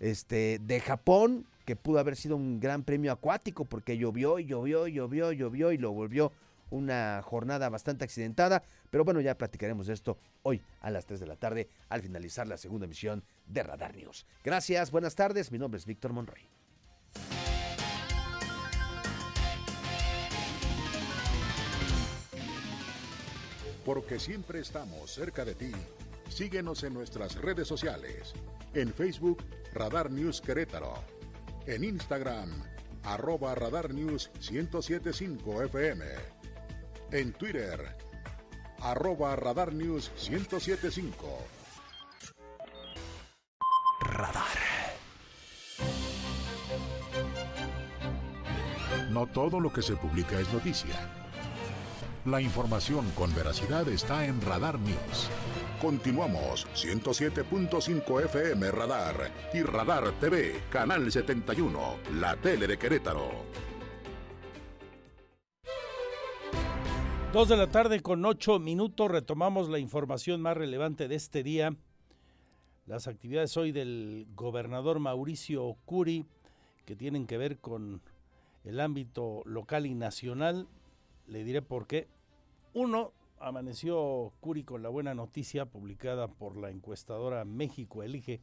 este, 0.00 0.60
de 0.60 0.80
Japón, 0.80 1.46
que 1.64 1.76
pudo 1.76 1.98
haber 1.98 2.16
sido 2.16 2.36
un 2.36 2.60
gran 2.60 2.82
premio 2.82 3.12
acuático 3.12 3.64
porque 3.64 3.98
llovió 3.98 4.38
y 4.38 4.46
llovió 4.46 4.86
y 4.86 4.94
llovió 4.94 5.32
y 5.32 5.36
llovió 5.36 5.72
y 5.72 5.78
lo 5.78 5.92
volvió 5.92 6.32
una 6.70 7.20
jornada 7.22 7.68
bastante 7.68 8.04
accidentada. 8.04 8.62
Pero 8.90 9.04
bueno, 9.04 9.20
ya 9.20 9.36
platicaremos 9.36 9.86
de 9.86 9.94
esto 9.94 10.18
hoy 10.42 10.62
a 10.80 10.90
las 10.90 11.06
3 11.06 11.20
de 11.20 11.26
la 11.26 11.36
tarde 11.36 11.68
al 11.88 12.02
finalizar 12.02 12.46
la 12.46 12.56
segunda 12.56 12.86
emisión 12.86 13.24
de 13.46 13.62
Radar 13.62 13.96
News. 13.96 14.26
Gracias, 14.44 14.90
buenas 14.90 15.14
tardes. 15.14 15.52
Mi 15.52 15.58
nombre 15.58 15.78
es 15.78 15.86
Víctor 15.86 16.12
Monroy. 16.12 16.48
Porque 23.84 24.18
siempre 24.18 24.60
estamos 24.60 25.10
cerca 25.10 25.44
de 25.44 25.54
ti. 25.54 25.72
Síguenos 26.28 26.82
en 26.84 26.92
nuestras 26.92 27.36
redes 27.36 27.66
sociales. 27.66 28.34
En 28.74 28.92
Facebook, 28.92 29.42
Radar 29.72 30.10
News 30.10 30.42
Querétaro. 30.42 30.92
En 31.66 31.84
Instagram, 31.84 32.50
arroba 33.02 33.54
Radar 33.54 33.92
News 33.94 34.30
1075 34.50 35.62
FM. 35.62 36.37
En 37.10 37.32
Twitter, 37.32 37.96
arroba 38.80 39.34
Radar 39.34 39.72
News 39.72 40.12
1075. 40.28 41.38
Radar. 44.00 44.58
No 49.10 49.26
todo 49.26 49.58
lo 49.58 49.72
que 49.72 49.80
se 49.80 49.96
publica 49.96 50.38
es 50.38 50.52
noticia. 50.52 50.94
La 52.26 52.42
información 52.42 53.10
con 53.12 53.34
veracidad 53.34 53.88
está 53.88 54.26
en 54.26 54.42
Radar 54.42 54.78
News. 54.78 55.30
Continuamos 55.80 56.66
107.5 56.74 58.24
FM 58.24 58.70
Radar 58.70 59.30
y 59.54 59.62
Radar 59.62 60.12
TV, 60.20 60.60
Canal 60.68 61.10
71, 61.10 61.96
la 62.20 62.36
tele 62.36 62.66
de 62.66 62.76
Querétaro. 62.76 63.67
Dos 67.32 67.50
de 67.50 67.58
la 67.58 67.66
tarde 67.66 68.00
con 68.00 68.24
ocho 68.24 68.58
minutos 68.58 69.10
retomamos 69.10 69.68
la 69.68 69.78
información 69.78 70.40
más 70.40 70.56
relevante 70.56 71.08
de 71.08 71.14
este 71.14 71.42
día. 71.42 71.76
Las 72.86 73.06
actividades 73.06 73.54
hoy 73.58 73.70
del 73.70 74.26
gobernador 74.34 74.98
Mauricio 74.98 75.76
Curi 75.84 76.24
que 76.86 76.96
tienen 76.96 77.26
que 77.26 77.36
ver 77.36 77.58
con 77.58 78.00
el 78.64 78.80
ámbito 78.80 79.42
local 79.44 79.84
y 79.84 79.94
nacional. 79.94 80.68
Le 81.26 81.44
diré 81.44 81.60
por 81.60 81.86
qué. 81.86 82.08
Uno, 82.72 83.12
amaneció 83.38 84.32
Curi 84.40 84.64
con 84.64 84.82
la 84.82 84.88
buena 84.88 85.14
noticia 85.14 85.66
publicada 85.66 86.28
por 86.28 86.56
la 86.56 86.70
encuestadora 86.70 87.44
México 87.44 88.02
Elige, 88.02 88.40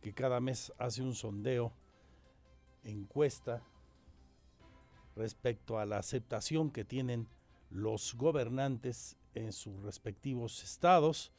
que 0.00 0.14
cada 0.14 0.40
mes 0.40 0.72
hace 0.78 1.02
un 1.02 1.14
sondeo, 1.14 1.74
encuesta 2.84 3.62
respecto 5.14 5.78
a 5.78 5.84
la 5.84 5.98
aceptación 5.98 6.70
que 6.70 6.86
tienen 6.86 7.28
los 7.72 8.14
gobernantes 8.14 9.16
en 9.34 9.52
sus 9.52 9.82
respectivos 9.82 10.62
estados. 10.62 11.32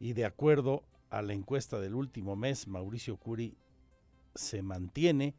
Y 0.00 0.12
de 0.12 0.24
acuerdo 0.24 0.84
a 1.10 1.22
la 1.22 1.32
encuesta 1.32 1.80
del 1.80 1.94
último 1.94 2.36
mes, 2.36 2.66
Mauricio 2.66 3.16
Curi 3.16 3.56
se 4.34 4.62
mantiene 4.62 5.34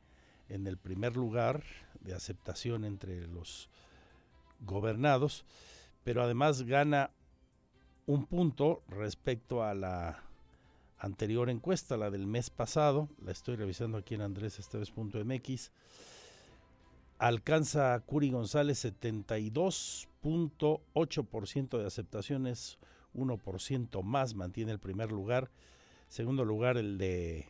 en 0.50 0.68
el 0.68 0.78
primer 0.78 1.16
lugar 1.16 1.64
de 2.02 2.14
aceptación 2.14 2.86
entre 2.86 3.28
los 3.28 3.70
gobernados, 4.62 5.46
pero 6.04 6.24
además 6.24 6.64
gana 6.64 7.12
un 8.06 8.26
punto 8.26 8.84
respecto 8.88 9.64
a 9.64 9.74
la 9.74 10.24
anterior 10.98 11.50
encuesta, 11.50 11.96
la 11.96 12.10
del 12.10 12.28
mes 12.28 12.50
pasado, 12.50 13.08
la 13.24 13.32
estoy 13.32 13.56
revisando 13.56 13.98
aquí 13.98 14.16
en 14.16 14.22
andresesteves.mx, 14.22 15.72
alcanza 17.20 18.00
Curi 18.00 18.32
González 18.32 18.84
72.8% 18.84 21.78
de 21.78 21.86
aceptaciones, 21.86 22.80
1% 23.14 24.04
más, 24.04 24.34
mantiene 24.34 24.72
el 24.72 24.80
primer 24.80 25.12
lugar. 25.12 25.52
Segundo 26.08 26.44
lugar, 26.46 26.78
el 26.78 26.98
de 26.98 27.48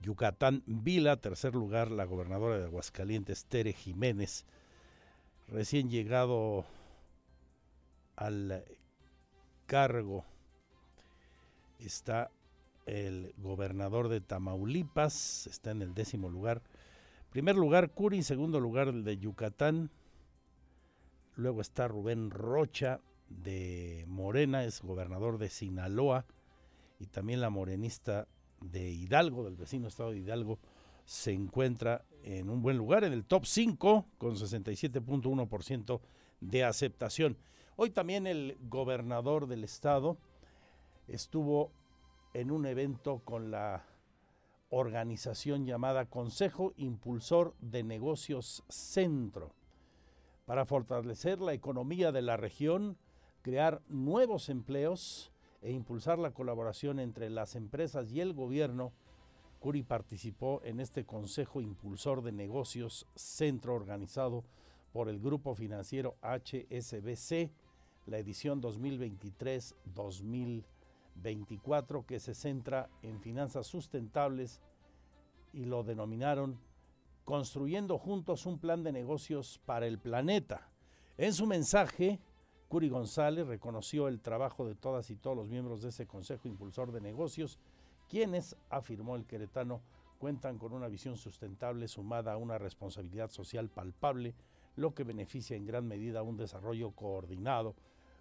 Yucatán 0.00 0.62
Vila. 0.66 1.16
Tercer 1.16 1.54
lugar, 1.54 1.90
la 1.90 2.04
gobernadora 2.04 2.58
de 2.58 2.64
Aguascalientes, 2.64 3.46
Tere 3.46 3.72
Jiménez. 3.72 4.44
Recién 5.48 5.88
llegado 5.88 6.66
al 8.16 8.64
cargo 9.66 10.24
está 11.78 12.30
el 12.86 13.32
gobernador 13.38 14.08
de 14.08 14.20
Tamaulipas, 14.20 15.46
está 15.46 15.70
en 15.70 15.82
el 15.82 15.94
décimo 15.94 16.28
lugar. 16.28 16.62
Primer 17.34 17.56
lugar, 17.56 17.90
Curi, 17.90 18.22
segundo 18.22 18.60
lugar 18.60 18.86
el 18.86 19.02
de 19.02 19.18
Yucatán. 19.18 19.90
Luego 21.34 21.62
está 21.62 21.88
Rubén 21.88 22.30
Rocha 22.30 23.00
de 23.28 24.04
Morena, 24.06 24.62
es 24.62 24.80
gobernador 24.82 25.38
de 25.38 25.48
Sinaloa. 25.48 26.26
Y 27.00 27.06
también 27.06 27.40
la 27.40 27.50
morenista 27.50 28.28
de 28.60 28.88
Hidalgo, 28.88 29.42
del 29.42 29.56
vecino 29.56 29.88
estado 29.88 30.12
de 30.12 30.18
Hidalgo, 30.18 30.60
se 31.06 31.32
encuentra 31.32 32.04
en 32.22 32.50
un 32.50 32.62
buen 32.62 32.76
lugar, 32.76 33.02
en 33.02 33.12
el 33.12 33.24
top 33.24 33.46
5, 33.46 34.06
con 34.16 34.36
67.1% 34.36 36.00
de 36.40 36.62
aceptación. 36.62 37.36
Hoy 37.74 37.90
también 37.90 38.28
el 38.28 38.56
gobernador 38.68 39.48
del 39.48 39.64
estado 39.64 40.18
estuvo 41.08 41.72
en 42.32 42.52
un 42.52 42.64
evento 42.64 43.22
con 43.24 43.50
la 43.50 43.84
organización 44.76 45.66
llamada 45.66 46.06
Consejo 46.06 46.72
Impulsor 46.76 47.54
de 47.60 47.84
Negocios 47.84 48.64
Centro 48.68 49.54
para 50.46 50.66
fortalecer 50.66 51.40
la 51.40 51.52
economía 51.52 52.10
de 52.10 52.22
la 52.22 52.36
región, 52.36 52.98
crear 53.42 53.82
nuevos 53.88 54.48
empleos 54.48 55.30
e 55.62 55.70
impulsar 55.70 56.18
la 56.18 56.32
colaboración 56.32 56.98
entre 56.98 57.30
las 57.30 57.54
empresas 57.54 58.10
y 58.10 58.20
el 58.20 58.34
gobierno. 58.34 58.92
Curi 59.60 59.84
participó 59.84 60.60
en 60.64 60.80
este 60.80 61.06
Consejo 61.06 61.60
Impulsor 61.60 62.22
de 62.22 62.32
Negocios 62.32 63.06
Centro 63.14 63.76
organizado 63.76 64.42
por 64.92 65.08
el 65.08 65.20
grupo 65.20 65.54
financiero 65.54 66.16
HSBC, 66.20 67.52
la 68.06 68.18
edición 68.18 68.60
2023-2024 68.60 70.73
que 72.06 72.20
se 72.20 72.34
centra 72.34 72.90
en 73.02 73.20
finanzas 73.20 73.66
sustentables 73.66 74.60
y 75.52 75.64
lo 75.64 75.82
denominaron 75.82 76.58
Construyendo 77.24 77.96
juntos 77.96 78.44
un 78.44 78.58
plan 78.58 78.82
de 78.82 78.92
negocios 78.92 79.58
para 79.64 79.86
el 79.86 79.98
planeta. 79.98 80.68
En 81.16 81.32
su 81.32 81.46
mensaje, 81.46 82.20
Curi 82.68 82.90
González 82.90 83.46
reconoció 83.46 84.08
el 84.08 84.20
trabajo 84.20 84.66
de 84.66 84.74
todas 84.74 85.08
y 85.08 85.16
todos 85.16 85.34
los 85.34 85.48
miembros 85.48 85.80
de 85.80 85.88
ese 85.88 86.06
Consejo 86.06 86.48
Impulsor 86.48 86.92
de 86.92 87.00
Negocios, 87.00 87.58
quienes, 88.10 88.56
afirmó 88.68 89.16
el 89.16 89.24
queretano, 89.24 89.80
cuentan 90.18 90.58
con 90.58 90.74
una 90.74 90.88
visión 90.88 91.16
sustentable 91.16 91.88
sumada 91.88 92.34
a 92.34 92.36
una 92.36 92.58
responsabilidad 92.58 93.30
social 93.30 93.70
palpable, 93.70 94.34
lo 94.76 94.94
que 94.94 95.04
beneficia 95.04 95.56
en 95.56 95.64
gran 95.64 95.88
medida 95.88 96.22
un 96.22 96.36
desarrollo 96.36 96.90
coordinado 96.90 97.74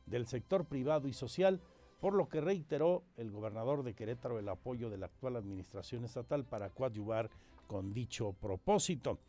del 0.05 0.27
sector 0.27 0.63
privado 0.63 1.09
y 1.09 1.13
social, 1.13 1.59
por 2.03 2.15
lo 2.15 2.27
que 2.27 2.41
reiteró 2.41 3.05
el 3.15 3.31
gobernador 3.31 3.81
de 3.81 3.93
Querétaro 3.93 4.37
el 4.37 4.49
apoyo 4.49 4.89
de 4.89 4.97
la 4.97 5.05
actual 5.05 5.37
administración 5.37 6.03
estatal 6.03 6.43
para 6.43 6.69
coadyuvar 6.69 7.29
con 7.65 7.93
dicho 7.93 8.33
propósito. 8.33 9.19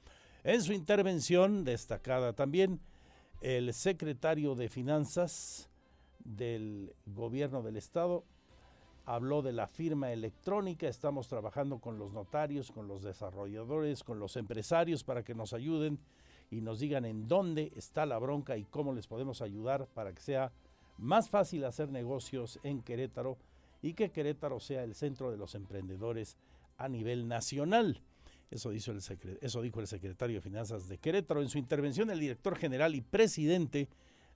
En 0.43 0.61
su 0.61 0.72
intervención 0.72 1.62
destacada 1.62 2.33
también, 2.33 2.81
el 3.41 3.72
secretario 3.75 4.57
de 4.57 4.68
Finanzas 4.68 5.70
del 6.25 6.93
gobierno 7.07 7.62
del 7.62 7.77
estado 7.77 8.25
habló 9.05 9.41
de 9.43 9.53
la 9.53 9.68
firma 9.68 10.11
electrónica, 10.11 10.89
estamos 10.89 11.29
trabajando 11.29 11.79
con 11.79 11.97
los 11.97 12.12
notarios, 12.12 12.72
con 12.72 12.89
los 12.89 13.05
desarrolladores, 13.05 14.03
con 14.03 14.18
los 14.18 14.37
empresarios 14.37 15.05
para 15.05 15.22
que 15.22 15.37
nos 15.37 15.53
ayuden 15.53 16.01
y 16.51 16.61
nos 16.61 16.81
digan 16.81 17.05
en 17.05 17.29
dónde 17.29 17.70
está 17.77 18.05
la 18.05 18.18
bronca 18.18 18.57
y 18.57 18.64
cómo 18.64 18.93
les 18.93 19.07
podemos 19.07 19.43
ayudar 19.43 19.87
para 19.95 20.12
que 20.12 20.20
sea 20.20 20.51
más 20.99 21.29
fácil 21.29 21.65
hacer 21.65 21.91
negocios 21.91 22.61
en 22.63 22.83
Querétaro 22.83 23.39
y 23.83 23.95
que 23.95 24.11
Querétaro 24.11 24.61
sea 24.61 24.85
el 24.85 24.95
centro 24.95 25.31
de 25.31 25.37
los 25.37 25.55
emprendedores 25.55 26.37
a 26.77 26.89
nivel 26.89 27.29
nacional. 27.29 28.01
Eso, 28.51 28.71
dijo 28.71 28.93
el 28.93 29.39
eso 29.41 29.63
dijo 29.63 29.81
el 29.81 29.87
secretario 29.87 30.37
de 30.37 30.41
Finanzas 30.41 30.89
de 30.89 30.99
Querétaro 30.99 31.43
en 31.43 31.49
su 31.49 31.59
intervención. 31.59 32.11
El 32.11 32.21
director 32.21 32.57
general 32.57 32.95
y 32.95 33.01
presidente 33.01 33.89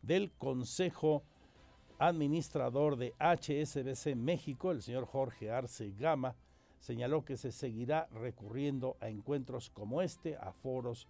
del 0.03 0.33
Consejo 0.33 1.23
Administrador 1.99 2.97
de 2.97 3.15
HSBC 3.19 4.17
México, 4.17 4.71
el 4.71 4.83
señor 4.83 5.05
Jorge 5.07 5.51
Arce 5.51 5.93
Gama, 5.99 6.37
señaló 6.79 7.25
que 7.25 7.37
se 7.37 7.53
seguirá 7.53 8.09
recurriendo 8.13 8.97
a 9.01 9.09
encuentros 9.09 9.71
como 9.71 10.01
este, 10.03 10.37
a 10.37 10.53
foros 10.53 11.09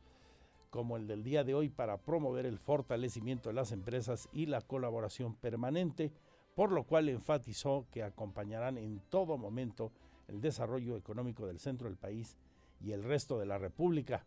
como 0.71 0.97
el 0.97 1.07
del 1.07 1.23
día 1.23 1.45
de 1.45 1.55
hoy 1.55 1.69
para 1.69 1.99
promover 1.99 2.47
el 2.47 2.59
fortalecimiento 2.59 3.49
de 3.49 3.55
las 3.55 3.73
empresas 3.73 4.29
y 4.33 4.47
la 4.47 4.61
colaboración 4.61 5.35
permanente, 5.35 6.13
por 6.55 6.73
lo 6.73 6.85
cual 6.85 7.09
enfatizó 7.09 7.87
que 7.91 8.03
acompañarán 8.03 8.79
en 8.79 9.01
todo 9.09 9.39
momento 9.39 9.93
el 10.29 10.41
desarrollo 10.41 10.97
económico 10.97 11.47
del 11.47 11.59
centro 11.59 11.89
del 11.89 11.97
país 11.97 12.37
y 12.81 12.93
el 12.93 13.03
resto 13.03 13.39
de 13.39 13.47
la 13.47 13.59
República. 13.59 14.27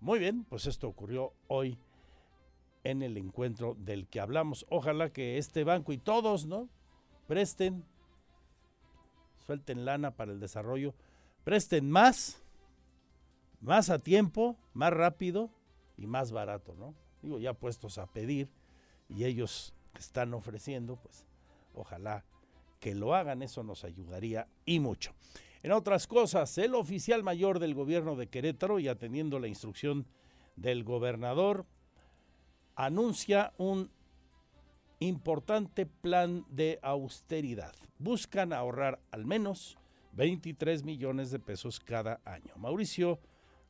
Muy 0.00 0.18
bien, 0.18 0.44
pues 0.44 0.66
esto 0.66 0.88
ocurrió 0.88 1.32
hoy 1.46 1.78
en 2.84 3.02
el 3.02 3.16
encuentro 3.16 3.76
del 3.78 4.06
que 4.08 4.20
hablamos. 4.20 4.66
Ojalá 4.70 5.12
que 5.12 5.38
este 5.38 5.64
banco 5.64 5.92
y 5.92 5.98
todos, 5.98 6.46
¿no? 6.46 6.68
Presten, 7.26 7.84
suelten 9.46 9.84
lana 9.84 10.12
para 10.16 10.32
el 10.32 10.40
desarrollo, 10.40 10.94
presten 11.44 11.90
más, 11.90 12.42
más 13.60 13.90
a 13.90 13.98
tiempo, 13.98 14.56
más 14.72 14.92
rápido 14.92 15.50
y 15.98 16.06
más 16.06 16.32
barato, 16.32 16.74
¿no? 16.74 16.94
Digo, 17.20 17.38
ya 17.38 17.52
puestos 17.52 17.98
a 17.98 18.06
pedir 18.06 18.48
y 19.08 19.24
ellos 19.24 19.74
están 19.98 20.32
ofreciendo, 20.32 20.96
pues 20.96 21.26
ojalá 21.74 22.24
que 22.80 22.94
lo 22.94 23.14
hagan, 23.14 23.42
eso 23.42 23.62
nos 23.64 23.84
ayudaría 23.84 24.46
y 24.64 24.78
mucho. 24.80 25.12
En 25.62 25.72
otras 25.72 26.06
cosas, 26.06 26.56
el 26.58 26.74
oficial 26.76 27.24
mayor 27.24 27.58
del 27.58 27.74
gobierno 27.74 28.14
de 28.14 28.28
Querétaro, 28.28 28.78
y 28.78 28.86
atendiendo 28.86 29.40
la 29.40 29.48
instrucción 29.48 30.06
del 30.54 30.84
gobernador, 30.84 31.66
anuncia 32.76 33.52
un 33.58 33.90
importante 35.00 35.84
plan 35.86 36.44
de 36.48 36.78
austeridad. 36.82 37.74
Buscan 37.98 38.52
ahorrar 38.52 39.00
al 39.10 39.24
menos 39.24 39.78
23 40.12 40.84
millones 40.84 41.32
de 41.32 41.40
pesos 41.40 41.80
cada 41.80 42.20
año. 42.24 42.54
Mauricio 42.56 43.18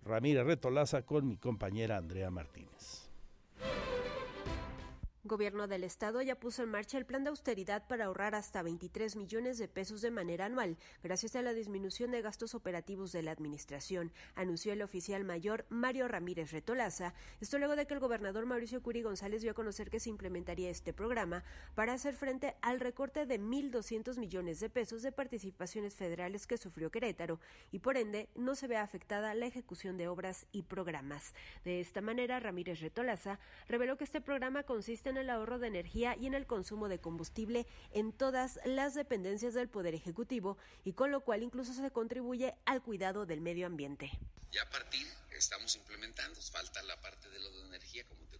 Ramírez 0.02 0.44
Retolaza 0.44 1.02
con 1.02 1.26
mi 1.28 1.36
compañera 1.36 1.96
Andrea 1.96 2.30
Martínez. 2.30 3.07
Gobierno 5.28 5.68
del 5.68 5.84
Estado 5.84 6.22
ya 6.22 6.40
puso 6.40 6.62
en 6.62 6.70
marcha 6.70 6.98
el 6.98 7.06
plan 7.06 7.22
de 7.22 7.30
austeridad 7.30 7.86
para 7.86 8.06
ahorrar 8.06 8.34
hasta 8.34 8.62
23 8.62 9.14
millones 9.16 9.58
de 9.58 9.68
pesos 9.68 10.00
de 10.00 10.10
manera 10.10 10.46
anual, 10.46 10.78
gracias 11.02 11.36
a 11.36 11.42
la 11.42 11.52
disminución 11.52 12.10
de 12.10 12.22
gastos 12.22 12.54
operativos 12.54 13.12
de 13.12 13.22
la 13.22 13.30
Administración, 13.30 14.10
anunció 14.34 14.72
el 14.72 14.82
oficial 14.82 15.24
mayor 15.24 15.66
Mario 15.68 16.08
Ramírez 16.08 16.50
Retolaza. 16.50 17.14
Esto 17.40 17.58
luego 17.58 17.76
de 17.76 17.86
que 17.86 17.94
el 17.94 18.00
gobernador 18.00 18.46
Mauricio 18.46 18.82
Curi 18.82 19.02
González 19.02 19.42
dio 19.42 19.50
a 19.50 19.54
conocer 19.54 19.90
que 19.90 20.00
se 20.00 20.10
implementaría 20.10 20.70
este 20.70 20.92
programa 20.92 21.44
para 21.74 21.92
hacer 21.92 22.14
frente 22.14 22.56
al 22.62 22.80
recorte 22.80 23.26
de 23.26 23.38
1.200 23.38 24.18
millones 24.18 24.60
de 24.60 24.70
pesos 24.70 25.02
de 25.02 25.12
participaciones 25.12 25.94
federales 25.94 26.46
que 26.46 26.56
sufrió 26.56 26.90
Querétaro 26.90 27.38
y 27.70 27.80
por 27.80 27.98
ende 27.98 28.30
no 28.34 28.54
se 28.54 28.66
ve 28.66 28.78
afectada 28.78 29.34
la 29.34 29.46
ejecución 29.46 29.98
de 29.98 30.08
obras 30.08 30.46
y 30.52 30.62
programas. 30.62 31.34
De 31.64 31.80
esta 31.80 32.00
manera, 32.00 32.40
Ramírez 32.40 32.80
Retolaza 32.80 33.38
reveló 33.68 33.98
que 33.98 34.04
este 34.04 34.22
programa 34.22 34.62
consiste 34.62 35.10
en 35.10 35.17
el 35.18 35.30
ahorro 35.30 35.58
de 35.58 35.68
energía 35.68 36.16
y 36.16 36.26
en 36.26 36.34
el 36.34 36.46
consumo 36.46 36.88
de 36.88 37.00
combustible 37.00 37.66
en 37.92 38.12
todas 38.12 38.60
las 38.64 38.94
dependencias 38.94 39.54
del 39.54 39.68
Poder 39.68 39.94
Ejecutivo 39.94 40.56
y 40.84 40.92
con 40.92 41.10
lo 41.10 41.20
cual 41.20 41.42
incluso 41.42 41.72
se 41.74 41.90
contribuye 41.90 42.54
al 42.64 42.82
cuidado 42.82 43.26
del 43.26 43.40
medio 43.40 43.66
ambiente. 43.66 44.10
Ya 44.50 44.62
a 44.62 44.70
partir 44.70 45.06
estamos 45.32 45.76
implementando, 45.76 46.40
falta 46.40 46.82
la 46.82 47.00
parte 47.00 47.28
de 47.28 47.38
la 47.38 47.48
energía 47.66 48.04
como 48.04 48.26
te, 48.26 48.38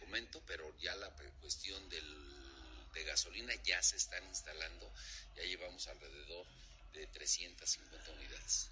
comento, 0.00 0.42
pero 0.46 0.76
ya 0.78 0.94
la 0.96 1.10
cuestión 1.40 1.88
de 1.88 3.04
gasolina 3.04 3.54
ya 3.62 3.82
se 3.82 3.96
están 3.96 4.24
instalando, 4.24 4.90
ya 5.36 5.42
llevamos 5.44 5.86
alrededor 5.86 6.46
de 6.92 7.06
350 7.06 8.12
unidades. 8.12 8.70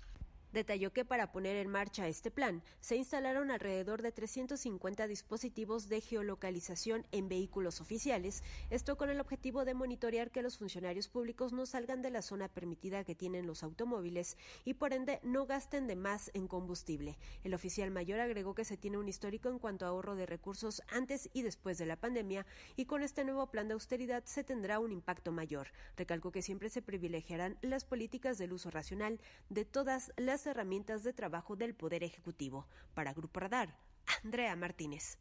Detalló 0.55 0.93
que 0.93 1.05
para 1.05 1.33
poner 1.33 1.57
en 1.57 1.69
marcha 1.69 2.07
este 2.07 2.31
plan 2.31 2.63
se 2.79 2.95
instalaron 2.95 3.51
alrededor 3.51 4.03
de 4.03 4.13
350 4.13 5.09
dispositivos 5.09 5.89
de 5.89 6.01
geolocalización 6.01 7.05
en 7.11 7.29
vehículos 7.29 7.81
oficiales, 7.81 8.45
esto 8.71 8.97
con 8.97 9.11
el 9.11 9.19
objetivo 9.19 9.65
de 9.65 9.75
monitorear 9.75 10.31
que 10.31 10.43
los 10.43 10.59
funcionarios 10.59 11.09
públicos 11.09 11.53
no 11.53 11.67
salgan 11.67 12.03
de 12.03 12.11
la 12.11 12.23
zona 12.23 12.47
permitida 12.47 13.03
que 13.03 13.17
tienen 13.17 13.49
los 13.49 13.65
automóviles 13.65 14.37
y 14.65 14.75
por 14.75 14.93
ende 14.93 15.19
no 15.25 15.45
gasten 15.45 15.89
de 15.89 15.97
más 15.97 16.31
en 16.35 16.47
combustible. 16.47 17.19
El 17.43 17.53
oficial 17.53 17.91
mayor 17.91 18.21
agregó 18.21 18.55
que 18.55 18.65
se 18.65 18.77
tiene 18.77 18.99
un 18.99 19.09
histórico 19.09 19.49
en 19.49 19.59
cuanto 19.59 19.87
a 19.87 19.89
ahorro 19.89 20.15
de 20.15 20.25
recursos 20.25 20.83
antes 20.87 21.31
y 21.33 21.43
después 21.43 21.79
de 21.79 21.87
la 21.87 21.97
pandemia 21.97 22.47
y 22.77 22.85
con 22.85 23.03
este 23.03 23.25
nuevo 23.25 23.49
plan 23.49 23.67
de 23.67 23.75
austeridad 23.75 24.23
se 24.25 24.45
tendrá 24.45 24.79
un 24.79 24.93
impacto 24.93 25.33
mayor. 25.33 25.73
Recalcó 25.97 26.31
que 26.31 26.43
siempre 26.43 26.69
se 26.69 26.81
privilegiarán 26.81 27.59
las 27.61 27.85
políticas 27.85 28.39
del 28.39 28.53
uso 28.53 28.71
racional 28.71 29.19
de 29.49 29.65
todas 29.65 30.13
las 30.17 30.44
herramientas 30.47 31.03
de 31.05 31.13
trabajo 31.13 31.57
del 31.57 31.75
Poder 31.75 32.05
Ejecutivo. 32.05 32.67
Para 32.95 33.13
Grupo 33.13 33.41
Radar, 33.41 33.77
Andrea 34.23 34.55
Martínez. 34.57 35.19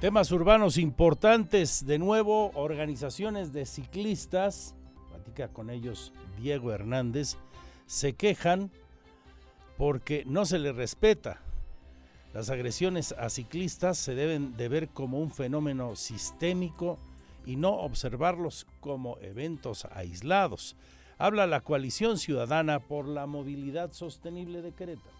Temas 0.00 0.32
urbanos 0.32 0.78
importantes, 0.78 1.84
de 1.84 1.98
nuevo, 1.98 2.52
organizaciones 2.54 3.52
de 3.52 3.66
ciclistas, 3.66 4.74
platica 5.10 5.48
con 5.48 5.68
ellos 5.68 6.14
Diego 6.38 6.72
Hernández, 6.72 7.36
se 7.86 8.14
quejan 8.14 8.70
porque 9.76 10.24
no 10.26 10.46
se 10.46 10.58
les 10.58 10.74
respeta. 10.74 11.42
Las 12.32 12.48
agresiones 12.48 13.12
a 13.18 13.28
ciclistas 13.28 13.98
se 13.98 14.14
deben 14.14 14.56
de 14.56 14.68
ver 14.68 14.88
como 14.88 15.18
un 15.18 15.30
fenómeno 15.30 15.96
sistémico 15.96 16.96
y 17.44 17.56
no 17.56 17.72
observarlos 17.72 18.66
como 18.80 19.18
eventos 19.18 19.84
aislados 19.86 20.76
habla 21.20 21.46
la 21.46 21.60
coalición 21.60 22.16
ciudadana 22.16 22.80
por 22.80 23.06
la 23.06 23.26
movilidad 23.26 23.92
sostenible 23.92 24.62
de 24.62 24.72
Querétaro. 24.72 25.14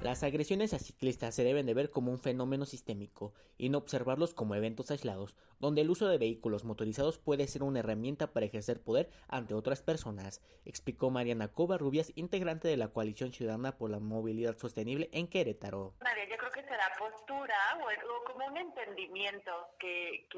Las 0.00 0.22
agresiones 0.22 0.74
a 0.74 0.78
ciclistas 0.78 1.34
se 1.34 1.42
deben 1.42 1.66
de 1.66 1.74
ver 1.74 1.90
como 1.90 2.12
un 2.12 2.20
fenómeno 2.20 2.66
sistémico 2.66 3.34
y 3.56 3.68
no 3.68 3.78
observarlos 3.78 4.32
como 4.32 4.54
eventos 4.54 4.92
aislados, 4.92 5.36
donde 5.58 5.80
el 5.80 5.90
uso 5.90 6.06
de 6.06 6.18
vehículos 6.18 6.62
motorizados 6.62 7.18
puede 7.18 7.48
ser 7.48 7.64
una 7.64 7.80
herramienta 7.80 8.32
para 8.32 8.46
ejercer 8.46 8.80
poder 8.80 9.10
ante 9.26 9.54
otras 9.54 9.82
personas, 9.82 10.40
explicó 10.64 11.10
Mariana 11.10 11.50
Rubias, 11.56 12.12
integrante 12.14 12.68
de 12.68 12.76
la 12.76 12.92
Coalición 12.92 13.32
Ciudadana 13.32 13.76
por 13.76 13.90
la 13.90 13.98
Movilidad 13.98 14.56
Sostenible 14.56 15.10
en 15.12 15.26
Querétaro. 15.26 15.94
María, 16.00 16.28
yo 16.28 16.36
creo 16.36 16.52
que 16.52 16.62
será 16.62 16.92
postura 16.96 17.56
o, 17.82 18.24
como 18.24 18.46
un 18.46 18.56
entendimiento 18.56 19.50
que, 19.80 20.28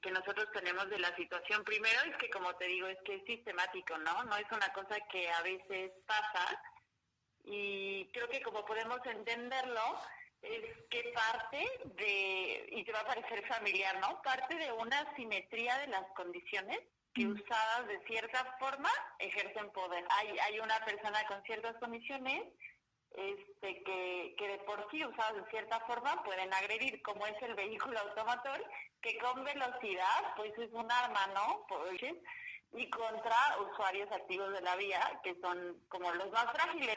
que 0.00 0.10
nosotros 0.12 0.46
tenemos 0.52 0.88
de 0.88 1.00
la 1.00 1.14
situación. 1.16 1.64
Primero 1.64 1.98
es 2.08 2.16
que, 2.16 2.30
como 2.30 2.54
te 2.54 2.66
digo, 2.66 2.86
es 2.86 2.98
que 3.04 3.16
es 3.16 3.24
sistemático, 3.24 3.98
¿no? 3.98 4.22
No 4.22 4.36
es 4.36 4.46
una 4.52 4.72
cosa 4.72 4.94
que 5.10 5.28
a 5.28 5.42
veces 5.42 5.90
pasa 6.06 6.62
y 7.44 8.06
creo 8.12 8.28
que 8.28 8.42
como 8.42 8.64
podemos 8.64 8.98
entenderlo, 9.04 10.00
es 10.42 10.64
que 10.90 11.12
parte 11.14 11.66
de, 11.96 12.68
y 12.70 12.84
te 12.84 12.92
va 12.92 13.00
a 13.00 13.06
parecer 13.06 13.46
familiar, 13.46 13.98
¿no? 14.00 14.22
Parte 14.22 14.54
de 14.54 14.72
una 14.72 15.14
simetría 15.14 15.76
de 15.78 15.88
las 15.88 16.06
condiciones 16.16 16.80
que 17.14 17.26
usadas 17.26 17.88
de 17.88 18.00
cierta 18.06 18.56
forma 18.58 18.90
ejercen 19.18 19.70
poder. 19.72 20.04
Hay, 20.18 20.38
hay 20.38 20.60
una 20.60 20.78
persona 20.84 21.24
con 21.26 21.42
ciertas 21.42 21.76
condiciones 21.76 22.44
este, 23.10 23.82
que, 23.82 24.34
que 24.38 24.48
de 24.48 24.58
por 24.58 24.88
sí 24.90 25.04
usadas 25.04 25.34
de 25.34 25.50
cierta 25.50 25.80
forma 25.80 26.22
pueden 26.22 26.52
agredir, 26.54 27.02
como 27.02 27.26
es 27.26 27.42
el 27.42 27.54
vehículo 27.54 27.98
automotor, 27.98 28.64
que 29.02 29.18
con 29.18 29.44
velocidad 29.44 30.34
pues 30.36 30.56
es 30.58 30.70
un 30.72 30.90
arma, 30.90 31.26
¿no? 31.34 31.66
y 32.72 32.88
contra 32.88 33.58
usuarios 33.68 34.10
activos 34.12 34.52
de 34.52 34.60
la 34.60 34.76
vía, 34.76 35.20
que 35.24 35.34
son 35.40 35.82
como 35.88 36.12
los 36.12 36.30
más 36.30 36.52
frágiles 36.52 36.96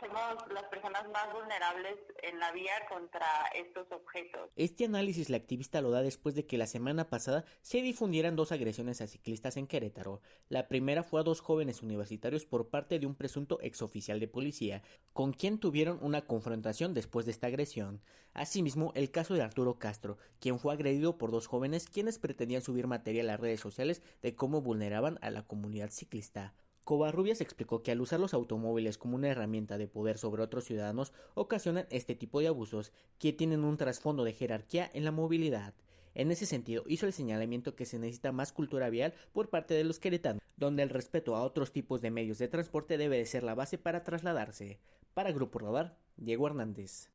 somos 0.00 0.52
las 0.52 0.64
personas 0.64 1.04
más 1.12 1.32
vulnerables 1.32 1.96
en 2.22 2.38
la 2.38 2.52
vía 2.52 2.72
contra 2.88 3.26
estos 3.54 3.90
objetos. 3.90 4.50
Este 4.56 4.84
análisis 4.84 5.28
la 5.28 5.36
activista 5.36 5.80
lo 5.80 5.90
da 5.90 6.02
después 6.02 6.34
de 6.34 6.46
que 6.46 6.58
la 6.58 6.66
semana 6.66 7.08
pasada 7.08 7.44
se 7.62 7.82
difundieran 7.82 8.36
dos 8.36 8.52
agresiones 8.52 9.00
a 9.00 9.06
ciclistas 9.06 9.56
en 9.56 9.66
Querétaro. 9.66 10.20
La 10.48 10.68
primera 10.68 11.02
fue 11.02 11.20
a 11.20 11.24
dos 11.24 11.40
jóvenes 11.40 11.82
universitarios 11.82 12.46
por 12.46 12.68
parte 12.68 12.98
de 12.98 13.06
un 13.06 13.14
presunto 13.14 13.60
exoficial 13.60 14.20
de 14.20 14.28
policía, 14.28 14.82
con 15.12 15.32
quien 15.32 15.58
tuvieron 15.58 15.98
una 16.02 16.22
confrontación 16.22 16.94
después 16.94 17.26
de 17.26 17.32
esta 17.32 17.48
agresión. 17.48 18.00
Asimismo, 18.34 18.92
el 18.94 19.10
caso 19.10 19.34
de 19.34 19.42
Arturo 19.42 19.78
Castro, 19.78 20.18
quien 20.38 20.60
fue 20.60 20.72
agredido 20.72 21.18
por 21.18 21.32
dos 21.32 21.46
jóvenes 21.48 21.88
quienes 21.88 22.18
pretendían 22.18 22.62
subir 22.62 22.86
material 22.86 23.28
a 23.28 23.32
las 23.32 23.40
redes 23.40 23.60
sociales 23.60 24.02
de 24.22 24.36
cómo 24.36 24.60
vulneraban 24.60 25.18
a 25.22 25.30
la 25.30 25.42
comunidad 25.42 25.90
ciclista. 25.90 26.54
Covarrubias 26.88 27.42
explicó 27.42 27.82
que 27.82 27.92
al 27.92 28.00
usar 28.00 28.18
los 28.18 28.32
automóviles 28.32 28.96
como 28.96 29.14
una 29.14 29.28
herramienta 29.28 29.76
de 29.76 29.88
poder 29.88 30.16
sobre 30.16 30.42
otros 30.42 30.64
ciudadanos 30.64 31.12
ocasionan 31.34 31.86
este 31.90 32.14
tipo 32.14 32.40
de 32.40 32.46
abusos 32.46 32.92
que 33.18 33.34
tienen 33.34 33.62
un 33.62 33.76
trasfondo 33.76 34.24
de 34.24 34.32
jerarquía 34.32 34.90
en 34.94 35.04
la 35.04 35.10
movilidad. 35.10 35.74
En 36.14 36.30
ese 36.30 36.46
sentido, 36.46 36.84
hizo 36.86 37.04
el 37.04 37.12
señalamiento 37.12 37.76
que 37.76 37.84
se 37.84 37.98
necesita 37.98 38.32
más 38.32 38.54
cultura 38.54 38.88
vial 38.88 39.12
por 39.34 39.50
parte 39.50 39.74
de 39.74 39.84
los 39.84 39.98
queretanos, 39.98 40.40
donde 40.56 40.82
el 40.82 40.88
respeto 40.88 41.36
a 41.36 41.42
otros 41.42 41.72
tipos 41.72 42.00
de 42.00 42.10
medios 42.10 42.38
de 42.38 42.48
transporte 42.48 42.96
debe 42.96 43.18
de 43.18 43.26
ser 43.26 43.42
la 43.42 43.54
base 43.54 43.76
para 43.76 44.02
trasladarse. 44.02 44.80
Para 45.12 45.30
Grupo 45.30 45.58
Radar, 45.58 45.94
Diego 46.16 46.46
Hernández. 46.46 47.10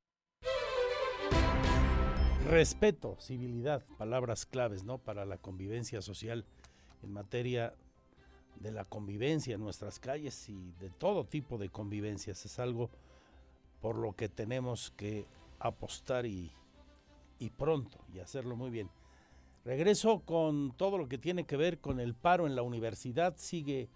Respeto, 2.47 3.17
civilidad, 3.19 3.83
palabras 3.97 4.45
claves, 4.45 4.83
¿no? 4.83 4.99
Para 4.99 5.25
la 5.25 5.39
convivencia 5.39 6.03
social 6.03 6.45
en 7.01 7.11
materia 7.11 7.73
de 8.59 8.71
la 8.71 8.85
convivencia 8.85 9.55
en 9.55 9.61
nuestras 9.61 9.99
calles 9.99 10.49
y 10.49 10.71
de 10.79 10.89
todo 10.89 11.25
tipo 11.25 11.57
de 11.57 11.69
convivencias. 11.69 12.45
Es 12.45 12.59
algo 12.59 12.89
por 13.81 13.97
lo 13.97 14.13
que 14.15 14.29
tenemos 14.29 14.91
que 14.91 15.27
apostar 15.59 16.25
y, 16.25 16.51
y 17.39 17.49
pronto 17.49 17.99
y 18.13 18.19
hacerlo 18.19 18.55
muy 18.55 18.69
bien. 18.69 18.89
Regreso 19.65 20.19
con 20.19 20.75
todo 20.75 20.97
lo 20.97 21.07
que 21.07 21.17
tiene 21.17 21.45
que 21.45 21.57
ver 21.57 21.79
con 21.79 21.99
el 21.99 22.15
paro 22.15 22.47
en 22.47 22.55
la 22.55 22.63
universidad. 22.63 23.35
Sigue 23.37 23.89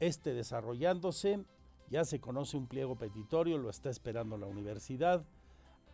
este 0.00 0.32
desarrollándose. 0.32 1.44
Ya 1.90 2.04
se 2.04 2.20
conoce 2.20 2.56
un 2.56 2.66
pliego 2.66 2.96
petitorio, 2.96 3.58
lo 3.58 3.68
está 3.68 3.90
esperando 3.90 4.38
la 4.38 4.46
universidad. 4.46 5.24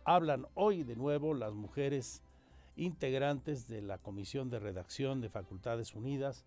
Hablan 0.05 0.47
hoy 0.55 0.83
de 0.83 0.95
nuevo 0.95 1.33
las 1.33 1.53
mujeres 1.53 2.23
integrantes 2.75 3.67
de 3.67 3.81
la 3.81 3.97
Comisión 3.97 4.49
de 4.49 4.59
Redacción 4.59 5.21
de 5.21 5.29
Facultades 5.29 5.93
Unidas, 5.93 6.45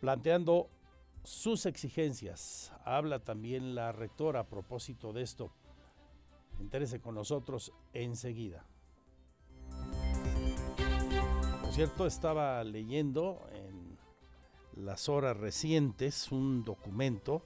planteando 0.00 0.68
sus 1.22 1.66
exigencias. 1.66 2.72
Habla 2.84 3.20
también 3.20 3.74
la 3.74 3.92
rectora 3.92 4.40
a 4.40 4.48
propósito 4.48 5.12
de 5.12 5.22
esto. 5.22 5.52
Interese 6.58 7.00
con 7.00 7.14
nosotros 7.14 7.72
enseguida. 7.92 8.64
Por 11.60 11.72
cierto, 11.72 12.06
estaba 12.06 12.62
leyendo 12.64 13.46
en 13.52 13.98
las 14.84 15.08
horas 15.08 15.36
recientes 15.36 16.32
un 16.32 16.64
documento 16.64 17.44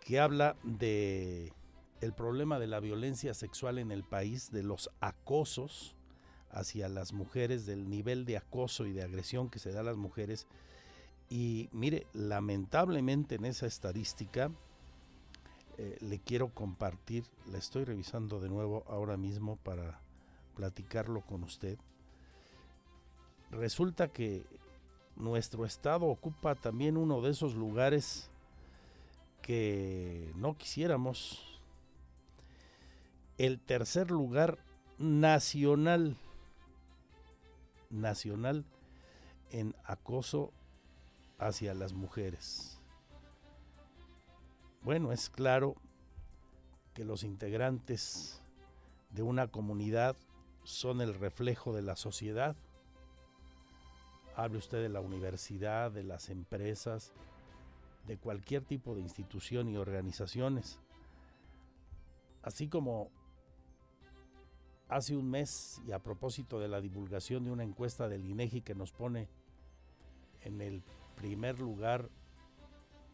que 0.00 0.18
habla 0.18 0.56
de 0.62 1.52
el 2.00 2.12
problema 2.12 2.58
de 2.58 2.66
la 2.66 2.80
violencia 2.80 3.32
sexual 3.32 3.78
en 3.78 3.92
el 3.92 4.02
país, 4.02 4.50
de 4.50 4.64
los 4.64 4.90
acosos 5.00 5.94
hacia 6.52 6.88
las 6.88 7.12
mujeres, 7.12 7.66
del 7.66 7.88
nivel 7.88 8.24
de 8.24 8.36
acoso 8.36 8.86
y 8.86 8.92
de 8.92 9.02
agresión 9.02 9.48
que 9.48 9.58
se 9.58 9.72
da 9.72 9.80
a 9.80 9.84
las 9.84 9.96
mujeres. 9.96 10.46
Y 11.28 11.68
mire, 11.72 12.06
lamentablemente 12.12 13.36
en 13.36 13.46
esa 13.46 13.66
estadística, 13.66 14.50
eh, 15.78 15.96
le 16.00 16.18
quiero 16.20 16.50
compartir, 16.50 17.24
la 17.50 17.58
estoy 17.58 17.84
revisando 17.84 18.38
de 18.40 18.50
nuevo 18.50 18.84
ahora 18.88 19.16
mismo 19.16 19.56
para 19.56 20.00
platicarlo 20.54 21.22
con 21.22 21.42
usted. 21.42 21.78
Resulta 23.50 24.08
que 24.08 24.44
nuestro 25.16 25.64
estado 25.64 26.06
ocupa 26.06 26.54
también 26.54 26.96
uno 26.96 27.20
de 27.20 27.30
esos 27.30 27.54
lugares 27.54 28.30
que 29.40 30.32
no 30.36 30.56
quisiéramos 30.56 31.60
el 33.38 33.58
tercer 33.60 34.10
lugar 34.10 34.58
nacional, 34.98 36.16
nacional 37.92 38.64
en 39.50 39.76
acoso 39.84 40.52
hacia 41.38 41.74
las 41.74 41.92
mujeres. 41.92 42.80
Bueno, 44.82 45.12
es 45.12 45.30
claro 45.30 45.76
que 46.94 47.04
los 47.04 47.22
integrantes 47.22 48.42
de 49.10 49.22
una 49.22 49.46
comunidad 49.46 50.16
son 50.64 51.00
el 51.00 51.14
reflejo 51.14 51.72
de 51.72 51.82
la 51.82 51.96
sociedad. 51.96 52.56
Hable 54.34 54.58
usted 54.58 54.82
de 54.82 54.88
la 54.88 55.00
universidad, 55.00 55.92
de 55.92 56.02
las 56.02 56.30
empresas, 56.30 57.12
de 58.06 58.16
cualquier 58.16 58.64
tipo 58.64 58.94
de 58.94 59.02
institución 59.02 59.68
y 59.68 59.76
organizaciones. 59.76 60.80
Así 62.42 62.68
como 62.68 63.10
hace 64.94 65.16
un 65.16 65.30
mes 65.30 65.80
y 65.86 65.92
a 65.92 65.98
propósito 65.98 66.60
de 66.60 66.68
la 66.68 66.80
divulgación 66.80 67.44
de 67.44 67.50
una 67.50 67.64
encuesta 67.64 68.08
del 68.08 68.26
INEGI 68.26 68.60
que 68.60 68.74
nos 68.74 68.92
pone 68.92 69.28
en 70.44 70.60
el 70.60 70.82
primer 71.16 71.60
lugar 71.60 72.10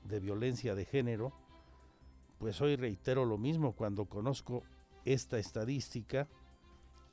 de 0.04 0.20
violencia 0.20 0.74
de 0.74 0.84
género, 0.84 1.32
pues 2.38 2.60
hoy 2.60 2.76
reitero 2.76 3.24
lo 3.24 3.38
mismo 3.38 3.72
cuando 3.72 4.06
conozco 4.06 4.62
esta 5.04 5.38
estadística 5.38 6.28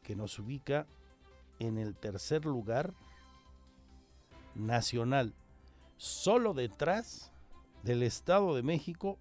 que 0.03 0.15
nos 0.15 0.39
ubica 0.39 0.87
en 1.59 1.77
el 1.77 1.95
tercer 1.95 2.45
lugar 2.45 2.93
nacional, 4.55 5.33
solo 5.97 6.53
detrás 6.53 7.31
del 7.83 8.03
Estado 8.03 8.55
de 8.55 8.63
México 8.63 9.19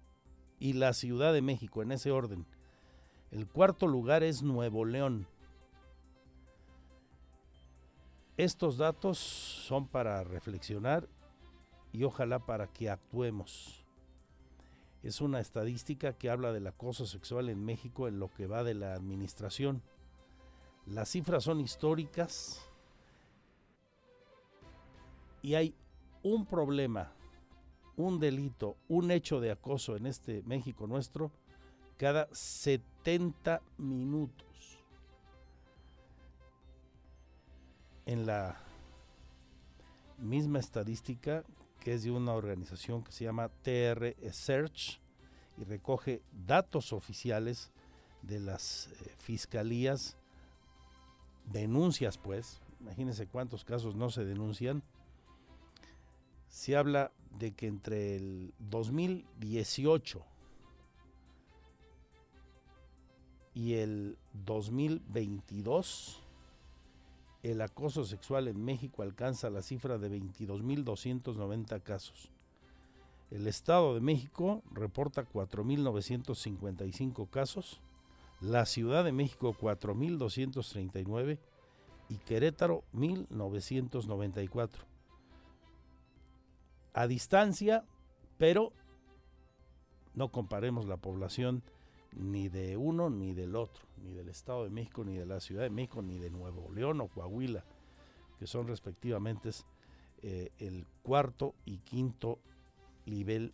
y 0.59 0.73
la 0.73 0.93
Ciudad 0.93 1.33
de 1.33 1.41
México, 1.41 1.81
en 1.81 1.91
ese 1.91 2.11
orden. 2.11 2.45
El 3.31 3.47
cuarto 3.47 3.87
lugar 3.87 4.23
es 4.23 4.41
Nuevo 4.41 4.85
León. 4.85 5.27
Estos 8.37 8.77
datos 8.77 9.17
son 9.17 9.87
para 9.87 10.21
reflexionar 10.25 11.07
y 11.93 12.03
ojalá 12.03 12.39
para 12.39 12.67
que 12.67 12.89
actuemos. 12.89 13.85
Es 15.03 15.21
una 15.21 15.39
estadística 15.39 16.13
que 16.17 16.29
habla 16.29 16.51
del 16.51 16.67
acoso 16.67 17.05
sexual 17.05 17.47
en 17.47 17.63
México 17.63 18.09
en 18.09 18.19
lo 18.19 18.27
que 18.33 18.47
va 18.47 18.65
de 18.65 18.73
la 18.73 18.93
administración. 18.93 19.81
Las 20.85 21.09
cifras 21.09 21.45
son 21.45 21.61
históricas 21.61 22.61
y 25.41 25.55
hay 25.55 25.73
un 26.21 26.45
problema, 26.45 27.13
un 27.95 28.19
delito, 28.19 28.75
un 28.89 29.11
hecho 29.11 29.39
de 29.39 29.51
acoso 29.51 29.95
en 29.95 30.07
este 30.07 30.43
México 30.43 30.87
nuestro 30.87 31.31
cada 31.97 32.27
70 32.33 33.61
minutos. 33.77 34.44
En 38.05 38.25
la 38.25 38.57
misma 40.17 40.59
estadística 40.59 41.43
que 41.79 41.93
es 41.93 42.03
de 42.03 42.11
una 42.11 42.33
organización 42.33 43.03
que 43.03 43.11
se 43.11 43.25
llama 43.25 43.49
TR 43.61 44.15
Search 44.31 44.99
y 45.57 45.63
recoge 45.63 46.21
datos 46.47 46.93
oficiales 46.93 47.71
de 48.23 48.39
las 48.39 48.87
eh, 48.87 49.13
fiscalías, 49.19 50.17
denuncias 51.45 52.17
pues, 52.17 52.59
imagínense 52.79 53.27
cuántos 53.27 53.63
casos 53.63 53.95
no 53.95 54.09
se 54.09 54.25
denuncian. 54.25 54.83
Se 56.47 56.75
habla 56.75 57.11
de 57.37 57.51
que 57.51 57.67
entre 57.67 58.15
el 58.15 58.53
2018 58.59 60.25
y 63.53 63.73
el 63.75 64.17
2022 64.33 66.24
el 67.51 67.61
acoso 67.61 68.05
sexual 68.05 68.47
en 68.47 68.65
México 68.65 69.03
alcanza 69.03 69.51
la 69.51 69.61
cifra 69.61 69.99
de 69.99 70.09
22.290 70.09 71.83
casos. 71.83 72.31
El 73.29 73.45
Estado 73.45 73.93
de 73.93 74.01
México 74.01 74.63
reporta 74.71 75.29
4.955 75.29 77.29
casos, 77.29 77.81
la 78.41 78.65
Ciudad 78.65 79.03
de 79.03 79.11
México 79.11 79.53
4.239 79.53 81.37
y 82.09 82.17
Querétaro 82.17 82.83
1.994. 82.95 84.71
A 86.93 87.05
distancia, 87.05 87.85
pero 88.39 88.73
no 90.15 90.31
comparemos 90.31 90.87
la 90.87 90.97
población 90.97 91.61
ni 92.15 92.49
de 92.49 92.77
uno 92.77 93.09
ni 93.09 93.33
del 93.33 93.55
otro, 93.55 93.83
ni 94.03 94.13
del 94.13 94.29
Estado 94.29 94.63
de 94.63 94.69
México, 94.69 95.03
ni 95.03 95.15
de 95.15 95.25
la 95.25 95.39
Ciudad 95.39 95.63
de 95.63 95.69
México, 95.69 96.01
ni 96.01 96.17
de 96.17 96.29
Nuevo 96.29 96.71
León 96.71 97.01
o 97.01 97.07
Coahuila, 97.07 97.63
que 98.39 98.47
son 98.47 98.67
respectivamente 98.67 99.49
eh, 100.21 100.51
el 100.59 100.85
cuarto 101.03 101.55
y 101.65 101.77
quinto 101.79 102.39
nivel, 103.05 103.53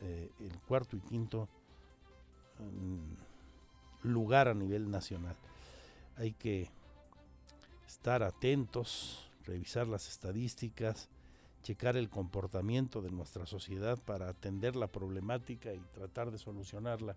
eh, 0.00 0.30
el 0.40 0.58
cuarto 0.60 0.96
y 0.96 1.00
quinto 1.00 1.48
mm, 2.58 4.08
lugar 4.08 4.48
a 4.48 4.54
nivel 4.54 4.90
nacional. 4.90 5.36
Hay 6.16 6.32
que 6.32 6.70
estar 7.86 8.22
atentos, 8.22 9.30
revisar 9.44 9.86
las 9.86 10.08
estadísticas, 10.08 11.08
checar 11.62 11.96
el 11.96 12.08
comportamiento 12.08 13.02
de 13.02 13.10
nuestra 13.10 13.46
sociedad 13.46 13.98
para 13.98 14.28
atender 14.28 14.76
la 14.76 14.86
problemática 14.86 15.74
y 15.74 15.80
tratar 15.94 16.30
de 16.30 16.38
solucionarla 16.38 17.16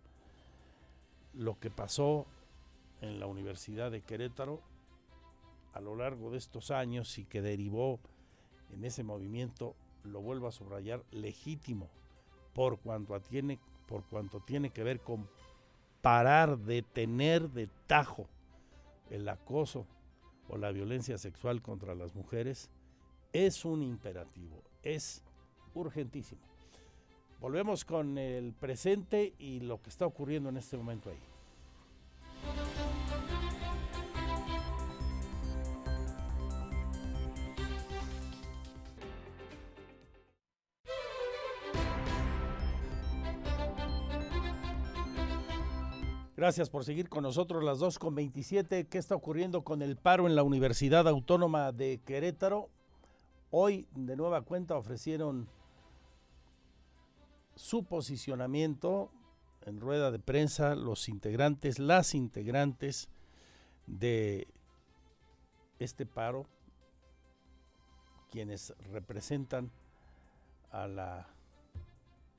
lo 1.34 1.60
que 1.60 1.70
pasó 1.70 2.26
en 3.02 3.20
la 3.20 3.28
Universidad 3.28 3.92
de 3.92 4.02
Querétaro 4.02 4.62
a 5.74 5.82
lo 5.82 5.96
largo 5.96 6.32
de 6.32 6.38
estos 6.38 6.72
años 6.72 7.18
y 7.18 7.26
que 7.26 7.42
derivó 7.42 8.00
en 8.72 8.84
ese 8.84 9.04
movimiento 9.04 9.76
lo 10.04 10.22
vuelvo 10.22 10.48
a 10.48 10.52
subrayar, 10.52 11.04
legítimo, 11.12 11.90
por 12.54 12.80
cuanto 12.80 13.20
tiene, 13.20 13.60
por 13.88 14.04
cuanto 14.06 14.40
tiene 14.40 14.70
que 14.70 14.84
ver 14.84 15.02
con 15.02 15.28
parar, 16.02 16.58
detener 16.58 17.50
de 17.50 17.68
tajo 17.88 18.28
el 19.10 19.28
acoso 19.28 19.86
o 20.48 20.58
la 20.58 20.72
violencia 20.72 21.18
sexual 21.18 21.62
contra 21.62 21.96
las 21.96 22.16
mujeres, 22.16 22.70
es 23.34 23.66
un 23.66 23.84
imperativo, 23.84 24.64
es 24.84 25.24
urgentísimo. 25.74 26.49
Volvemos 27.40 27.86
con 27.86 28.18
el 28.18 28.54
presente 28.54 29.34
y 29.40 29.62
lo 29.62 29.82
que 29.82 29.90
está 29.90 30.06
ocurriendo 30.06 30.50
en 30.50 30.58
este 30.58 30.76
momento 30.76 31.10
ahí. 31.10 31.20
Gracias 46.36 46.70
por 46.70 46.86
seguir 46.86 47.10
con 47.10 47.24
nosotros 47.24 47.64
las 47.64 47.80
2 47.80 48.00
con 48.00 48.16
27. 48.16 48.88
¿Qué 48.88 48.98
está 48.98 49.14
ocurriendo 49.14 49.62
con 49.64 49.82
el 49.82 49.98
paro 49.98 50.26
en 50.26 50.36
la 50.36 50.44
Universidad 50.44 51.06
Autónoma 51.08 51.74
de 51.74 52.00
Querétaro? 52.06 52.70
Hoy, 53.52 53.88
de 53.94 54.16
nueva 54.16 54.42
cuenta, 54.44 54.78
ofrecieron 54.78 55.50
su 57.60 57.84
posicionamiento 57.84 59.12
en 59.66 59.82
rueda 59.82 60.12
de 60.12 60.20
prensa 60.20 60.76
los 60.76 61.10
integrantes, 61.10 61.78
las 61.78 62.16
integrantes 62.16 63.10
de 63.86 64.48
este 65.78 66.06
paro, 66.06 66.48
quienes 68.32 68.74
representan 68.94 69.72
a 70.72 70.88
la 70.88 71.28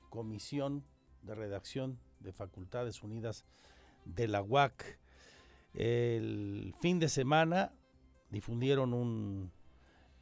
Comisión 0.09 0.83
de 1.21 1.35
Redacción 1.35 1.99
de 2.19 2.33
Facultades 2.33 3.03
Unidas 3.03 3.45
de 4.05 4.27
la 4.27 4.41
UAC. 4.41 4.97
El 5.75 6.73
fin 6.79 6.97
de 6.97 7.09
semana 7.09 7.71
difundieron 8.31 8.91
un 8.91 9.51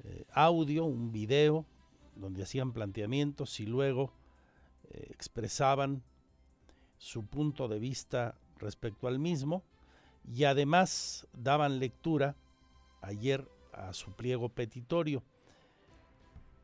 eh, 0.03 0.25
audio, 0.33 0.83
un 0.83 1.13
video, 1.13 1.65
donde 2.15 2.43
hacían 2.43 2.73
planteamientos 2.73 3.61
y 3.61 3.65
luego 3.65 4.18
expresaban 4.89 6.03
su 6.97 7.25
punto 7.25 7.67
de 7.67 7.79
vista 7.79 8.35
respecto 8.57 9.07
al 9.07 9.19
mismo 9.19 9.63
y 10.31 10.43
además 10.43 11.27
daban 11.33 11.79
lectura 11.79 12.35
ayer 13.01 13.47
a 13.73 13.93
su 13.93 14.11
pliego 14.11 14.49
petitorio, 14.49 15.23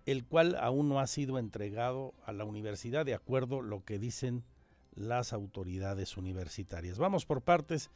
el 0.05 0.25
cual 0.25 0.55
aún 0.59 0.89
no 0.89 0.99
ha 0.99 1.07
sido 1.07 1.39
entregado 1.39 2.13
a 2.25 2.33
la 2.33 2.43
universidad 2.43 3.05
de 3.05 3.13
acuerdo 3.13 3.59
a 3.59 3.63
lo 3.63 3.83
que 3.83 3.97
dicen 3.97 4.43
las 4.95 5.33
autoridades 5.33 6.17
universitarias. 6.17 6.97
Vamos 6.97 7.25
por 7.25 7.41
partes. 7.41 7.89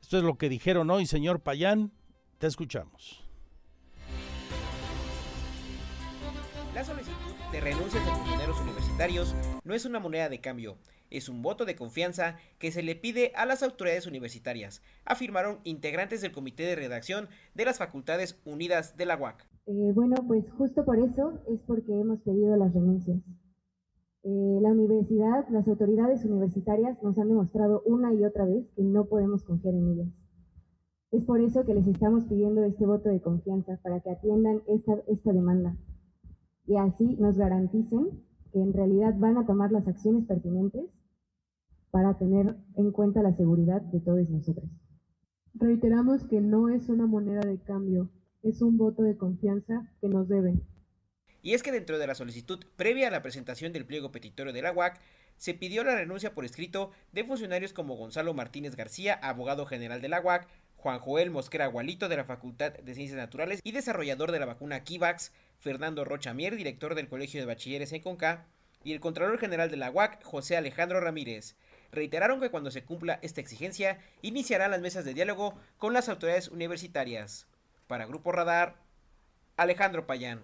Esto 0.00 0.18
es 0.18 0.24
lo 0.24 0.38
que 0.38 0.48
dijeron 0.48 0.90
hoy, 0.90 1.06
señor 1.06 1.40
Payán. 1.40 1.92
Te 2.38 2.46
escuchamos. 2.46 3.24
Renuncias 7.60 8.04
de 8.04 8.10
funcionarios 8.10 8.60
universitarios 8.62 9.34
no 9.64 9.74
es 9.74 9.84
una 9.84 10.00
moneda 10.00 10.30
de 10.30 10.40
cambio, 10.40 10.78
es 11.10 11.28
un 11.28 11.42
voto 11.42 11.66
de 11.66 11.76
confianza 11.76 12.36
que 12.58 12.72
se 12.72 12.82
le 12.82 12.96
pide 12.96 13.32
a 13.36 13.44
las 13.44 13.62
autoridades 13.62 14.06
universitarias, 14.06 14.82
afirmaron 15.04 15.58
integrantes 15.64 16.22
del 16.22 16.32
comité 16.32 16.62
de 16.62 16.76
redacción 16.76 17.28
de 17.54 17.66
las 17.66 17.78
Facultades 17.78 18.40
Unidas 18.46 18.96
de 18.96 19.04
la 19.04 19.18
UAC. 19.18 19.46
Eh, 19.66 19.92
bueno, 19.94 20.16
pues 20.26 20.50
justo 20.52 20.84
por 20.86 20.98
eso 20.98 21.42
es 21.48 21.60
porque 21.66 21.92
hemos 21.92 22.20
pedido 22.22 22.56
las 22.56 22.72
renuncias. 22.72 23.18
Eh, 24.22 24.58
la 24.62 24.70
universidad, 24.70 25.46
las 25.50 25.68
autoridades 25.68 26.24
universitarias 26.24 26.96
nos 27.02 27.18
han 27.18 27.28
demostrado 27.28 27.82
una 27.84 28.14
y 28.14 28.24
otra 28.24 28.46
vez 28.46 28.64
que 28.74 28.82
no 28.82 29.04
podemos 29.04 29.44
confiar 29.44 29.74
en 29.74 29.88
ellas. 29.92 30.08
Es 31.10 31.24
por 31.24 31.42
eso 31.42 31.66
que 31.66 31.74
les 31.74 31.86
estamos 31.86 32.24
pidiendo 32.24 32.64
este 32.64 32.86
voto 32.86 33.10
de 33.10 33.20
confianza 33.20 33.78
para 33.82 34.00
que 34.00 34.10
atiendan 34.10 34.62
esta 34.66 35.32
demanda 35.32 35.76
y 36.66 36.76
así 36.76 37.16
nos 37.16 37.36
garanticen 37.36 38.22
que 38.52 38.60
en 38.60 38.72
realidad 38.72 39.14
van 39.18 39.36
a 39.38 39.46
tomar 39.46 39.72
las 39.72 39.86
acciones 39.86 40.26
pertinentes 40.26 40.84
para 41.90 42.16
tener 42.18 42.56
en 42.76 42.92
cuenta 42.92 43.22
la 43.22 43.34
seguridad 43.34 43.80
de 43.80 44.00
todos 44.00 44.28
nosotros. 44.28 44.68
Reiteramos 45.54 46.24
que 46.24 46.40
no 46.40 46.68
es 46.68 46.88
una 46.88 47.06
moneda 47.06 47.40
de 47.40 47.58
cambio, 47.58 48.08
es 48.42 48.62
un 48.62 48.78
voto 48.78 49.02
de 49.02 49.16
confianza 49.16 49.88
que 50.00 50.08
nos 50.08 50.28
deben. 50.28 50.62
Y 51.42 51.54
es 51.54 51.62
que 51.62 51.72
dentro 51.72 51.98
de 51.98 52.06
la 52.06 52.14
solicitud 52.14 52.64
previa 52.76 53.08
a 53.08 53.10
la 53.10 53.22
presentación 53.22 53.72
del 53.72 53.86
pliego 53.86 54.12
petitorio 54.12 54.52
de 54.52 54.62
la 54.62 54.72
UAC, 54.72 55.00
se 55.36 55.54
pidió 55.54 55.82
la 55.84 55.94
renuncia 55.94 56.34
por 56.34 56.44
escrito 56.44 56.90
de 57.12 57.24
funcionarios 57.24 57.72
como 57.72 57.96
Gonzalo 57.96 58.34
Martínez 58.34 58.76
García, 58.76 59.14
abogado 59.14 59.64
general 59.64 60.02
de 60.02 60.10
la 60.10 60.20
UAC, 60.20 60.46
Juan 60.76 60.98
Joel 60.98 61.30
Mosquera 61.30 61.66
Gualito 61.66 62.08
de 62.08 62.16
la 62.16 62.24
Facultad 62.24 62.74
de 62.74 62.94
Ciencias 62.94 63.18
Naturales 63.18 63.60
y 63.64 63.72
desarrollador 63.72 64.32
de 64.32 64.38
la 64.38 64.46
vacuna 64.46 64.84
Kivax, 64.84 65.32
Fernando 65.60 66.06
Rocha 66.06 66.32
Mier, 66.32 66.56
director 66.56 66.94
del 66.94 67.08
Colegio 67.08 67.38
de 67.38 67.46
Bachilleres 67.46 67.92
en 67.92 68.00
Conca, 68.00 68.46
y 68.82 68.92
el 68.92 69.00
Contralor 69.00 69.38
General 69.38 69.70
de 69.70 69.76
la 69.76 69.90
UAC, 69.90 70.24
José 70.24 70.56
Alejandro 70.56 71.00
Ramírez. 71.00 71.54
Reiteraron 71.92 72.40
que 72.40 72.50
cuando 72.50 72.70
se 72.70 72.82
cumpla 72.82 73.18
esta 73.20 73.42
exigencia, 73.42 73.98
iniciarán 74.22 74.70
las 74.70 74.80
mesas 74.80 75.04
de 75.04 75.12
diálogo 75.12 75.54
con 75.76 75.92
las 75.92 76.08
autoridades 76.08 76.48
universitarias. 76.48 77.46
Para 77.86 78.06
Grupo 78.06 78.32
Radar, 78.32 78.76
Alejandro 79.58 80.06
Payán. 80.06 80.42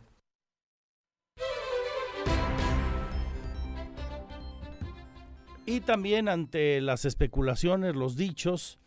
Y 5.64 5.80
también 5.80 6.28
ante 6.28 6.80
las 6.82 7.06
especulaciones, 7.06 7.96
los 7.96 8.16
dichos 8.16 8.78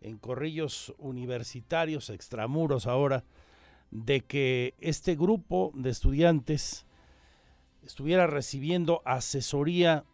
en 0.00 0.18
corrillos 0.18 0.92
universitarios, 0.98 2.10
extramuros 2.10 2.86
ahora, 2.86 3.24
de 3.90 4.20
que 4.20 4.74
este 4.80 5.14
grupo 5.16 5.72
de 5.74 5.90
estudiantes 5.90 6.86
estuviera 7.82 8.26
recibiendo 8.26 9.02
asesoría 9.04 10.04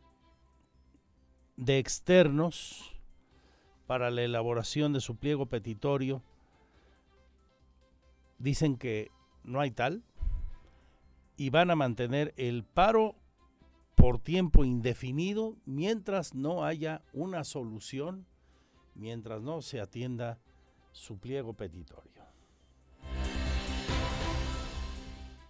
de 1.57 1.79
externos 1.79 2.95
para 3.87 4.11
la 4.11 4.23
elaboración 4.23 4.93
de 4.93 5.01
su 5.01 5.17
pliego 5.17 5.47
petitorio. 5.47 6.23
Dicen 8.39 8.77
que 8.77 9.11
no 9.43 9.61
hay 9.61 9.71
tal 9.71 10.03
y 11.37 11.51
van 11.51 11.71
a 11.71 11.77
mantener 11.77 12.33
el 12.37 12.65
paro 12.65 13.17
por 13.95 14.19
tiempo 14.19 14.65
indefinido 14.65 15.57
mientras 15.65 16.35
no 16.35 16.65
haya 16.65 17.03
una 17.13 17.45
solución, 17.45 18.27
mientras 18.95 19.43
no 19.43 19.63
se 19.63 19.81
atienda 19.81 20.39
su 20.93 21.19
pliego 21.19 21.55
petitorio. 21.55 22.14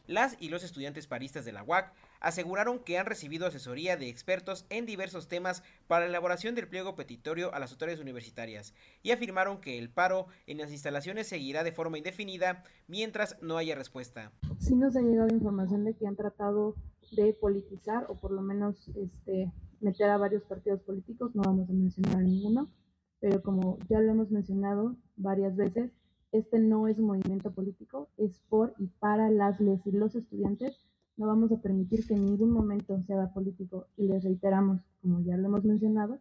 Las 0.07 0.36
y 0.38 0.50
los 0.50 0.62
estudiantes 0.64 1.07
paristas 1.07 1.46
de 1.46 1.52
la 1.52 1.62
UAC 1.62 1.94
aseguraron 2.20 2.78
que 2.78 2.98
han 2.98 3.07
recibido 3.07 3.46
asesoría 3.46 3.96
de 3.96 4.11
expertos 4.11 4.66
en 4.68 4.84
diversos 4.84 5.28
temas 5.28 5.62
para 5.86 6.05
la 6.05 6.11
elaboración 6.11 6.55
del 6.55 6.68
pliego 6.68 6.94
petitorio 6.94 7.55
a 7.55 7.59
las 7.59 7.72
autoridades 7.72 8.02
universitarias 8.02 8.74
y 9.02 9.12
afirmaron 9.12 9.62
que 9.62 9.78
el 9.78 9.88
paro 9.88 10.26
en 10.46 10.59
las 10.59 10.72
instalaciones 10.72 11.26
seguirá 11.26 11.64
de 11.64 11.72
forma 11.72 11.96
indefinida 11.96 12.64
mientras 12.86 13.40
no 13.40 13.57
haya 13.57 13.76
respuesta. 13.76 14.30
Sí 14.59 14.74
nos 14.74 14.94
ha 14.94 15.00
llegado 15.00 15.34
información 15.34 15.84
de 15.84 15.94
que 15.94 16.07
han 16.07 16.16
tratado 16.16 16.74
de 17.12 17.32
politizar 17.32 18.05
o 18.11 18.16
por 18.20 18.30
lo 18.30 18.42
menos 18.42 18.90
este, 18.96 19.50
meter 19.80 20.11
a 20.11 20.18
varios 20.18 20.42
partidos 20.42 20.82
políticos, 20.82 21.34
no 21.34 21.42
vamos 21.42 21.70
a 21.70 21.72
mencionar 21.72 22.16
a 22.16 22.22
ninguno, 22.22 22.70
pero 23.20 23.42
como 23.42 23.78
ya 23.88 24.00
lo 24.00 24.12
hemos 24.12 24.30
mencionado 24.30 24.96
varias 25.16 25.57
veces, 25.57 25.92
este 26.35 26.59
no 26.59 26.89
es 26.89 26.99
un 26.99 27.07
movimiento 27.07 27.53
político, 27.53 28.09
es 28.16 28.41
por 28.49 28.74
y 28.78 28.89
para 28.99 29.30
las 29.30 29.61
les 29.61 29.87
y 29.87 29.93
los 29.93 30.16
estudiantes. 30.16 30.85
No 31.16 31.28
vamos 31.28 31.53
a 31.53 31.62
permitir 31.62 32.05
que 32.09 32.14
en 32.14 32.26
ningún 32.26 32.51
momento 32.51 33.01
se 33.07 33.12
haga 33.12 33.32
político 33.32 33.87
y 33.97 34.09
les 34.09 34.24
reiteramos, 34.24 34.80
como 35.01 35.20
ya 35.20 35.37
lo 35.37 35.47
hemos 35.47 35.64
mencionado, 35.64 36.18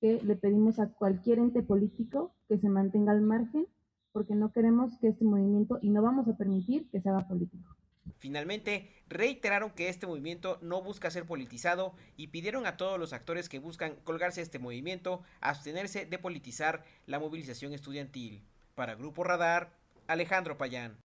que 0.00 0.20
le 0.22 0.34
pedimos 0.34 0.80
a 0.80 0.88
cualquier 0.88 1.38
ente 1.38 1.62
político 1.62 2.34
que 2.48 2.58
se 2.58 2.68
mantenga 2.68 3.12
al 3.12 3.22
margen 3.22 3.68
porque 4.10 4.34
no 4.34 4.50
queremos 4.50 4.98
que 4.98 5.06
este 5.06 5.24
movimiento 5.24 5.78
y 5.80 5.90
no 5.90 6.02
vamos 6.02 6.26
a 6.26 6.36
permitir 6.36 6.90
que 6.90 7.00
se 7.00 7.08
haga 7.08 7.28
político. 7.28 7.76
Finalmente, 8.18 8.90
reiteraron 9.08 9.70
que 9.70 9.88
este 9.88 10.08
movimiento 10.08 10.58
no 10.62 10.82
busca 10.82 11.12
ser 11.12 11.26
politizado 11.26 11.94
y 12.16 12.28
pidieron 12.28 12.66
a 12.66 12.76
todos 12.76 12.98
los 12.98 13.12
actores 13.12 13.48
que 13.48 13.60
buscan 13.60 13.94
colgarse 14.02 14.40
a 14.40 14.42
este 14.42 14.58
movimiento 14.58 15.22
abstenerse 15.40 16.06
de 16.06 16.18
politizar 16.18 16.84
la 17.06 17.20
movilización 17.20 17.72
estudiantil. 17.72 18.42
Para 18.74 18.96
Grupo 18.96 19.22
Radar, 19.22 19.70
Alejandro 20.08 20.58
Payán. 20.58 20.98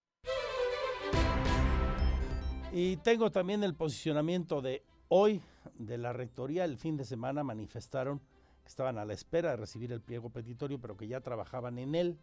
Y 2.71 2.97
tengo 2.97 3.31
también 3.31 3.63
el 3.63 3.75
posicionamiento 3.75 4.61
de 4.61 4.83
hoy 5.07 5.41
de 5.75 5.99
la 5.99 6.11
Rectoría. 6.11 6.65
El 6.65 6.77
fin 6.79 6.97
de 6.97 7.05
semana 7.05 7.43
manifestaron 7.43 8.19
que 8.63 8.69
estaban 8.69 8.97
a 8.97 9.05
la 9.05 9.13
espera 9.13 9.51
de 9.51 9.57
recibir 9.57 9.91
el 9.91 10.01
pliego 10.01 10.31
petitorio, 10.31 10.81
pero 10.81 10.97
que 10.97 11.07
ya 11.07 11.21
trabajaban 11.21 11.77
en 11.77 11.93
él 11.93 12.17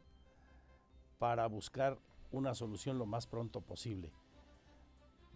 para 1.19 1.47
buscar 1.47 1.99
una 2.33 2.55
solución 2.55 2.99
lo 2.99 3.07
más 3.07 3.29
pronto 3.29 3.61
posible. 3.61 4.13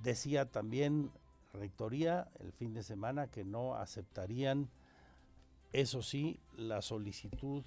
Decía 0.03 0.51
también 0.51 1.13
rectoría 1.53 2.29
el 2.41 2.53
fin 2.53 2.75
de 2.75 2.83
semana 2.83 3.29
que 3.29 3.45
no 3.45 3.77
aceptarían, 3.77 4.71
eso 5.73 6.03
sí, 6.03 6.41
la 6.57 6.83
solicitud 6.83 7.65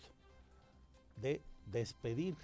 de 1.16 1.42
despedir 1.66 2.36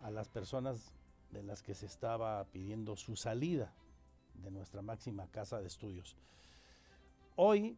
a 0.00 0.10
las 0.10 0.28
personas 0.28 0.92
de 1.30 1.42
las 1.42 1.62
que 1.62 1.74
se 1.74 1.86
estaba 1.86 2.44
pidiendo 2.44 2.96
su 2.96 3.16
salida 3.16 3.72
de 4.42 4.50
nuestra 4.50 4.82
máxima 4.82 5.26
casa 5.28 5.60
de 5.60 5.66
estudios. 5.66 6.16
Hoy 7.36 7.76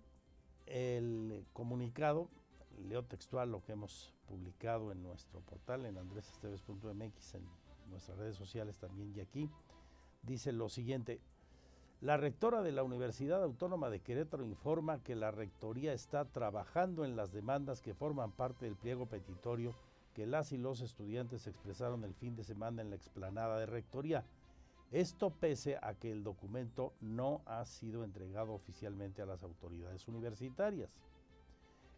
el 0.67 1.47
comunicado, 1.53 2.29
leo 2.89 3.05
textual 3.05 3.51
lo 3.51 3.63
que 3.63 3.73
hemos 3.73 4.13
publicado 4.27 4.93
en 4.93 5.03
nuestro 5.03 5.41
portal 5.41 5.87
en 5.87 5.97
andresesteves.mx, 5.97 7.35
en 7.35 7.45
nuestras 7.89 8.19
redes 8.19 8.37
sociales 8.37 8.77
también 8.79 9.13
y 9.15 9.21
aquí, 9.21 9.49
dice 10.23 10.53
lo 10.53 10.69
siguiente, 10.69 11.21
la 12.01 12.19
rectora 12.19 12.63
de 12.63 12.73
la 12.73 12.83
Universidad 12.83 13.43
Autónoma 13.43 13.89
de 13.89 14.01
Querétaro 14.01 14.45
informa 14.45 15.03
que 15.03 15.15
la 15.15 15.31
rectoría 15.31 15.95
está 15.95 16.27
trabajando 16.27 17.05
en 17.07 17.17
las 17.17 17.33
demandas 17.33 17.81
que 17.81 17.95
forman 17.95 18.33
parte 18.33 18.67
del 18.67 18.77
pliego 18.77 19.07
petitorio 19.07 19.75
que 20.17 20.27
las 20.27 20.51
y 20.53 20.57
los 20.57 20.81
estudiantes 20.81 21.47
expresaron 21.47 22.03
el 22.03 22.14
fin 22.14 22.37
de 22.37 22.43
semana 22.43 22.81
en 22.81 22.89
la 22.89 22.97
explanada 22.97 23.59
de 23.59 23.67
rectoría. 23.67 24.25
Esto 24.91 25.29
pese 25.29 25.77
a 25.83 25.93
que 25.93 26.11
el 26.11 26.25
documento 26.25 26.95
no 27.03 27.43
ha 27.45 27.62
sido 27.67 28.03
entregado 28.03 28.55
oficialmente 28.55 29.21
a 29.21 29.27
las 29.27 29.43
autoridades 29.43 30.09
universitarias. 30.09 31.03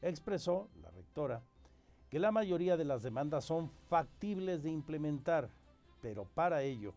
Expresó 0.02 0.68
la 0.82 0.90
rectora 0.90 1.44
que 2.10 2.18
la 2.18 2.32
mayoría 2.32 2.76
de 2.76 2.84
las 2.84 3.04
demandas 3.04 3.44
son 3.44 3.70
factibles 3.88 4.64
de 4.64 4.70
implementar, 4.70 5.48
pero 6.02 6.24
para 6.24 6.64
ello 6.64 6.94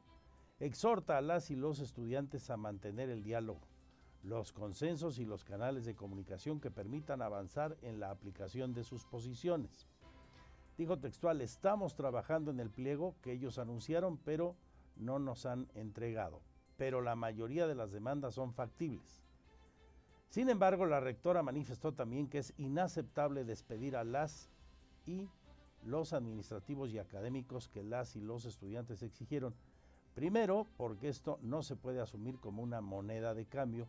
exhorta 0.59 1.19
a 1.19 1.21
las 1.21 1.51
y 1.51 1.55
los 1.55 1.81
estudiantes 1.81 2.49
a 2.49 2.57
mantener 2.57 3.11
el 3.11 3.21
diálogo, 3.21 3.61
los 4.23 4.51
consensos 4.51 5.19
y 5.19 5.25
los 5.25 5.43
canales 5.43 5.85
de 5.85 5.93
comunicación 5.93 6.59
que 6.59 6.71
permitan 6.71 7.21
avanzar 7.21 7.77
en 7.83 7.99
la 7.99 8.09
aplicación 8.09 8.73
de 8.73 8.83
sus 8.83 9.05
posiciones. 9.05 9.85
Dijo 10.81 10.97
textual, 10.97 11.41
estamos 11.41 11.93
trabajando 11.93 12.49
en 12.49 12.59
el 12.59 12.71
pliego 12.71 13.13
que 13.21 13.33
ellos 13.33 13.59
anunciaron, 13.59 14.17
pero 14.17 14.55
no 14.95 15.19
nos 15.19 15.45
han 15.45 15.67
entregado, 15.75 16.41
pero 16.75 17.01
la 17.01 17.15
mayoría 17.15 17.67
de 17.67 17.75
las 17.75 17.91
demandas 17.91 18.33
son 18.33 18.51
factibles. 18.51 19.21
Sin 20.29 20.49
embargo, 20.49 20.87
la 20.87 20.99
rectora 20.99 21.43
manifestó 21.43 21.93
también 21.93 22.27
que 22.27 22.39
es 22.39 22.55
inaceptable 22.57 23.45
despedir 23.45 23.95
a 23.95 24.03
las 24.03 24.49
y 25.05 25.29
los 25.83 26.13
administrativos 26.13 26.89
y 26.89 26.97
académicos 26.97 27.69
que 27.69 27.83
las 27.83 28.15
y 28.15 28.21
los 28.21 28.45
estudiantes 28.45 29.03
exigieron, 29.03 29.53
Primero, 30.15 30.65
porque 30.77 31.09
esto 31.09 31.37
no 31.43 31.61
se 31.61 31.75
puede 31.75 32.01
asumir 32.01 32.39
como 32.39 32.63
una 32.63 32.81
moneda 32.81 33.35
de 33.35 33.45
cambio, 33.45 33.87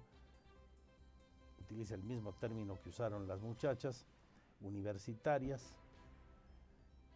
utiliza 1.59 1.95
el 1.95 2.03
mismo 2.03 2.34
término 2.34 2.78
que 2.82 2.90
usaron 2.90 3.26
las 3.26 3.40
muchachas 3.40 4.05
universitarias. 4.61 5.82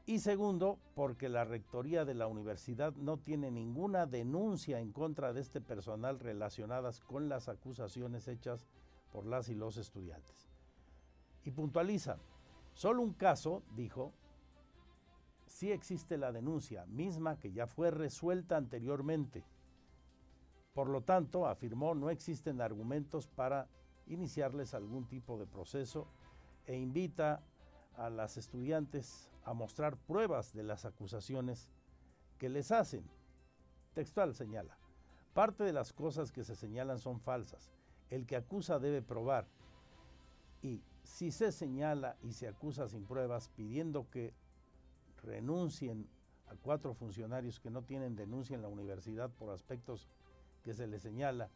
Y 0.08 0.20
segundo, 0.20 0.78
porque 0.94 1.28
la 1.28 1.44
rectoría 1.44 2.04
de 2.04 2.14
la 2.14 2.28
universidad 2.28 2.94
no 2.94 3.18
tiene 3.18 3.50
ninguna 3.50 4.06
denuncia 4.06 4.78
en 4.78 4.92
contra 4.92 5.32
de 5.32 5.40
este 5.40 5.60
personal 5.60 6.20
relacionadas 6.20 7.00
con 7.00 7.28
las 7.28 7.48
acusaciones 7.48 8.28
hechas 8.28 8.68
por 9.10 9.26
las 9.26 9.48
y 9.48 9.56
los 9.56 9.76
estudiantes. 9.76 10.48
Y 11.42 11.50
puntualiza, 11.50 12.18
solo 12.72 13.02
un 13.02 13.14
caso, 13.14 13.64
dijo, 13.74 14.12
sí 15.46 15.72
existe 15.72 16.16
la 16.16 16.30
denuncia, 16.30 16.86
misma 16.86 17.40
que 17.40 17.50
ya 17.50 17.66
fue 17.66 17.90
resuelta 17.90 18.56
anteriormente. 18.56 19.44
Por 20.72 20.88
lo 20.88 21.00
tanto, 21.00 21.48
afirmó, 21.48 21.96
no 21.96 22.10
existen 22.10 22.60
argumentos 22.60 23.26
para 23.26 23.66
iniciarles 24.06 24.72
algún 24.72 25.08
tipo 25.08 25.36
de 25.36 25.46
proceso 25.46 26.06
e 26.64 26.76
invita 26.76 27.42
a 27.96 28.10
las 28.10 28.36
estudiantes 28.36 29.30
a 29.44 29.54
mostrar 29.54 29.96
pruebas 29.96 30.52
de 30.52 30.62
las 30.62 30.84
acusaciones 30.84 31.70
que 32.38 32.48
les 32.48 32.70
hacen. 32.70 33.04
Textual 33.94 34.34
señala, 34.34 34.76
parte 35.34 35.64
de 35.64 35.72
las 35.72 35.92
cosas 35.92 36.32
que 36.32 36.44
se 36.44 36.54
señalan 36.54 36.98
son 36.98 37.20
falsas. 37.20 37.72
El 38.10 38.26
que 38.26 38.36
acusa 38.36 38.78
debe 38.78 39.02
probar. 39.02 39.46
Y 40.62 40.82
si 41.02 41.30
se 41.30 41.52
señala 41.52 42.16
y 42.22 42.32
se 42.32 42.48
acusa 42.48 42.88
sin 42.88 43.04
pruebas 43.04 43.50
pidiendo 43.56 44.10
que 44.10 44.34
renuncien 45.22 46.08
a 46.48 46.54
cuatro 46.56 46.94
funcionarios 46.94 47.60
que 47.60 47.70
no 47.70 47.82
tienen 47.82 48.16
denuncia 48.16 48.54
en 48.54 48.62
la 48.62 48.68
universidad 48.68 49.30
por 49.30 49.50
aspectos 49.50 50.08
que 50.62 50.74
se 50.74 50.86
les 50.86 51.02
señala 51.02 51.50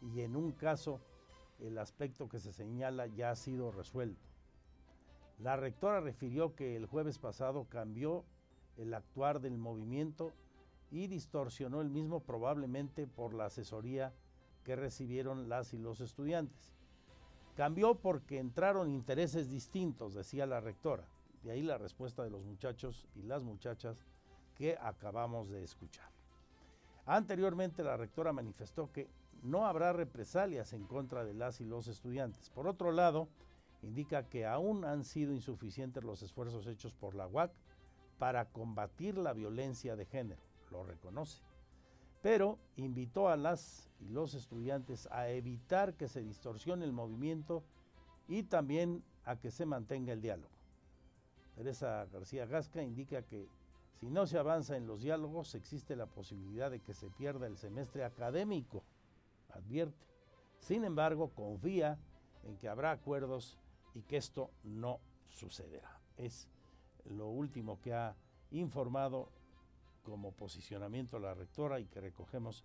y 0.00 0.20
en 0.20 0.36
un 0.36 0.52
caso 0.52 1.00
el 1.60 1.78
aspecto 1.78 2.28
que 2.28 2.40
se 2.40 2.52
señala 2.52 3.06
ya 3.06 3.30
ha 3.30 3.36
sido 3.36 3.70
resuelto. 3.70 4.33
La 5.38 5.56
rectora 5.56 6.00
refirió 6.00 6.54
que 6.54 6.76
el 6.76 6.86
jueves 6.86 7.18
pasado 7.18 7.66
cambió 7.68 8.24
el 8.76 8.94
actuar 8.94 9.40
del 9.40 9.58
movimiento 9.58 10.32
y 10.90 11.06
distorsionó 11.08 11.80
el 11.80 11.90
mismo 11.90 12.20
probablemente 12.20 13.06
por 13.06 13.34
la 13.34 13.46
asesoría 13.46 14.12
que 14.62 14.76
recibieron 14.76 15.48
las 15.48 15.74
y 15.74 15.78
los 15.78 16.00
estudiantes. 16.00 16.72
Cambió 17.56 17.96
porque 17.96 18.38
entraron 18.38 18.90
intereses 18.90 19.50
distintos, 19.50 20.14
decía 20.14 20.46
la 20.46 20.60
rectora. 20.60 21.08
De 21.42 21.52
ahí 21.52 21.62
la 21.62 21.78
respuesta 21.78 22.24
de 22.24 22.30
los 22.30 22.44
muchachos 22.44 23.06
y 23.14 23.22
las 23.22 23.42
muchachas 23.42 23.98
que 24.54 24.76
acabamos 24.80 25.50
de 25.50 25.62
escuchar. 25.62 26.08
Anteriormente 27.06 27.84
la 27.84 27.96
rectora 27.96 28.32
manifestó 28.32 28.90
que 28.90 29.08
no 29.42 29.66
habrá 29.66 29.92
represalias 29.92 30.72
en 30.72 30.86
contra 30.86 31.24
de 31.24 31.34
las 31.34 31.60
y 31.60 31.64
los 31.66 31.86
estudiantes. 31.86 32.48
Por 32.50 32.66
otro 32.66 32.92
lado, 32.92 33.28
indica 33.84 34.28
que 34.28 34.46
aún 34.46 34.84
han 34.84 35.04
sido 35.04 35.32
insuficientes 35.32 36.02
los 36.04 36.22
esfuerzos 36.22 36.66
hechos 36.66 36.92
por 36.94 37.14
la 37.14 37.26
UAC 37.26 37.52
para 38.18 38.46
combatir 38.46 39.18
la 39.18 39.32
violencia 39.32 39.96
de 39.96 40.06
género, 40.06 40.40
lo 40.70 40.84
reconoce. 40.84 41.42
Pero 42.22 42.58
invitó 42.76 43.28
a 43.28 43.36
las 43.36 43.90
y 44.00 44.08
los 44.08 44.34
estudiantes 44.34 45.06
a 45.10 45.28
evitar 45.28 45.94
que 45.94 46.08
se 46.08 46.22
distorsione 46.22 46.84
el 46.84 46.92
movimiento 46.92 47.62
y 48.28 48.44
también 48.44 49.04
a 49.24 49.36
que 49.36 49.50
se 49.50 49.66
mantenga 49.66 50.12
el 50.12 50.22
diálogo. 50.22 50.54
Teresa 51.54 52.06
García 52.12 52.46
Gasca 52.46 52.82
indica 52.82 53.22
que 53.22 53.48
si 54.00 54.10
no 54.10 54.26
se 54.26 54.38
avanza 54.38 54.76
en 54.76 54.86
los 54.86 55.02
diálogos 55.02 55.54
existe 55.54 55.96
la 55.96 56.06
posibilidad 56.06 56.70
de 56.70 56.80
que 56.80 56.94
se 56.94 57.10
pierda 57.10 57.46
el 57.46 57.56
semestre 57.56 58.04
académico, 58.04 58.82
advierte. 59.50 60.06
Sin 60.58 60.84
embargo, 60.84 61.30
confía 61.30 61.98
en 62.42 62.56
que 62.56 62.68
habrá 62.68 62.90
acuerdos 62.90 63.58
y 63.94 64.02
que 64.02 64.16
esto 64.16 64.50
no 64.64 65.00
sucederá. 65.28 66.00
Es 66.16 66.48
lo 67.04 67.28
último 67.28 67.80
que 67.80 67.94
ha 67.94 68.14
informado 68.50 69.28
como 70.04 70.32
posicionamiento 70.32 71.18
la 71.18 71.34
rectora 71.34 71.80
y 71.80 71.86
que 71.86 72.00
recogemos 72.00 72.64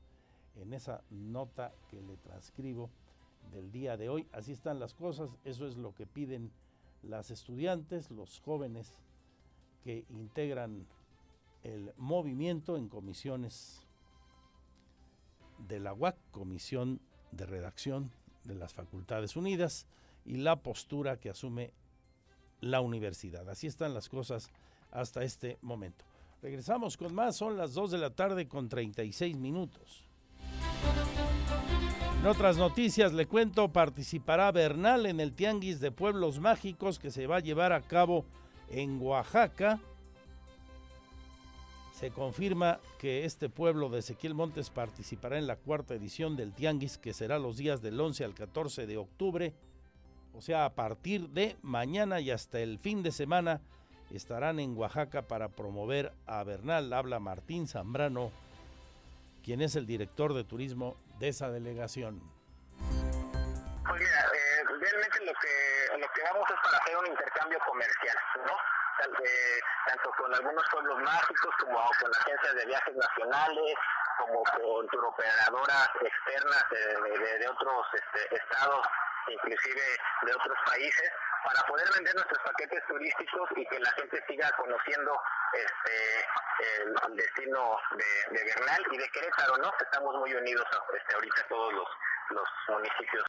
en 0.56 0.74
esa 0.74 1.02
nota 1.10 1.74
que 1.90 2.02
le 2.02 2.18
transcribo 2.18 2.90
del 3.52 3.72
día 3.72 3.98
de 3.98 4.10
hoy. 4.10 4.28
Así 4.32 4.52
están 4.52 4.80
las 4.80 4.94
cosas, 4.94 5.30
eso 5.46 5.68
es 5.68 5.78
lo 5.78 5.94
que 5.94 6.06
piden 6.06 6.52
las 7.04 7.32
estudiantes, 7.32 8.12
los 8.12 8.40
jóvenes 8.42 8.92
que 9.84 10.06
integran 10.10 10.86
el 11.64 11.94
movimiento 11.98 12.78
en 12.78 12.90
comisiones 12.90 13.86
de 15.68 15.80
la 15.80 15.94
UAC, 15.94 16.18
Comisión 16.32 17.00
de 17.32 17.46
Redacción 17.46 18.12
de 18.44 18.56
las 18.56 18.74
Facultades 18.74 19.36
Unidas, 19.36 19.88
y 20.30 20.38
la 20.38 20.58
postura 20.58 21.20
que 21.20 21.32
asume 21.32 21.74
la 22.62 22.82
universidad. 22.82 23.50
Así 23.50 23.66
están 23.66 23.96
las 23.96 24.10
cosas 24.10 24.52
hasta 24.92 25.24
este 25.24 25.58
momento. 25.62 26.06
Regresamos 26.44 26.98
con 26.98 27.16
más, 27.16 27.36
son 27.36 27.58
las 27.58 27.74
2 27.74 27.92
de 27.92 27.98
la 27.98 28.12
tarde 28.12 28.48
con 28.48 28.70
36 28.70 29.36
minutos. 29.38 30.08
En 32.20 32.28
otras 32.28 32.58
noticias 32.58 33.12
le 33.12 33.26
cuento, 33.26 33.70
participará 33.70 34.52
Bernal 34.52 35.08
en 35.08 35.20
el 35.20 35.34
Tianguis 35.34 35.80
de 35.80 35.92
Pueblos 35.92 36.40
Mágicos 36.40 37.00
que 37.00 37.10
se 37.10 37.26
va 37.26 37.38
a 37.38 37.42
llevar 37.42 37.74
a 37.74 37.82
cabo 37.82 38.24
en 38.70 39.02
Oaxaca. 39.02 39.80
Se 41.92 42.12
confirma 42.12 42.80
que 43.00 43.26
este 43.26 43.50
pueblo 43.50 43.90
de 43.90 44.00
Ezequiel 44.00 44.36
Montes 44.36 44.70
participará 44.70 45.40
en 45.40 45.48
la 45.48 45.56
cuarta 45.56 45.96
edición 45.96 46.36
del 46.36 46.54
Tianguis 46.54 47.00
que 47.00 47.14
será 47.14 47.40
los 47.40 47.58
días 47.58 47.82
del 47.82 48.00
11 48.00 48.26
al 48.26 48.36
14 48.36 48.86
de 48.86 48.98
octubre. 48.98 49.56
O 50.34 50.42
sea, 50.42 50.66
a 50.66 50.74
partir 50.74 51.30
de 51.30 51.58
mañana 51.62 52.20
y 52.20 52.32
hasta 52.32 52.60
el 52.60 52.80
fin 52.80 53.04
de 53.04 53.12
semana 53.12 53.62
estarán 54.12 54.60
en 54.60 54.78
Oaxaca 54.78 55.24
para 55.24 55.50
promover 55.50 56.12
a 56.28 56.44
Bernal. 56.44 56.94
Habla 56.94 57.20
Martín 57.20 57.68
Zambrano, 57.68 58.32
quien 59.44 59.62
es 59.62 59.76
el 59.76 59.86
director 59.86 60.34
de 60.34 60.44
turismo 60.44 60.96
de 61.20 61.30
esa 61.30 61.50
delegación? 61.50 62.22
Pues 62.78 64.02
mira, 64.02 64.22
eh, 64.22 64.64
realmente 64.80 65.26
lo 65.26 65.34
que, 65.34 65.98
lo 66.00 66.08
que 66.14 66.22
vamos 66.24 66.50
es 66.50 66.56
para 66.64 66.78
hacer 66.78 66.98
un 66.98 67.08
intercambio 67.08 67.60
comercial, 67.68 68.18
¿no? 68.46 68.54
tanto 69.88 70.12
con 70.18 70.34
algunos 70.36 70.64
pueblos 70.72 71.00
mágicos 71.02 71.56
como 71.62 71.80
con 72.02 72.12
agencias 72.20 72.56
de 72.56 72.66
viajes 72.66 72.96
nacionales, 72.96 73.76
como 74.18 74.44
con 74.44 74.88
turoperadora 74.88 75.90
externas 76.02 76.66
de, 76.70 77.18
de, 77.18 77.40
de 77.40 77.48
otros 77.48 77.88
este, 77.94 78.36
estados, 78.36 78.86
inclusive 79.30 79.82
de 80.24 80.34
otros 80.34 80.58
países, 80.66 81.12
para 81.44 81.66
poder 81.68 81.88
vender 81.96 82.16
nuestros 82.16 82.40
paquetes 82.44 82.84
turísticos 82.88 83.50
y 83.56 83.66
que 83.66 83.80
la 83.80 83.92
gente 83.92 84.24
siga 84.28 84.52
conociendo 84.58 85.12
este 85.54 86.26
el, 86.60 87.16
destino 87.16 87.78
de, 87.96 88.38
de, 88.38 88.46
Bernal 88.46 88.84
y 88.92 88.98
de 88.98 89.10
Querétaro, 89.10 89.58
¿no? 89.58 89.72
Estamos 89.80 90.16
muy 90.20 90.34
unidos 90.34 90.66
este, 90.98 91.16
ahorita 91.16 91.48
todos 91.48 91.74
los, 91.74 91.88
los 92.32 92.48
municipios. 92.70 93.24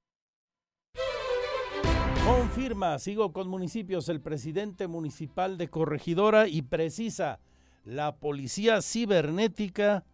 Confirma, 2.25 2.99
sigo 2.99 3.33
con 3.33 3.49
municipios, 3.49 4.09
el 4.09 4.21
presidente 4.21 4.89
municipal 4.89 5.57
de 5.59 5.71
Corregidora 5.71 6.49
y 6.49 6.63
precisa, 6.63 7.39
la 7.85 8.17
policía 8.17 8.83
cibernética 8.83 10.05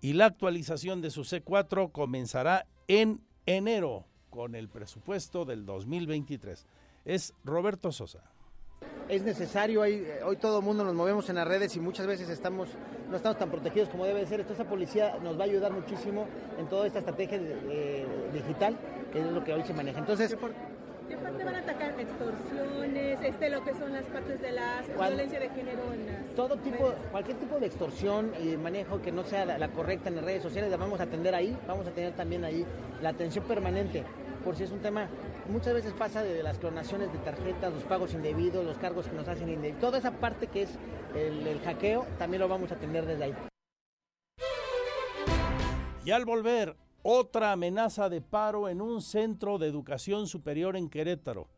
y 0.00 0.12
la 0.12 0.26
actualización 0.26 1.00
de 1.00 1.10
su 1.10 1.22
C4 1.22 1.90
comenzará 1.92 2.66
en 2.88 3.26
enero 3.46 4.06
con 4.34 4.56
el 4.56 4.68
presupuesto 4.68 5.44
del 5.44 5.64
2023. 5.64 6.66
Es 7.04 7.32
Roberto 7.44 7.92
Sosa. 7.92 8.24
Es 9.08 9.22
necesario, 9.22 9.82
hoy, 9.82 10.04
hoy 10.24 10.36
todo 10.36 10.58
el 10.58 10.64
mundo 10.64 10.82
nos 10.82 10.92
movemos 10.92 11.28
en 11.28 11.36
las 11.36 11.46
redes 11.46 11.76
y 11.76 11.80
muchas 11.80 12.06
veces 12.08 12.28
estamos, 12.28 12.68
no 13.08 13.16
estamos 13.16 13.38
tan 13.38 13.48
protegidos 13.48 13.90
como 13.90 14.04
debe 14.04 14.26
ser. 14.26 14.40
Entonces, 14.40 14.60
esa 14.60 14.68
policía 14.68 15.18
nos 15.22 15.38
va 15.38 15.42
a 15.42 15.44
ayudar 15.44 15.72
muchísimo 15.72 16.26
en 16.58 16.68
toda 16.68 16.88
esta 16.88 16.98
estrategia 16.98 17.38
de, 17.38 17.54
de, 17.54 18.06
digital, 18.32 18.76
que 19.12 19.20
es 19.20 19.26
lo 19.26 19.44
que 19.44 19.52
hoy 19.52 19.62
se 19.62 19.72
maneja. 19.72 20.00
Entonces, 20.00 20.36
¿Qué 21.08 21.18
parte 21.18 21.44
van 21.44 21.54
a 21.54 21.58
atacar? 21.58 22.00
¿Extorsiones? 22.00 23.18
Este, 23.22 23.50
lo 23.50 23.62
que 23.62 23.74
son 23.74 23.92
las 23.92 24.06
partes 24.06 24.40
de 24.40 24.52
la 24.52 24.82
violencia 24.96 25.38
de 25.38 25.50
género 25.50 25.92
en 25.92 26.06
las 26.06 26.34
Todo 26.34 26.56
tipo, 26.56 26.94
cualquier 27.10 27.36
tipo 27.36 27.60
de 27.60 27.66
extorsión 27.66 28.32
y 28.42 28.56
manejo 28.56 29.02
que 29.02 29.12
no 29.12 29.22
sea 29.22 29.44
la, 29.44 29.58
la, 29.58 29.68
correcta 29.68 30.08
en 30.08 30.16
las 30.16 30.24
redes 30.24 30.42
sociales, 30.42 30.70
la 30.70 30.78
vamos 30.78 31.00
a 31.00 31.02
atender 31.02 31.34
ahí. 31.34 31.56
Vamos 31.68 31.86
a 31.86 31.90
tener 31.90 32.14
también 32.14 32.42
ahí 32.44 32.64
la 33.02 33.10
atención 33.10 33.44
permanente, 33.44 34.02
por 34.44 34.56
si 34.56 34.64
es 34.64 34.70
un 34.70 34.80
tema. 34.80 35.08
Muchas 35.48 35.74
veces 35.74 35.92
pasa 35.94 36.22
de 36.22 36.42
las 36.42 36.58
clonaciones 36.58 37.12
de 37.12 37.18
tarjetas, 37.18 37.72
los 37.72 37.82
pagos 37.84 38.12
indebidos, 38.14 38.64
los 38.64 38.78
cargos 38.78 39.08
que 39.08 39.16
nos 39.16 39.26
hacen 39.26 39.48
indebidos. 39.48 39.80
Toda 39.80 39.98
esa 39.98 40.12
parte 40.12 40.46
que 40.46 40.62
es 40.62 40.70
el, 41.16 41.46
el 41.46 41.60
hackeo, 41.60 42.06
también 42.18 42.40
lo 42.40 42.48
vamos 42.48 42.70
a 42.70 42.74
atender 42.74 43.06
desde 43.06 43.24
ahí. 43.24 43.34
Y 46.04 46.10
al 46.10 46.26
volver, 46.26 46.76
otra 47.02 47.52
amenaza 47.52 48.08
de 48.08 48.20
paro 48.20 48.68
en 48.68 48.80
un 48.80 49.00
centro 49.00 49.58
de 49.58 49.68
educación 49.68 50.26
superior 50.26 50.76
en 50.76 50.88
Querétaro. 50.88 51.48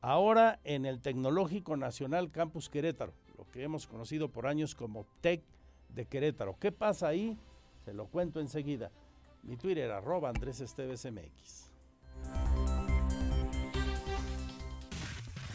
Ahora 0.00 0.60
en 0.64 0.84
el 0.84 1.00
Tecnológico 1.00 1.76
Nacional 1.76 2.30
Campus 2.30 2.68
Querétaro, 2.68 3.14
lo 3.38 3.50
que 3.50 3.62
hemos 3.62 3.86
conocido 3.86 4.28
por 4.28 4.46
años 4.46 4.74
como 4.74 5.06
TEC 5.20 5.42
de 5.88 6.06
Querétaro. 6.06 6.56
¿Qué 6.58 6.72
pasa 6.72 7.08
ahí? 7.08 7.38
Se 7.84 7.94
lo 7.94 8.06
cuento 8.06 8.40
enseguida. 8.40 8.90
Mi 9.42 9.56
Twitter, 9.56 9.90
arroba 9.90 10.28
Andrés 10.28 10.60
Esteves 10.60 11.06
MX. 11.10 11.63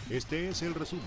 Este 0.10 0.49
es 0.49 0.64
el 0.64 0.73
resumen. 0.73 1.06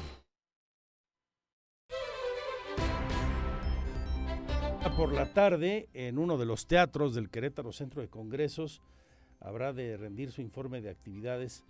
Por 4.97 5.13
la 5.13 5.33
tarde, 5.33 5.89
en 5.93 6.19
uno 6.19 6.39
de 6.39 6.47
los 6.47 6.69
teatros 6.69 7.13
del 7.13 7.29
Querétaro 7.29 7.73
Centro 7.73 8.01
de 8.01 8.09
Congresos, 8.09 8.81
habrá 9.41 9.73
de 9.73 9.97
rendir 9.97 10.31
su 10.31 10.41
informe 10.41 10.81
de 10.81 10.91
actividades 10.91 11.65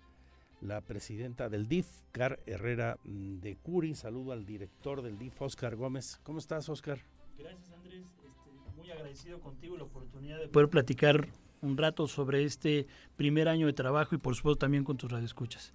la 0.61 0.81
presidenta 0.81 1.49
del 1.49 1.67
DIF, 1.67 1.87
Car 2.11 2.39
Herrera 2.45 2.99
de 3.03 3.55
Curi. 3.55 3.95
Saludo 3.95 4.31
al 4.31 4.45
director 4.45 5.01
del 5.01 5.17
DIF, 5.17 5.41
Oscar 5.41 5.75
Gómez. 5.75 6.19
¿Cómo 6.21 6.37
estás, 6.37 6.69
Oscar? 6.69 6.99
Gracias, 7.39 7.71
Andrés. 7.71 8.05
Este, 8.05 8.77
muy 8.77 8.91
agradecido 8.91 9.39
contigo 9.39 9.75
la 9.75 9.85
oportunidad 9.85 10.39
de 10.39 10.49
poder 10.49 10.69
platicar 10.69 11.27
un 11.61 11.77
rato 11.77 12.07
sobre 12.07 12.43
este 12.43 12.85
primer 13.15 13.47
año 13.47 13.65
de 13.65 13.73
trabajo 13.73 14.13
y 14.13 14.19
por 14.19 14.35
supuesto 14.35 14.59
también 14.59 14.83
con 14.83 14.97
tus 14.97 15.11
radioescuchas. 15.11 15.73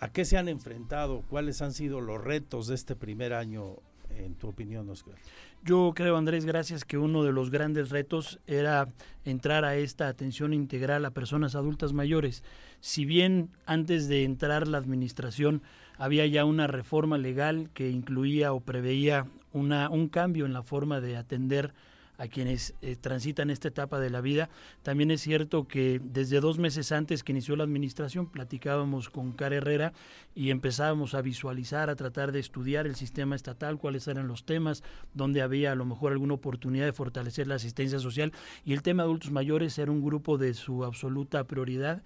¿A 0.00 0.08
qué 0.08 0.24
se 0.24 0.38
han 0.38 0.48
enfrentado? 0.48 1.22
¿Cuáles 1.28 1.60
han 1.60 1.74
sido 1.74 2.00
los 2.00 2.24
retos 2.24 2.66
de 2.68 2.74
este 2.74 2.96
primer 2.96 3.34
año, 3.34 3.76
en 4.08 4.34
tu 4.34 4.48
opinión, 4.48 4.88
Oscar? 4.88 5.14
Yo 5.62 5.92
creo, 5.94 6.16
Andrés, 6.16 6.46
gracias 6.46 6.86
que 6.86 6.96
uno 6.96 7.22
de 7.22 7.32
los 7.32 7.50
grandes 7.50 7.90
retos 7.90 8.40
era 8.46 8.88
entrar 9.26 9.66
a 9.66 9.76
esta 9.76 10.08
atención 10.08 10.54
integral 10.54 11.04
a 11.04 11.10
personas 11.10 11.54
adultas 11.54 11.92
mayores. 11.92 12.42
Si 12.80 13.04
bien 13.04 13.50
antes 13.66 14.08
de 14.08 14.24
entrar 14.24 14.66
la 14.66 14.78
administración 14.78 15.60
había 15.98 16.26
ya 16.26 16.46
una 16.46 16.66
reforma 16.66 17.18
legal 17.18 17.68
que 17.74 17.90
incluía 17.90 18.54
o 18.54 18.60
preveía 18.60 19.26
una, 19.52 19.90
un 19.90 20.08
cambio 20.08 20.46
en 20.46 20.54
la 20.54 20.62
forma 20.62 21.02
de 21.02 21.18
atender 21.18 21.74
a 22.20 22.28
quienes 22.28 22.74
eh, 22.82 22.96
transitan 22.96 23.48
esta 23.48 23.68
etapa 23.68 23.98
de 23.98 24.10
la 24.10 24.20
vida. 24.20 24.50
También 24.82 25.10
es 25.10 25.22
cierto 25.22 25.66
que 25.66 26.02
desde 26.04 26.40
dos 26.40 26.58
meses 26.58 26.92
antes 26.92 27.24
que 27.24 27.32
inició 27.32 27.56
la 27.56 27.64
administración 27.64 28.26
platicábamos 28.26 29.08
con 29.08 29.32
Cara 29.32 29.56
Herrera 29.56 29.94
y 30.34 30.50
empezábamos 30.50 31.14
a 31.14 31.22
visualizar, 31.22 31.88
a 31.88 31.96
tratar 31.96 32.30
de 32.30 32.40
estudiar 32.40 32.86
el 32.86 32.94
sistema 32.94 33.36
estatal, 33.36 33.78
cuáles 33.78 34.06
eran 34.06 34.28
los 34.28 34.44
temas, 34.44 34.82
donde 35.14 35.40
había 35.40 35.72
a 35.72 35.74
lo 35.74 35.86
mejor 35.86 36.12
alguna 36.12 36.34
oportunidad 36.34 36.84
de 36.84 36.92
fortalecer 36.92 37.46
la 37.46 37.54
asistencia 37.54 37.98
social 37.98 38.34
y 38.66 38.74
el 38.74 38.82
tema 38.82 39.02
de 39.02 39.06
adultos 39.06 39.30
mayores 39.30 39.78
era 39.78 39.90
un 39.90 40.04
grupo 40.04 40.36
de 40.36 40.52
su 40.52 40.84
absoluta 40.84 41.44
prioridad. 41.44 42.02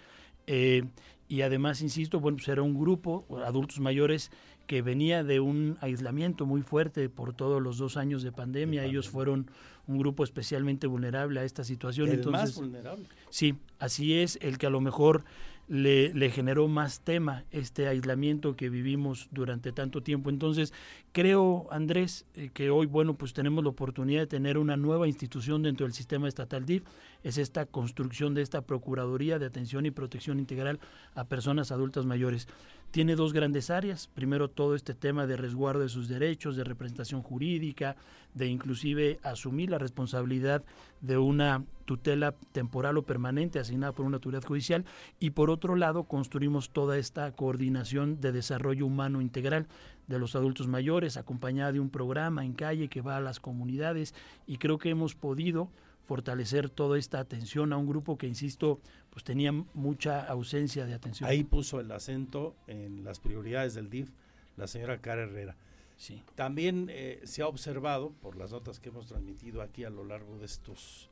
Eh, 0.47 0.85
y 1.27 1.43
además, 1.43 1.81
insisto, 1.81 2.21
bueno, 2.21 2.37
pues 2.37 2.49
era 2.49 2.63
un 2.63 2.79
grupo, 2.79 3.27
adultos 3.45 3.81
mayores, 3.81 4.31
que 4.67 4.83
venía 4.83 5.25
de 5.25 5.41
un 5.41 5.77
aislamiento 5.81 6.47
muy 6.47 6.63
fuerte 6.63 7.09
por 7.09 7.35
todos 7.35 7.61
los 7.61 7.79
dos 7.79 7.97
años 7.97 8.23
de 8.23 8.33
pandemia. 8.33 8.83
De 8.83 8.89
Ellos 8.89 9.09
fueron 9.09 9.51
un 9.87 9.99
grupo 9.99 10.25
especialmente 10.25 10.87
vulnerable 10.87 11.41
a 11.41 11.45
esta 11.45 11.65
situación. 11.65 12.09
El 12.09 12.17
Entonces, 12.17 12.41
más 12.41 12.55
vulnerable. 12.57 13.07
Sí, 13.31 13.55
así 13.79 14.15
es, 14.15 14.39
el 14.41 14.59
que 14.59 14.67
a 14.67 14.71
lo 14.71 14.81
mejor 14.81 15.25
le, 15.67 16.13
le, 16.13 16.31
generó 16.31 16.69
más 16.69 17.01
tema 17.01 17.45
este 17.51 17.89
aislamiento 17.89 18.55
que 18.55 18.69
vivimos 18.69 19.29
durante 19.31 19.73
tanto 19.73 20.03
tiempo. 20.03 20.29
Entonces, 20.29 20.75
creo, 21.13 21.67
Andrés, 21.71 22.27
eh, 22.35 22.51
que 22.53 22.71
hoy, 22.71 22.87
bueno, 22.87 23.15
pues 23.15 23.33
tenemos 23.33 23.65
la 23.65 23.71
oportunidad 23.71 24.21
de 24.21 24.27
tener 24.27 24.59
una 24.59 24.77
nueva 24.77 25.09
institución 25.09 25.63
dentro 25.63 25.87
del 25.87 25.95
sistema 25.95 26.29
estatal 26.29 26.67
DIF, 26.67 26.85
es 27.23 27.39
esta 27.39 27.65
construcción 27.65 28.35
de 28.35 28.43
esta 28.43 28.61
Procuraduría 28.63 29.39
de 29.39 29.47
Atención 29.47 29.87
y 29.87 29.91
Protección 29.91 30.39
Integral 30.39 30.81
a 31.15 31.25
Personas 31.25 31.73
Adultas 31.73 32.05
Mayores. 32.05 32.47
Tiene 32.95 33.17
dos 33.17 33.33
grandes 33.33 33.71
áreas, 33.71 34.07
primero 34.07 34.49
todo 34.49 34.77
este 34.77 34.95
tema 34.95 35.27
de 35.27 35.37
resguardo 35.37 35.81
de 35.81 35.89
sus 35.89 36.07
derechos, 36.07 36.55
de 36.55 36.63
representación 36.63 37.23
jurídica, 37.23 37.97
de 38.35 38.47
inclusive 38.47 39.19
asumir 39.25 39.71
la 39.71 39.79
responsabilidad 39.79 40.63
de 41.01 41.19
una 41.19 41.65
tutela 41.87 42.37
temporal 42.53 42.97
o 42.97 43.03
permanente 43.03 43.59
asignada 43.59 43.93
por 43.93 44.07
una 44.07 44.19
autoridad 44.19 44.45
judicial. 44.45 44.85
Y 45.19 45.31
por 45.31 45.51
otro 45.51 45.75
lado 45.75 46.05
construimos 46.05 46.71
toda 46.71 46.97
esta 46.97 47.33
coordinación 47.33 48.21
de 48.21 48.31
desarrollo 48.31 48.87
humano 48.87 49.21
integral 49.21 49.67
de 50.07 50.21
los 50.21 50.37
adultos 50.37 50.69
mayores 50.69 51.17
acompañada 51.17 51.73
de 51.73 51.81
un 51.81 51.91
programa 51.91 52.45
en 52.45 52.53
calle 52.53 52.87
que 52.87 53.01
va 53.01 53.17
a 53.17 53.21
las 53.21 53.41
comunidades. 53.41 54.15
Y 54.47 54.59
creo 54.59 54.79
que 54.79 54.91
hemos 54.91 55.17
podido 55.17 55.69
fortalecer 56.05 56.71
toda 56.71 56.99
esta 56.99 57.19
atención 57.19 57.73
a 57.73 57.77
un 57.77 57.87
grupo 57.87 58.19
que, 58.19 58.29
insisto, 58.29 58.81
pues 59.15 59.23
tenía 59.23 59.53
mucha 59.53 60.27
ausencia 60.27 60.85
de 60.85 60.93
atención. 60.93 61.31
Ahí 61.31 61.45
puso 61.45 61.79
el 61.79 61.91
acento 61.93 62.57
en 62.67 63.05
las 63.05 63.21
prioridades 63.21 63.75
del 63.75 63.89
DIF 63.89 64.11
la 64.57 64.67
señora 64.67 65.01
Cara 65.01 65.23
Herrera. 65.23 65.57
Sí. 65.97 66.25
También 66.35 66.89
eh, 66.91 67.21
se 67.25 67.43
ha 67.43 67.47
observado, 67.47 68.11
por 68.21 68.37
las 68.37 68.51
notas 68.51 68.81
que 68.81 68.89
hemos 68.89 69.07
transmitido 69.07 69.63
aquí 69.63 69.85
a 69.85 69.91
lo 69.91 70.05
largo 70.05 70.39
de 70.39 70.47
estos 70.47 71.11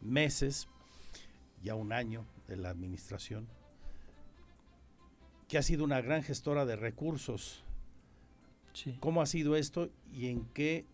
meses, 0.00 0.68
ya 1.62 1.76
un 1.76 1.92
año 1.92 2.26
de 2.48 2.56
la 2.56 2.70
administración, 2.70 3.46
que 5.46 5.56
ha 5.56 5.62
sido 5.62 5.84
una 5.84 6.00
gran 6.00 6.24
gestora 6.24 6.66
de 6.66 6.74
recursos. 6.74 7.62
Sí. 8.72 8.96
¿Cómo 8.98 9.22
ha 9.22 9.26
sido 9.26 9.54
esto 9.54 9.90
y 10.12 10.26
en 10.26 10.44
qué, 10.46 10.86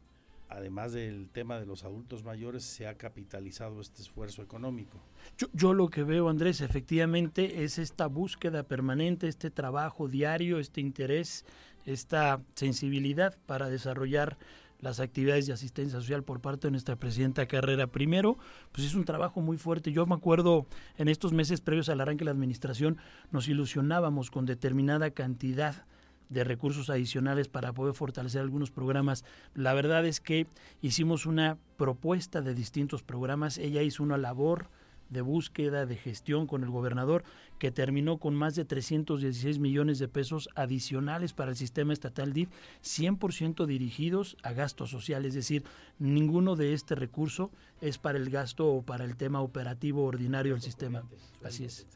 además 0.51 0.93
del 0.93 1.29
tema 1.31 1.59
de 1.59 1.67
los 1.67 1.85
adultos 1.85 2.25
mayores, 2.25 2.65
se 2.65 2.87
ha 2.87 2.95
capitalizado 2.95 3.81
este 3.81 4.03
esfuerzo 4.03 4.43
económico? 4.43 4.99
Yo, 5.39 5.47
yo 5.53 5.73
lo 5.73 5.89
que 5.89 6.05
veo, 6.05 6.29
Andrés, 6.29 6.61
efectivamente 6.61 7.65
es 7.65 7.79
esta 7.79 8.07
búsqueda 8.07 8.65
permanente, 8.65 9.29
este 9.29 9.51
trabajo 9.51 10.09
diario, 10.09 10.59
este 10.59 10.81
interés 10.81 11.45
esta 11.87 12.43
sensibilidad 12.55 13.37
para 13.47 13.69
desarrollar 13.69 14.39
las 14.81 14.99
actividades 14.99 15.47
de 15.47 15.53
asistencia 15.53 15.99
social 16.01 16.25
por 16.25 16.41
parte 16.41 16.67
de 16.67 16.71
nuestra 16.71 16.97
presidenta 16.97 17.47
Carrera. 17.47 17.87
Primero, 17.87 18.39
pues 18.73 18.87
es 18.87 18.95
un 18.95 19.05
trabajo 19.05 19.41
muy 19.43 19.59
fuerte. 19.59 19.93
Yo 19.93 20.07
me 20.07 20.15
acuerdo 20.15 20.67
en 20.97 21.09
estos 21.09 21.33
meses 21.33 21.61
previos 21.61 21.91
al 21.91 22.01
arranque 22.01 22.21
de 22.21 22.27
la 22.27 22.31
administración, 22.31 22.97
nos 23.31 23.49
ilusionábamos 23.49 24.31
con 24.31 24.47
determinada 24.47 25.11
cantidad 25.11 25.85
de 26.31 26.45
recursos 26.45 26.89
adicionales 26.89 27.49
para 27.49 27.73
poder 27.75 27.95
fortalecer 27.95 28.41
algunos 28.41 28.71
programas. 28.71 29.25
La 29.55 29.75
verdad 29.75 30.07
es 30.07 30.21
que 30.21 30.47
hicimos 30.81 31.27
una 31.27 31.59
propuesta 31.77 32.41
de 32.41 32.55
distintos 32.55 33.03
programas. 33.03 33.59
Ella 33.59 33.83
hizo 33.83 34.03
una 34.03 34.17
labor 34.17 34.69
de 35.11 35.21
búsqueda, 35.21 35.87
de 35.87 35.97
gestión 35.97 36.47
con 36.47 36.63
el 36.63 36.71
gobernador, 36.71 37.25
que 37.59 37.71
terminó 37.71 38.19
con 38.19 38.35
más 38.35 38.55
de 38.55 38.65
316 38.65 39.59
millones 39.59 39.99
de 39.99 40.09
pesos 40.09 40.49
adicionales 40.55 41.33
para 41.33 41.51
el 41.51 41.57
sistema 41.57 41.93
estatal 41.93 42.33
DIF, 42.33 42.49
100% 42.83 43.67
dirigidos 43.67 44.37
a 44.43 44.53
gastos 44.53 44.91
sociales, 44.91 45.31
es 45.31 45.35
decir, 45.35 45.65
ninguno 45.99 46.55
de 46.57 46.75
este 46.75 46.95
recurso 46.95 47.51
es 47.81 47.99
para 47.99 48.19
el 48.19 48.31
gasto 48.31 48.69
o 48.69 48.83
para 48.83 49.05
el 49.05 49.17
tema 49.17 49.41
operativo 49.41 50.05
ordinario 50.05 50.53
del 50.53 50.63
sistema. 50.63 51.03
Así 51.43 51.65
es. 51.65 51.87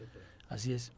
Así 0.49 0.73
es. 0.73 0.93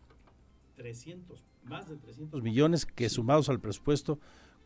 300, 0.77 1.45
más 1.67 1.89
de 1.89 1.97
300 1.97 2.43
millones 2.43 2.87
que 2.87 3.09
sumados 3.09 3.49
al 3.49 3.61
presupuesto, 3.61 4.19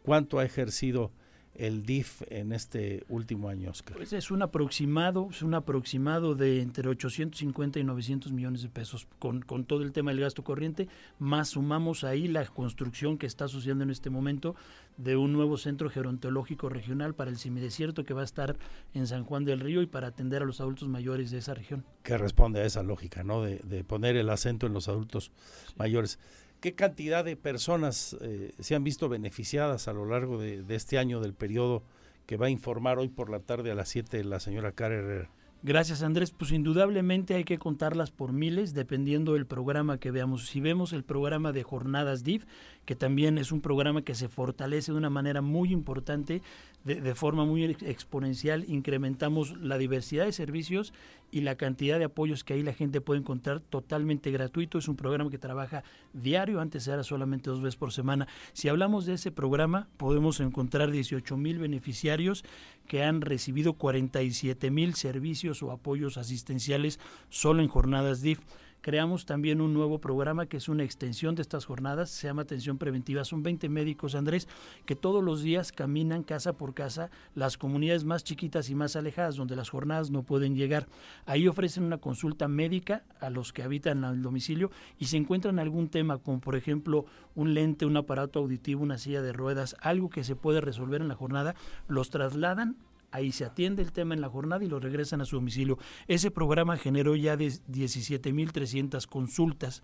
¿cuánto 0.02 0.38
ha 0.38 0.44
ejercido 0.44 1.12
el 1.54 1.84
DIF 1.84 2.22
en 2.28 2.52
este 2.52 3.04
último 3.08 3.48
año, 3.48 3.70
Oscar? 3.70 3.96
Pues 3.96 4.12
es 4.12 4.30
un 4.30 4.42
aproximado, 4.42 5.28
es 5.30 5.42
un 5.42 5.54
aproximado 5.54 6.34
de 6.34 6.62
entre 6.62 6.88
850 6.88 7.78
y 7.78 7.84
900 7.84 8.32
millones 8.32 8.62
de 8.62 8.68
pesos 8.68 9.06
con, 9.18 9.42
con 9.42 9.64
todo 9.64 9.82
el 9.82 9.92
tema 9.92 10.10
del 10.10 10.20
gasto 10.20 10.44
corriente, 10.44 10.88
más 11.18 11.50
sumamos 11.50 12.04
ahí 12.04 12.28
la 12.28 12.46
construcción 12.46 13.18
que 13.18 13.26
está 13.26 13.48
sucediendo 13.48 13.84
en 13.84 13.90
este 13.90 14.10
momento 14.10 14.54
de 14.96 15.16
un 15.16 15.32
nuevo 15.32 15.56
centro 15.56 15.90
gerontológico 15.90 16.68
regional 16.68 17.14
para 17.14 17.30
el 17.30 17.38
semidesierto 17.38 18.04
que 18.04 18.14
va 18.14 18.20
a 18.20 18.24
estar 18.24 18.56
en 18.94 19.06
San 19.06 19.24
Juan 19.24 19.44
del 19.44 19.60
Río 19.60 19.82
y 19.82 19.86
para 19.86 20.08
atender 20.08 20.42
a 20.42 20.46
los 20.46 20.60
adultos 20.60 20.88
mayores 20.88 21.30
de 21.30 21.38
esa 21.38 21.54
región. 21.54 21.84
Que 22.02 22.18
responde 22.18 22.60
a 22.60 22.64
esa 22.64 22.82
lógica, 22.82 23.24
¿no? 23.24 23.42
De, 23.42 23.58
de 23.64 23.82
poner 23.82 24.16
el 24.16 24.28
acento 24.28 24.66
en 24.66 24.74
los 24.74 24.88
adultos 24.88 25.32
mayores. 25.76 26.18
¿Qué 26.60 26.74
cantidad 26.74 27.24
de 27.24 27.36
personas 27.36 28.16
eh, 28.20 28.52
se 28.58 28.74
han 28.74 28.84
visto 28.84 29.08
beneficiadas 29.08 29.88
a 29.88 29.94
lo 29.94 30.04
largo 30.04 30.38
de, 30.38 30.62
este 30.68 30.98
año 30.98 31.20
del 31.20 31.32
periodo 31.32 31.82
que 32.26 32.36
va 32.36 32.46
a 32.46 32.50
informar 32.50 32.98
hoy 32.98 33.08
por 33.08 33.30
la 33.30 33.40
tarde 33.40 33.70
a 33.70 33.74
las 33.74 33.88
7 33.88 34.22
la 34.24 34.40
señora 34.40 34.72
Cara 34.72 34.96
Herrera? 34.96 35.30
Gracias 35.62 36.02
Andrés, 36.02 36.30
pues 36.30 36.52
indudablemente 36.52 37.34
hay 37.34 37.44
que 37.44 37.58
contarlas 37.58 38.10
por 38.10 38.32
miles 38.32 38.72
dependiendo 38.72 39.34
del 39.34 39.44
programa 39.44 39.98
que 39.98 40.10
veamos. 40.10 40.46
Si 40.46 40.58
vemos 40.58 40.94
el 40.94 41.04
programa 41.04 41.52
de 41.52 41.62
jornadas 41.64 42.24
DIF, 42.24 42.46
que 42.86 42.96
también 42.96 43.36
es 43.36 43.52
un 43.52 43.60
programa 43.60 44.00
que 44.00 44.14
se 44.14 44.30
fortalece 44.30 44.90
de 44.92 44.96
una 44.96 45.10
manera 45.10 45.42
muy 45.42 45.70
importante, 45.70 46.40
de, 46.84 47.02
de, 47.02 47.14
forma 47.14 47.44
muy 47.44 47.62
exponencial, 47.64 48.64
incrementamos 48.68 49.54
la 49.58 49.76
diversidad 49.76 50.24
de 50.24 50.32
servicios 50.32 50.94
y 51.30 51.42
la 51.42 51.56
cantidad 51.56 51.98
de 51.98 52.06
apoyos 52.06 52.42
que 52.42 52.54
ahí 52.54 52.62
la 52.62 52.72
gente 52.72 53.02
puede 53.02 53.20
encontrar 53.20 53.60
totalmente 53.60 54.30
gratuito. 54.30 54.78
Es 54.78 54.88
un 54.88 54.96
programa 54.96 55.30
que 55.30 55.36
trabaja 55.36 55.84
diario, 56.14 56.58
antes 56.60 56.88
era 56.88 57.04
solamente 57.04 57.50
dos 57.50 57.60
veces 57.60 57.76
por 57.76 57.92
semana. 57.92 58.26
Si 58.54 58.70
hablamos 58.70 59.04
de 59.04 59.12
ese 59.12 59.30
programa, 59.30 59.88
podemos 59.98 60.40
encontrar 60.40 60.90
18 60.90 61.36
mil 61.36 61.58
beneficiarios 61.58 62.44
que 62.90 63.04
han 63.04 63.20
recibido 63.20 63.74
47 63.74 64.68
mil 64.72 64.96
servicios 64.96 65.62
o 65.62 65.70
apoyos 65.70 66.16
asistenciales 66.16 66.98
solo 67.28 67.62
en 67.62 67.68
jornadas 67.68 68.20
DIF. 68.20 68.40
Creamos 68.82 69.26
también 69.26 69.60
un 69.60 69.74
nuevo 69.74 69.98
programa 69.98 70.46
que 70.46 70.56
es 70.56 70.68
una 70.68 70.84
extensión 70.84 71.34
de 71.34 71.42
estas 71.42 71.66
jornadas, 71.66 72.08
se 72.08 72.26
llama 72.26 72.42
Atención 72.42 72.78
Preventiva. 72.78 73.24
Son 73.24 73.42
20 73.42 73.68
médicos, 73.68 74.14
Andrés, 74.14 74.48
que 74.86 74.96
todos 74.96 75.22
los 75.22 75.42
días 75.42 75.70
caminan 75.70 76.22
casa 76.22 76.54
por 76.54 76.72
casa 76.72 77.10
las 77.34 77.58
comunidades 77.58 78.04
más 78.04 78.24
chiquitas 78.24 78.70
y 78.70 78.74
más 78.74 78.96
alejadas, 78.96 79.36
donde 79.36 79.54
las 79.54 79.68
jornadas 79.68 80.10
no 80.10 80.22
pueden 80.22 80.56
llegar. 80.56 80.86
Ahí 81.26 81.46
ofrecen 81.46 81.84
una 81.84 81.98
consulta 81.98 82.48
médica 82.48 83.04
a 83.20 83.28
los 83.28 83.52
que 83.52 83.62
habitan 83.62 84.02
el 84.02 84.22
domicilio 84.22 84.70
y 84.98 85.06
se 85.06 85.18
encuentran 85.18 85.58
algún 85.58 85.88
tema, 85.88 86.16
como 86.16 86.40
por 86.40 86.56
ejemplo 86.56 87.04
un 87.34 87.52
lente, 87.52 87.84
un 87.84 87.98
aparato 87.98 88.38
auditivo, 88.38 88.82
una 88.82 88.96
silla 88.96 89.20
de 89.20 89.34
ruedas, 89.34 89.76
algo 89.80 90.08
que 90.08 90.24
se 90.24 90.36
puede 90.36 90.62
resolver 90.62 91.02
en 91.02 91.08
la 91.08 91.16
jornada, 91.16 91.54
los 91.86 92.08
trasladan 92.08 92.76
ahí 93.12 93.32
se 93.32 93.44
atiende 93.44 93.82
el 93.82 93.92
tema 93.92 94.14
en 94.14 94.20
la 94.20 94.28
jornada 94.28 94.64
y 94.64 94.68
lo 94.68 94.80
regresan 94.80 95.20
a 95.20 95.24
su 95.24 95.36
domicilio. 95.36 95.78
Ese 96.06 96.30
programa 96.30 96.76
generó 96.76 97.16
ya 97.16 97.36
17.300 97.36 99.06
consultas. 99.06 99.82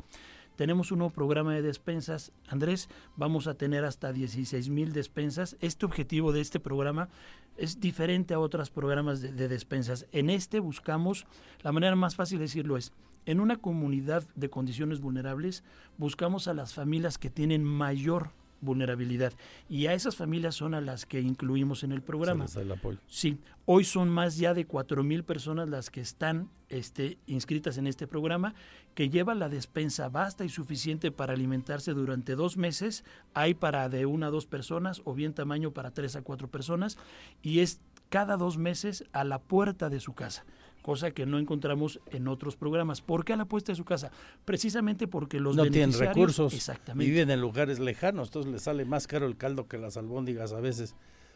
Tenemos 0.57 0.90
un 0.90 1.01
nuevo 1.01 1.12
programa 1.12 1.55
de 1.55 1.61
despensas. 1.61 2.32
Andrés, 2.48 2.89
vamos 3.15 3.47
a 3.47 3.55
tener 3.55 3.85
hasta 3.85 4.12
16.000 4.12 4.93
despensas. 4.93 5.57
Este 5.61 5.85
objetivo 5.85 6.32
de 6.32 6.40
este 6.40 6.61
programa 6.61 7.11
es 7.59 7.78
diferente 7.78 8.32
a 8.32 8.39
otros 8.39 8.70
programas 8.70 9.20
de, 9.20 9.32
de 9.32 9.48
despensas. 9.48 10.07
En 10.12 10.31
este 10.31 10.61
buscamos, 10.61 11.27
la 11.62 11.73
manera 11.73 11.94
más 11.94 12.16
fácil 12.16 12.39
de 12.39 12.44
decirlo 12.44 12.78
es, 12.78 12.93
en 13.27 13.40
una 13.40 13.57
comunidad 13.57 14.27
de 14.35 14.48
condiciones 14.48 15.01
vulnerables, 15.01 15.62
buscamos 15.98 16.48
a 16.48 16.55
las 16.55 16.73
familias 16.73 17.19
que 17.19 17.28
tienen 17.28 17.65
mayor 17.65 18.31
vulnerabilidad. 18.60 19.32
Y 19.68 19.86
a 19.86 19.94
esas 19.94 20.16
familias 20.16 20.54
son 20.54 20.74
a 20.74 20.80
las 20.80 21.06
que 21.06 21.20
incluimos 21.20 21.84
en 21.84 21.92
el 21.92 22.02
programa. 22.02 22.46
el 22.56 22.72
apoyo. 22.72 22.98
Sí, 23.06 23.38
hoy 23.64 23.84
son 23.84 24.08
más 24.08 24.36
ya 24.36 24.54
de 24.54 24.66
cuatro 24.66 25.02
mil 25.02 25.24
personas 25.24 25.68
las 25.68 25.90
que 25.90 26.00
están 26.00 26.48
este, 26.68 27.18
inscritas 27.26 27.78
en 27.78 27.86
este 27.86 28.06
programa, 28.06 28.54
que 28.94 29.10
lleva 29.10 29.34
la 29.34 29.48
despensa 29.48 30.08
basta 30.08 30.44
y 30.44 30.48
suficiente 30.48 31.10
para 31.10 31.34
alimentarse 31.34 31.92
durante 31.92 32.34
dos 32.34 32.56
meses. 32.56 33.04
Hay 33.34 33.54
para 33.54 33.88
de 33.88 34.06
una 34.06 34.26
a 34.26 34.30
dos 34.30 34.46
personas 34.46 35.02
o 35.04 35.14
bien 35.14 35.34
tamaño 35.34 35.72
para 35.72 35.92
tres 35.92 36.16
a 36.16 36.22
cuatro 36.22 36.48
personas 36.48 36.98
y 37.42 37.60
es 37.60 37.80
cada 38.08 38.36
dos 38.36 38.56
meses 38.56 39.04
a 39.12 39.24
la 39.24 39.40
puerta 39.40 39.90
de 39.90 40.00
su 40.00 40.14
casa 40.14 40.44
cosa 40.86 41.10
que 41.10 41.26
no 41.26 41.40
encontramos 41.40 41.98
en 42.12 42.28
otros 42.28 42.54
programas. 42.54 43.00
¿Por 43.00 43.24
qué 43.24 43.32
a 43.32 43.36
la 43.36 43.46
puesta 43.46 43.72
de 43.72 43.76
su 43.76 43.84
casa? 43.84 44.12
Precisamente 44.44 45.08
porque 45.08 45.40
los 45.40 45.56
no 45.56 45.64
tienen 45.64 45.92
recursos 45.92 46.54
exactamente. 46.54 47.10
viven 47.10 47.28
en 47.32 47.40
lugares 47.40 47.80
lejanos, 47.80 48.28
entonces 48.28 48.52
les 48.52 48.62
sale 48.62 48.84
más 48.84 49.08
caro 49.08 49.26
el 49.26 49.36
caldo 49.36 49.66
que 49.66 49.78
las 49.78 49.96
albóndigas 49.96 50.52
a 50.52 50.60
veces. 50.60 50.94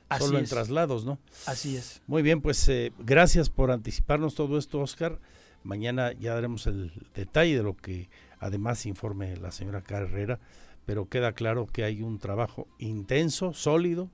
Así 0.09 0.25
solo 0.25 0.39
en 0.39 0.45
traslados, 0.45 1.05
¿no? 1.05 1.19
Así 1.47 1.77
es. 1.77 2.01
Muy 2.07 2.23
bien, 2.23 2.41
pues 2.41 2.69
eh, 2.69 2.93
gracias 3.01 3.51
por 3.51 3.73
anticiparnos 3.73 4.37
todo 4.37 4.57
esto, 4.57 4.79
Oscar. 4.79 5.19
Mañana 5.65 6.13
ya 6.13 6.35
daremos 6.35 6.69
el 6.69 6.93
detalle 7.17 7.57
de 7.57 7.63
lo 7.65 7.77
que 7.77 8.09
además 8.39 8.87
informe 8.87 9.37
la 9.37 9.51
señora 9.51 9.83
Carrera, 9.83 10.39
pero 10.87 11.09
queda 11.09 11.33
claro 11.33 11.67
que 11.67 11.83
hay 11.83 12.03
un 12.03 12.21
trabajo 12.21 12.69
intenso, 12.79 13.53
sólido 13.53 14.13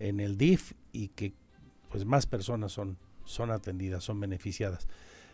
en 0.00 0.18
el 0.18 0.36
DIF 0.36 0.72
y 0.90 1.08
que 1.08 1.34
pues 1.88 2.04
más 2.04 2.26
personas 2.26 2.72
son 2.72 2.98
son 3.26 3.50
atendidas, 3.50 4.02
son 4.02 4.18
beneficiadas. 4.18 4.88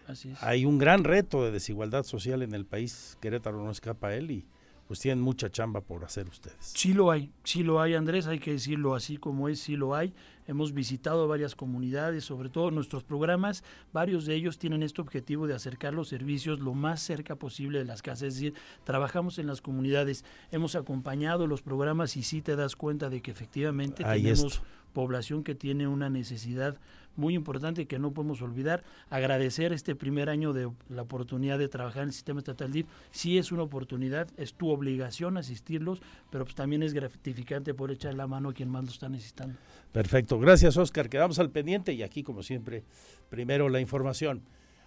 Así 0.09 0.31
es. 0.31 0.43
Hay 0.43 0.64
un 0.64 0.78
gran 0.78 1.05
reto 1.05 1.44
de 1.44 1.52
desigualdad 1.52 2.02
social 2.02 2.43
en 2.43 2.55
el 2.55 2.66
país, 2.66 3.16
Querétaro 3.20 3.62
no 3.62 3.70
escapa 3.70 4.09
a 4.09 4.16
él 4.16 4.31
y 4.32 4.44
pues 4.93 5.01
tienen 5.01 5.23
mucha 5.23 5.48
chamba 5.48 5.81
por 5.81 6.05
hacer 6.05 6.28
ustedes. 6.28 6.56
Sí 6.60 6.93
lo 6.93 7.10
hay, 7.10 7.31
sí 7.44 7.62
lo 7.62 7.81
hay 7.81 7.94
Andrés, 7.94 8.27
hay 8.27 8.39
que 8.39 8.52
decirlo 8.52 8.94
así 8.94 9.16
como 9.16 9.48
es, 9.48 9.60
sí 9.60 9.77
lo 9.77 9.94
hay. 9.94 10.12
Hemos 10.47 10.74
visitado 10.74 11.27
varias 11.28 11.55
comunidades, 11.55 12.24
sobre 12.24 12.51
todo 12.51 12.70
nuestros 12.70 13.05
programas, 13.05 13.64
varios 13.93 14.27
de 14.27 14.35
ellos 14.35 14.59
tienen 14.59 14.82
este 14.82 15.01
objetivo 15.01 15.47
de 15.47 15.55
acercar 15.55 15.94
los 15.94 16.09
servicios 16.09 16.60
lo 16.60 16.74
más 16.74 17.01
cerca 17.01 17.36
posible 17.36 17.78
de 17.78 17.85
las 17.85 18.02
casas, 18.02 18.23
es 18.24 18.35
decir, 18.35 18.55
trabajamos 18.85 19.39
en 19.39 19.47
las 19.47 19.62
comunidades, 19.62 20.24
hemos 20.51 20.74
acompañado 20.74 21.47
los 21.47 21.62
programas 21.62 22.16
y 22.16 22.23
sí 22.23 22.43
te 22.43 22.56
das 22.56 22.77
cuenta 22.77 23.09
de 23.09 23.23
que 23.23 23.31
efectivamente 23.31 24.05
Ahí 24.05 24.24
tenemos 24.24 24.55
esto. 24.55 24.66
Población 24.93 25.44
que 25.44 25.55
tiene 25.55 25.86
una 25.86 26.10
necesidad 26.10 26.77
muy 27.16 27.35
importante 27.35 27.86
que 27.86 27.98
no 27.98 28.12
podemos 28.12 28.43
olvidar. 28.43 28.85
Agradecer 29.10 29.73
este 29.73 29.94
primer 29.94 30.28
año 30.28 30.52
de 30.52 30.70
la 30.89 31.02
oportunidad 31.02 31.59
de 31.59 31.69
trabajar 31.69 32.02
en 32.02 32.09
el 32.09 32.14
sistema 32.14 32.40
estatal 32.40 32.73
DIF. 32.73 32.86
Sí 33.10 33.39
es 33.39 33.52
una 33.52 33.62
oportunidad, 33.62 34.28
es 34.36 34.55
tu 34.55 34.70
obligación 34.70 35.36
asistirlos, 35.36 36.01
pero 36.31 36.44
pues 36.44 36.55
también 36.55 36.82
es 36.82 36.94
gratificante 36.94 37.74
poder 37.74 37.97
echar 37.97 38.14
la 38.14 38.27
mano 38.27 38.51
a 38.51 38.55
quien 38.55 38.70
más 38.70 38.85
lo 38.85 38.90
está 38.90 39.09
necesitando. 39.09 39.56
Perfecto, 39.93 40.39
gracias 40.39 40.77
Oscar, 40.77 41.09
quedamos 41.09 41.39
al 41.39 41.51
pendiente 41.51 41.93
y 41.93 42.02
aquí 42.02 42.23
como 42.23 42.43
siempre, 42.43 42.85
primero 43.28 43.69
la 43.69 43.81
información. 43.81 44.43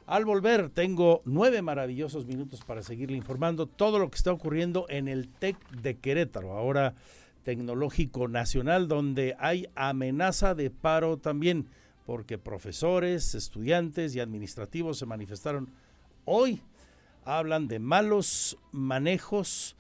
Al 0.07 0.23
volver 0.23 0.69
tengo 0.69 1.23
nueve 1.26 1.64
maravillosos 1.64 2.27
minutos 2.27 2.64
para 2.64 2.84
seguirle 2.84 3.18
informando 3.18 3.65
todo 3.65 3.98
lo 3.98 4.10
que 4.10 4.18
está 4.18 4.32
ocurriendo 4.32 4.86
en 4.88 5.07
el 5.07 5.27
TEC 5.27 5.57
de 5.72 5.98
Querétaro, 5.98 6.53
ahora 6.53 6.94
tecnológico 7.45 8.27
nacional, 8.27 8.89
donde 8.89 9.38
hay 9.39 9.69
amenaza 9.76 10.55
de 10.55 10.72
paro 10.72 11.17
también 11.17 11.69
porque 12.05 12.38
profesores, 12.38 13.34
estudiantes 13.35 14.15
y 14.15 14.19
administrativos 14.19 14.97
se 14.97 15.05
manifestaron 15.05 15.69
hoy. 16.26 16.61
Hablan 17.23 17.67
de 17.67 17.80
malos 17.80 18.57
manejos 18.72 19.76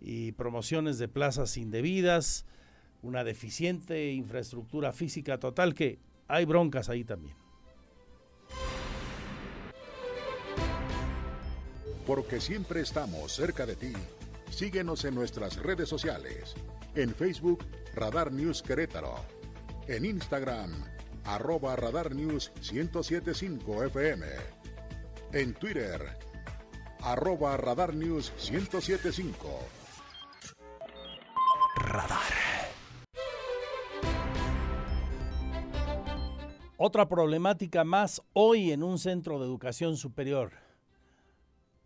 y 0.00 0.32
promociones 0.32 0.98
de 0.98 1.08
plazas 1.08 1.56
indebidas, 1.56 2.44
una 3.02 3.22
deficiente 3.22 4.12
infraestructura 4.12 4.92
física 4.92 5.38
total, 5.38 5.74
que 5.74 5.98
hay 6.26 6.44
broncas 6.44 6.88
ahí 6.88 7.04
también. 7.04 7.36
Porque 12.06 12.40
siempre 12.40 12.80
estamos 12.80 13.32
cerca 13.32 13.66
de 13.66 13.76
ti, 13.76 13.92
síguenos 14.50 15.04
en 15.04 15.14
nuestras 15.14 15.56
redes 15.56 15.88
sociales. 15.88 16.56
En 16.98 17.14
Facebook, 17.14 17.64
Radar 17.94 18.32
News 18.32 18.60
Querétaro. 18.60 19.14
En 19.86 20.04
Instagram, 20.04 20.72
arroba 21.26 21.76
Radar 21.76 22.12
News 22.12 22.50
1075 22.72 23.84
FM. 23.84 24.26
En 25.32 25.54
Twitter, 25.54 26.02
arroba 27.02 27.56
Radar 27.56 27.94
News 27.94 28.32
1075. 28.50 29.48
Radar. 31.76 32.18
Otra 36.78 37.08
problemática 37.08 37.84
más 37.84 38.22
hoy 38.32 38.72
en 38.72 38.82
un 38.82 38.98
centro 38.98 39.38
de 39.38 39.46
educación 39.46 39.96
superior. 39.96 40.50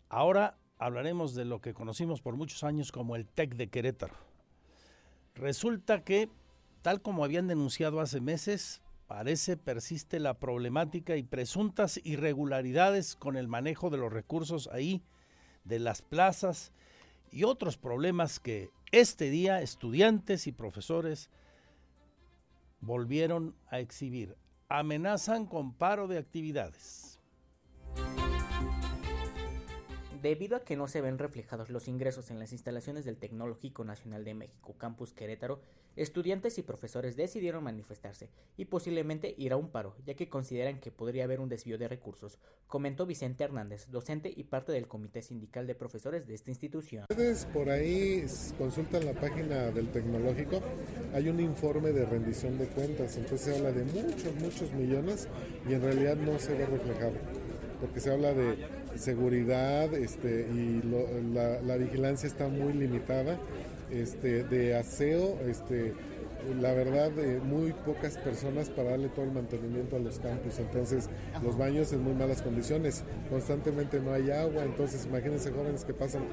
Ahora 0.09 0.57
hablaremos 0.79 1.35
de 1.35 1.45
lo 1.45 1.61
que 1.61 1.75
conocimos 1.75 2.23
por 2.23 2.35
muchos 2.35 2.63
años 2.63 2.91
como 2.91 3.15
el 3.15 3.27
TEC 3.27 3.53
de 3.53 3.69
Querétaro. 3.69 4.32
Resulta 5.35 6.03
que, 6.03 6.29
tal 6.81 7.01
como 7.01 7.23
habían 7.23 7.47
denunciado 7.47 7.99
hace 7.99 8.21
meses, 8.21 8.81
parece 9.07 9.57
persiste 9.57 10.19
la 10.19 10.39
problemática 10.39 11.17
y 11.17 11.23
presuntas 11.23 11.99
irregularidades 12.03 13.15
con 13.15 13.35
el 13.35 13.47
manejo 13.47 13.89
de 13.89 13.97
los 13.97 14.13
recursos 14.13 14.69
ahí, 14.71 15.03
de 15.63 15.79
las 15.79 16.01
plazas 16.01 16.71
y 17.31 17.43
otros 17.45 17.77
problemas 17.77 18.39
que 18.39 18.69
este 18.91 19.29
día 19.29 19.61
estudiantes 19.61 20.45
y 20.45 20.51
profesores 20.51 21.29
volvieron 22.79 23.55
a 23.69 23.79
exhibir. 23.79 24.35
Amenazan 24.69 25.45
con 25.47 25.73
paro 25.73 26.07
de 26.07 26.19
actividades. 26.19 27.12
Debido 30.23 30.55
a 30.55 30.63
que 30.63 30.77
no 30.77 30.87
se 30.87 31.01
ven 31.01 31.19
reflejados 31.19 31.69
los 31.69 31.89
ingresos 31.89 32.31
en 32.31 32.39
las 32.39 32.53
instalaciones 32.53 33.03
del 33.03 33.17
Tecnológico 33.17 33.83
Nacional 33.83 34.23
de 34.23 34.33
México 34.33 34.73
Campus 34.77 35.11
Querétaro, 35.11 35.59
estudiantes 35.97 36.57
y 36.57 36.61
profesores 36.61 37.17
decidieron 37.17 37.65
manifestarse 37.65 38.29
y 38.55 38.63
posiblemente 38.63 39.35
ir 39.37 39.51
a 39.51 39.57
un 39.57 39.67
paro, 39.67 39.97
ya 40.05 40.13
que 40.13 40.29
consideran 40.29 40.79
que 40.79 40.91
podría 40.91 41.25
haber 41.25 41.41
un 41.41 41.49
desvío 41.49 41.77
de 41.77 41.89
recursos, 41.89 42.39
comentó 42.67 43.05
Vicente 43.05 43.43
Hernández, 43.43 43.87
docente 43.89 44.33
y 44.33 44.45
parte 44.45 44.71
del 44.71 44.87
Comité 44.87 45.21
Sindical 45.21 45.67
de 45.67 45.75
Profesores 45.75 46.25
de 46.25 46.35
esta 46.35 46.51
institución. 46.51 47.03
Ustedes 47.09 47.45
por 47.47 47.69
ahí 47.69 48.25
consultan 48.57 49.05
la 49.05 49.13
página 49.15 49.71
del 49.71 49.91
Tecnológico, 49.91 50.61
hay 51.13 51.27
un 51.27 51.41
informe 51.41 51.91
de 51.91 52.05
rendición 52.05 52.57
de 52.57 52.67
cuentas, 52.67 53.17
entonces 53.17 53.41
se 53.41 53.57
habla 53.57 53.73
de 53.73 53.83
muchos, 53.83 54.33
muchos 54.35 54.71
millones 54.71 55.27
y 55.69 55.73
en 55.73 55.81
realidad 55.81 56.15
no 56.15 56.39
se 56.39 56.53
ve 56.53 56.65
reflejado, 56.65 57.15
porque 57.81 57.99
se 57.99 58.09
habla 58.09 58.33
de 58.33 58.82
seguridad 58.97 59.93
este, 59.93 60.47
y 60.51 60.81
la, 61.33 61.61
la, 61.61 61.77
vigilancia 61.77 62.27
está 62.27 62.47
muy 62.47 62.73
limitada. 62.73 63.37
Este, 63.91 64.43
de 64.43 64.75
aseo, 64.75 65.37
este, 65.47 65.93
la 66.59 66.73
verdad, 66.73 67.11
de 67.11 67.39
muy 67.39 67.73
pocas 67.73 68.17
personas 68.17 68.69
para 68.69 68.91
darle 68.91 69.09
todo 69.09 69.25
el 69.25 69.31
mantenimiento 69.31 69.95
a 69.95 69.99
los 69.99 70.19
campus. 70.19 70.59
Entonces, 70.59 71.09
los 71.43 71.57
baños 71.57 71.93
en 71.93 72.03
muy 72.03 72.13
malas 72.13 72.41
condiciones. 72.41 73.03
Constantemente 73.29 73.99
no 73.99 74.13
hay 74.13 74.31
agua. 74.31 74.63
Entonces, 74.63 75.05
imagínense 75.05 75.51
jóvenes 75.51 75.85
que 75.85 75.93
pasan 75.93 76.23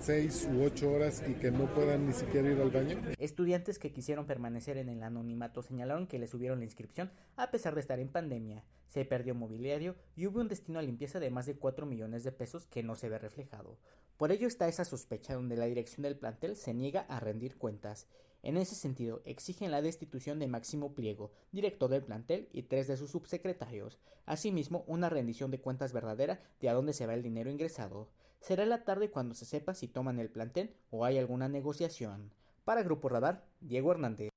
seis 0.00 0.48
u 0.50 0.62
ocho 0.62 0.90
horas 0.90 1.22
y 1.28 1.34
que 1.34 1.50
no 1.50 1.72
puedan 1.74 2.06
ni 2.06 2.12
siquiera 2.12 2.50
ir 2.50 2.60
al 2.60 2.70
baño. 2.70 3.00
Estudiantes 3.18 3.78
que 3.78 3.92
quisieron 3.92 4.26
permanecer 4.26 4.78
en 4.78 4.88
el 4.88 5.02
anonimato 5.02 5.62
señalaron 5.62 6.06
que 6.06 6.18
les 6.18 6.30
subieron 6.30 6.58
la 6.58 6.64
inscripción 6.64 7.10
a 7.36 7.50
pesar 7.50 7.74
de 7.74 7.82
estar 7.82 8.00
en 8.00 8.08
pandemia. 8.08 8.64
Se 8.88 9.04
perdió 9.04 9.34
mobiliario 9.34 9.96
y 10.16 10.26
hubo 10.26 10.40
un 10.40 10.48
destino 10.48 10.78
a 10.78 10.82
limpieza 10.82 11.20
de 11.20 11.30
más 11.30 11.46
de 11.46 11.56
4 11.56 11.86
millones 11.86 12.24
de 12.24 12.32
pesos 12.32 12.66
que 12.66 12.82
no 12.82 12.96
se 12.96 13.08
ve 13.08 13.18
reflejado. 13.18 13.78
Por 14.16 14.32
ello 14.32 14.48
está 14.48 14.68
esa 14.68 14.84
sospecha 14.84 15.34
donde 15.34 15.56
la 15.56 15.66
dirección 15.66 16.02
del 16.02 16.16
plantel 16.16 16.56
se 16.56 16.74
niega 16.74 17.02
a 17.02 17.20
rendir 17.20 17.56
cuentas. 17.56 18.06
En 18.42 18.56
ese 18.56 18.74
sentido, 18.74 19.20
exigen 19.26 19.70
la 19.70 19.82
destitución 19.82 20.38
de 20.38 20.48
Máximo 20.48 20.94
Pliego, 20.94 21.30
director 21.52 21.90
del 21.90 22.02
plantel, 22.02 22.48
y 22.52 22.62
tres 22.62 22.88
de 22.88 22.96
sus 22.96 23.10
subsecretarios. 23.10 23.98
Asimismo, 24.24 24.84
una 24.86 25.10
rendición 25.10 25.50
de 25.50 25.60
cuentas 25.60 25.92
verdadera 25.92 26.40
de 26.60 26.70
a 26.70 26.72
dónde 26.72 26.94
se 26.94 27.06
va 27.06 27.14
el 27.14 27.22
dinero 27.22 27.50
ingresado. 27.50 28.08
Será 28.40 28.64
la 28.64 28.84
tarde 28.84 29.10
cuando 29.10 29.34
se 29.34 29.44
sepa 29.44 29.74
si 29.74 29.86
toman 29.86 30.18
el 30.18 30.30
plantel 30.30 30.74
o 30.90 31.04
hay 31.04 31.18
alguna 31.18 31.48
negociación. 31.48 32.32
Para 32.64 32.82
Grupo 32.82 33.08
Radar, 33.08 33.44
Diego 33.60 33.92
Hernández. 33.92 34.30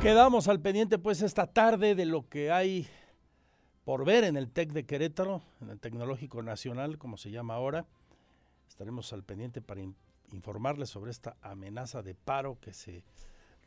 Quedamos 0.00 0.48
al 0.48 0.60
pendiente 0.60 0.98
pues 0.98 1.22
esta 1.22 1.46
tarde 1.46 1.94
de 1.94 2.06
lo 2.06 2.28
que 2.28 2.50
hay 2.50 2.88
por 3.84 4.04
ver 4.04 4.24
en 4.24 4.36
el 4.36 4.50
TEC 4.50 4.72
de 4.72 4.86
Querétaro, 4.86 5.42
en 5.60 5.70
el 5.70 5.80
Tecnológico 5.80 6.42
Nacional, 6.42 6.98
como 6.98 7.16
se 7.16 7.30
llama 7.30 7.54
ahora. 7.54 7.86
Estaremos 8.68 9.12
al 9.12 9.22
pendiente 9.22 9.60
para 9.60 9.82
informarles 10.32 10.88
sobre 10.88 11.10
esta 11.10 11.36
amenaza 11.42 12.02
de 12.02 12.14
paro 12.14 12.58
que 12.60 12.72
se 12.72 13.04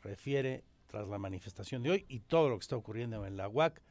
refiere 0.01 0.63
tras 0.87 1.07
la 1.07 1.19
manifestación 1.19 1.83
de 1.83 1.91
hoy 1.91 2.05
y 2.09 2.21
todo 2.21 2.49
lo 2.49 2.57
que 2.57 2.63
está 2.63 2.75
ocurriendo 2.75 3.25
en 3.25 3.37
la 3.37 3.47
UAC 3.47 3.81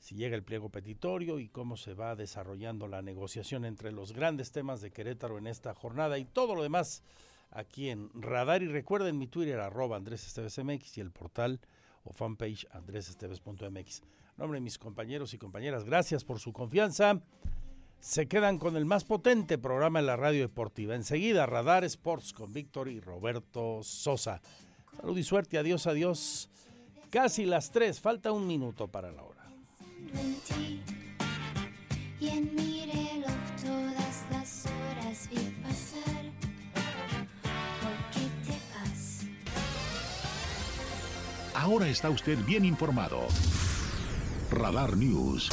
si 0.00 0.14
llega 0.14 0.34
el 0.34 0.42
pliego 0.42 0.70
petitorio 0.70 1.38
y 1.38 1.48
cómo 1.48 1.76
se 1.76 1.92
va 1.92 2.16
desarrollando 2.16 2.88
la 2.88 3.02
negociación 3.02 3.66
entre 3.66 3.92
los 3.92 4.12
grandes 4.12 4.50
temas 4.50 4.80
de 4.80 4.90
Querétaro 4.90 5.36
en 5.38 5.46
esta 5.46 5.74
jornada 5.74 6.18
y 6.18 6.24
todo 6.24 6.54
lo 6.54 6.62
demás 6.62 7.02
aquí 7.50 7.90
en 7.90 8.10
Radar. 8.14 8.62
Y 8.62 8.68
recuerden 8.68 9.18
mi 9.18 9.26
Twitter, 9.26 9.60
arroba 9.60 9.96
Andrés 9.96 10.26
Esteves 10.26 10.58
MX 10.58 10.98
y 10.98 11.00
el 11.02 11.10
portal 11.10 11.60
o 12.04 12.12
fanpage 12.12 12.66
andresesteves.mx. 12.72 14.02
nombre 14.38 14.56
de 14.56 14.62
mis 14.62 14.78
compañeros 14.78 15.34
y 15.34 15.38
compañeras, 15.38 15.84
gracias 15.84 16.24
por 16.24 16.40
su 16.40 16.54
confianza. 16.54 17.20
Se 17.98 18.26
quedan 18.26 18.58
con 18.58 18.76
el 18.76 18.86
más 18.86 19.04
potente 19.04 19.58
programa 19.58 20.00
de 20.00 20.06
la 20.06 20.16
radio 20.16 20.40
deportiva. 20.40 20.94
Enseguida, 20.94 21.44
Radar 21.44 21.84
Sports 21.84 22.32
con 22.32 22.54
Víctor 22.54 22.88
y 22.88 23.00
Roberto 23.00 23.82
Sosa. 23.82 24.40
Salud 24.96 25.18
y 25.18 25.22
suerte, 25.22 25.58
adiós, 25.58 25.86
adiós. 25.86 26.48
Casi 27.10 27.44
las 27.44 27.70
tres, 27.70 28.00
falta 28.00 28.32
un 28.32 28.46
minuto 28.46 28.88
para 28.88 29.12
la 29.12 29.22
hora 29.24 29.39
Ahora 41.70 41.88
está 41.88 42.10
usted 42.10 42.36
bien 42.46 42.64
informado. 42.64 43.28
Radar 44.50 44.96
News. 44.96 45.48